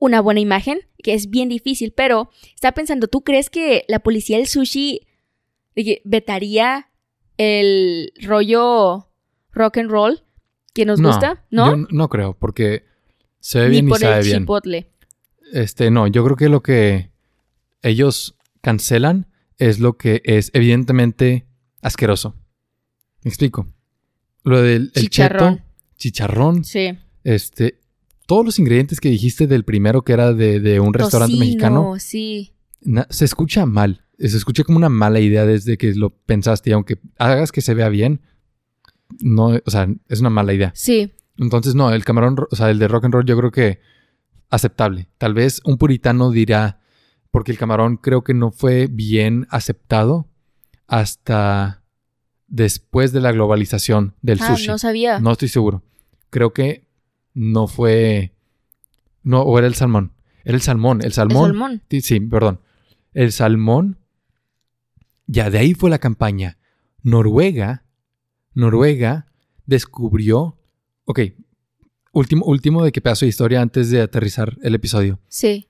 [0.00, 4.38] una buena imagen, que es bien difícil, pero estaba pensando, ¿tú crees que la policía
[4.38, 5.06] del sushi
[6.04, 6.90] vetaría
[7.36, 9.08] el rollo
[9.52, 10.22] rock and roll
[10.74, 11.44] que nos gusta?
[11.50, 11.70] ¿No?
[11.70, 12.84] Yo no creo, porque
[13.38, 14.38] se ve Ni bien y por sabe el bien.
[14.42, 14.90] chipotle.
[15.52, 17.10] Este, no, yo creo que lo que
[17.82, 19.26] ellos cancelan
[19.58, 21.46] es lo que es evidentemente
[21.82, 22.36] asqueroso.
[23.22, 23.72] Me explico.
[24.44, 25.56] Lo del el Chicharrón.
[25.56, 25.66] cheto,
[25.96, 26.98] chicharrón, Sí.
[27.24, 27.79] este,
[28.30, 31.94] todos los ingredientes que dijiste del primero que era de, de un restaurante Tocino, mexicano,
[31.98, 32.52] sí.
[32.80, 34.04] na- se escucha mal.
[34.20, 37.74] Se escucha como una mala idea desde que lo pensaste y aunque hagas que se
[37.74, 38.20] vea bien,
[39.18, 40.70] no, o sea, es una mala idea.
[40.76, 41.10] Sí.
[41.38, 43.80] Entonces, no, el camarón, o sea, el de rock and roll yo creo que
[44.48, 45.08] aceptable.
[45.18, 46.78] Tal vez un puritano dirá,
[47.32, 50.28] porque el camarón creo que no fue bien aceptado
[50.86, 51.82] hasta
[52.46, 54.68] después de la globalización del ah, sushi.
[54.68, 55.18] no sabía.
[55.18, 55.82] No estoy seguro.
[56.30, 56.86] Creo que
[57.34, 58.34] no fue...
[59.22, 60.12] No, o era el salmón.
[60.44, 61.00] Era el salmón.
[61.00, 61.50] El El salmón.
[61.50, 61.82] salmón.
[61.90, 62.60] Sí, sí, perdón.
[63.12, 63.98] El salmón.
[65.26, 66.58] Ya de ahí fue la campaña.
[67.02, 67.84] Noruega.
[68.54, 69.26] Noruega
[69.66, 70.58] descubrió.
[71.04, 71.20] Ok.
[72.12, 75.20] Último, último de qué pedazo de historia antes de aterrizar el episodio.
[75.28, 75.68] Sí.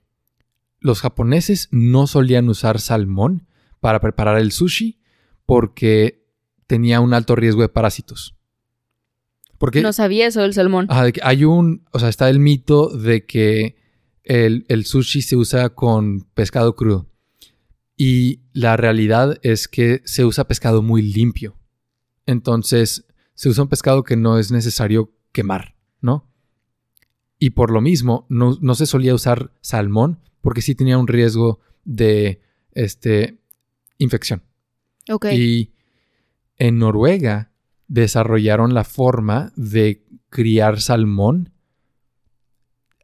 [0.79, 3.47] Los japoneses no solían usar salmón
[3.79, 4.99] para preparar el sushi
[5.45, 6.25] porque
[6.65, 8.35] tenía un alto riesgo de parásitos.
[9.61, 10.87] Porque No sabía eso del salmón.
[10.89, 13.75] Ajá, de que hay un, o sea, está el mito de que
[14.23, 17.11] el, el sushi se usa con pescado crudo.
[17.95, 21.59] Y la realidad es que se usa pescado muy limpio.
[22.25, 23.05] Entonces,
[23.35, 26.27] se usa un pescado que no es necesario quemar, ¿no?
[27.37, 31.59] Y por lo mismo, no, no se solía usar salmón porque sí tenía un riesgo
[31.83, 33.37] de este,
[33.99, 34.41] infección.
[35.07, 35.27] ok.
[35.33, 35.71] Y
[36.57, 37.50] en Noruega
[37.91, 41.51] desarrollaron la forma de criar salmón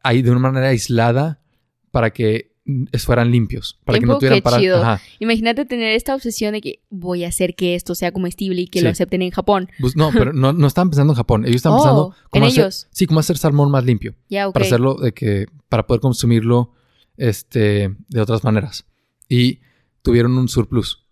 [0.02, 1.42] ahí de una manera aislada
[1.90, 2.56] para que
[2.98, 4.82] fueran limpios, para que no tuvieran para chido.
[4.82, 5.02] Ajá.
[5.18, 8.80] Imagínate tener esta obsesión de que voy a hacer que esto sea comestible y que
[8.80, 9.68] lo acepten en Japón.
[9.78, 12.46] Pues no, pero no, no estaban pensando en Japón, ellos estaban Oh, pensando en cómo
[12.46, 12.88] hacer, ellos.
[12.90, 14.54] sí, cómo hacer salmón más limpio, Ya, ok.
[14.54, 16.72] para hacerlo de que para poder consumirlo
[17.18, 18.86] este de otras maneras.
[19.28, 19.60] Y
[20.00, 21.06] tuvieron un surplus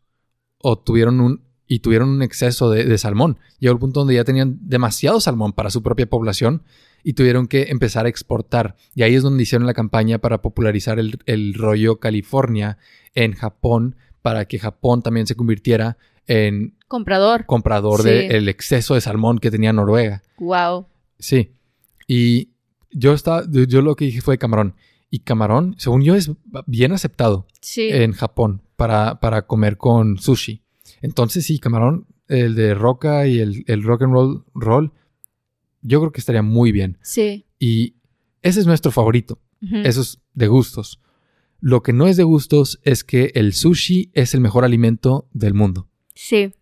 [0.58, 3.38] o tuvieron un y tuvieron un exceso de, de salmón.
[3.58, 6.62] Llegó el punto donde ya tenían demasiado salmón para su propia población
[7.02, 8.76] y tuvieron que empezar a exportar.
[8.94, 12.78] Y ahí es donde hicieron la campaña para popularizar el, el rollo California
[13.14, 17.46] en Japón, para que Japón también se convirtiera en Comprador.
[17.46, 18.08] comprador Sí.
[18.08, 20.22] del exceso de salmón que tenía Noruega.
[20.38, 20.86] Wow.
[21.18, 21.52] Sí.
[22.08, 22.50] Y
[22.90, 24.74] yo estaba, yo lo que dije fue camarón.
[25.10, 26.30] Y camarón, según yo, es
[26.66, 27.88] bien aceptado Sí.
[27.90, 30.62] en Japón para, para comer con sushi.
[31.06, 34.92] Entonces, sí, camarón, el de roca y el, el rock and roll, roll,
[35.82, 36.98] yo creo que estaría muy bien.
[37.02, 37.44] sí.
[37.58, 37.94] Y
[38.42, 39.40] ese es nuestro favorito.
[39.60, 41.00] Eso es de gustos.
[41.60, 45.54] Lo que no es de gustos es que el sushi es el mejor alimento del
[45.54, 45.88] mundo.
[46.14, 46.52] Sí.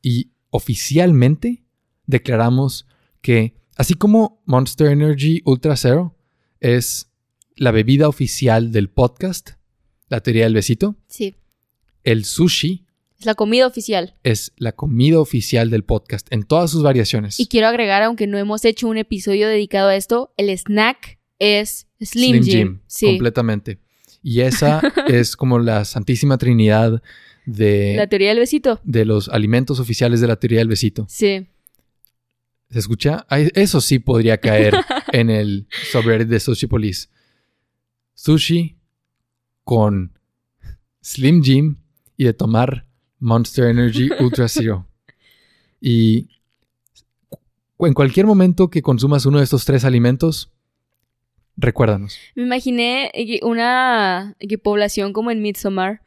[0.00, 1.64] Y oficialmente
[2.06, 2.86] declaramos
[3.20, 6.16] que, así como Monster Energy Ultra Zero
[6.60, 7.10] es
[7.56, 9.50] la bebida oficial del podcast,
[10.08, 11.34] la teoría del besito, Sí.
[12.04, 12.86] el sushi
[13.18, 14.14] Es la comida oficial.
[14.22, 17.40] es la comida oficial del podcast en todas sus variaciones.
[17.40, 21.88] Y quiero agregar, aunque no hemos hecho un episodio dedicado a esto, el snack es
[22.00, 22.80] Slim, Jim.
[22.86, 23.06] Sí.
[23.06, 23.80] completamente.
[24.22, 27.02] Y esa es como la santísima trinidad
[27.44, 28.80] de, La teoría del besito.
[28.84, 31.06] de los alimentos oficiales de la teoría del besito.
[31.08, 31.46] Sí.
[32.70, 33.26] ¿Se escucha?
[33.30, 34.74] Eso sí podría caer
[35.12, 37.08] en el subreddit de Sushi Police.
[38.14, 38.76] Sushi
[39.64, 40.12] con
[41.02, 41.76] Slim Jim
[42.16, 42.86] y de tomar
[43.20, 44.86] Monster Energy Ultra Zero.
[45.80, 46.28] Y
[47.78, 50.50] en cualquier momento que consumas uno de estos tres alimentos,
[51.56, 52.18] recuérdanos.
[52.34, 53.12] Me imaginé
[53.42, 56.02] una población como en Midsommar,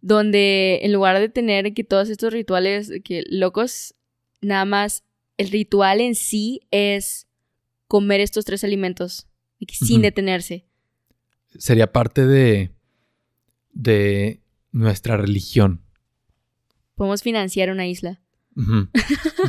[0.00, 3.94] donde en lugar de tener que todos estos rituales que locos,
[4.40, 5.04] nada más
[5.36, 7.26] el ritual en sí es
[7.88, 9.26] comer estos tres alimentos
[9.68, 10.66] sin detenerse.
[11.58, 12.70] Sería parte de,
[13.72, 14.40] de
[14.70, 15.82] nuestra religión.
[17.00, 18.20] Podemos financiar una isla.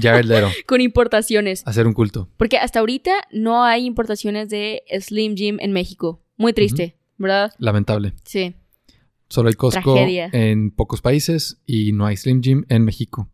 [0.01, 1.67] Jared Leto, con importaciones.
[1.67, 2.29] hacer un culto.
[2.37, 6.23] Porque hasta ahorita no hay importaciones de Slim Jim en México.
[6.37, 7.51] Muy triste, ¿verdad?
[7.57, 8.13] Lamentable.
[8.23, 8.55] Sí.
[9.27, 10.29] Solo hay Costco Tragedia.
[10.31, 13.29] en pocos países y no hay Slim Jim en México.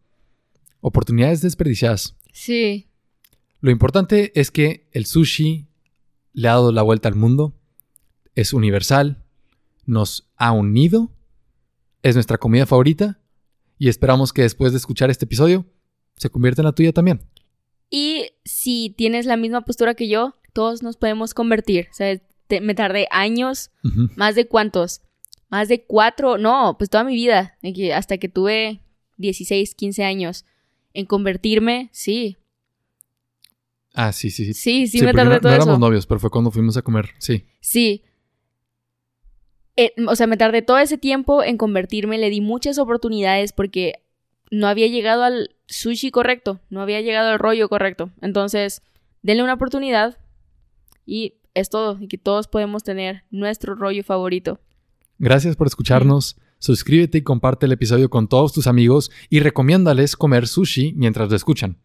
[0.82, 2.16] Oportunidades desperdiciadas.
[2.34, 2.88] Sí.
[3.62, 5.68] Lo importante es que el sushi
[6.34, 7.54] le ha dado la vuelta al mundo,
[8.34, 9.24] es universal,
[9.86, 11.12] nos ha unido,
[12.02, 13.20] es nuestra comida favorita
[13.78, 15.66] y esperamos que después de escuchar este episodio
[16.16, 17.22] se convierta en la tuya también.
[17.90, 21.88] Y si tienes la misma postura que yo, todos nos podemos convertir.
[21.92, 23.72] O sea, te- me tardé años,
[24.16, 25.02] más de cuántos,
[25.50, 27.58] más de cuatro, no, pues toda mi vida,
[27.96, 28.82] hasta que tuve
[29.18, 30.46] 16, 15 años
[30.94, 32.38] en convertirme, sí,
[33.94, 34.54] Ah, sí, sí, sí.
[34.54, 35.64] sí, sí, Sí, me tardé no, todo no eso.
[35.64, 37.46] éramos novios, pero fue cuando fuimos a comer, sí.
[37.60, 38.04] Sí.
[39.78, 43.94] Eh, o sea, me tardé todo ese tiempo en convertirme, le di muchas oportunidades porque
[44.50, 48.10] no había llegado al sushi correcto, no había llegado al rollo correcto.
[48.22, 48.82] Entonces,
[49.22, 50.18] denle una oportunidad
[51.06, 54.60] y es todo, y que todos podemos tener nuestro rollo favorito.
[55.20, 56.38] Gracias por escucharnos.
[56.60, 61.36] Suscríbete y comparte el episodio con todos tus amigos y recomiéndales comer sushi mientras lo
[61.36, 61.78] escuchan.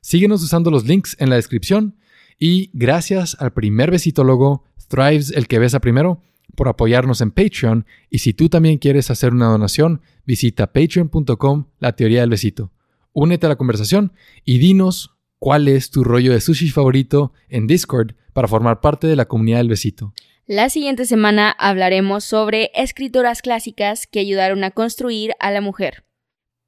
[0.00, 1.96] Síguenos usando los links en la descripción
[2.38, 6.20] y gracias al primer besitólogo Thrives el que besa primero
[6.54, 11.96] por apoyarnos en Patreon y si tú también quieres hacer una donación, visita patreon.com la
[11.96, 12.70] teoría del besito.
[13.12, 14.12] Únete a la conversación
[14.44, 19.16] y dinos cuál es tu rollo de sushi favorito en Discord para formar parte de
[19.16, 20.12] la comunidad del besito.
[20.46, 26.04] La siguiente semana hablaremos sobre escritoras clásicas que ayudaron a construir a la mujer.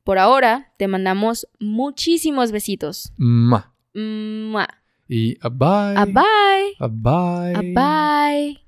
[0.02, 3.12] Por ahora, te mandamos muchísimos besitos.
[3.18, 3.74] Mua.
[3.92, 4.68] Mua.
[5.08, 5.96] Y a bye.
[5.96, 6.76] A bye.
[6.78, 7.54] A bye.
[7.54, 8.65] A bye.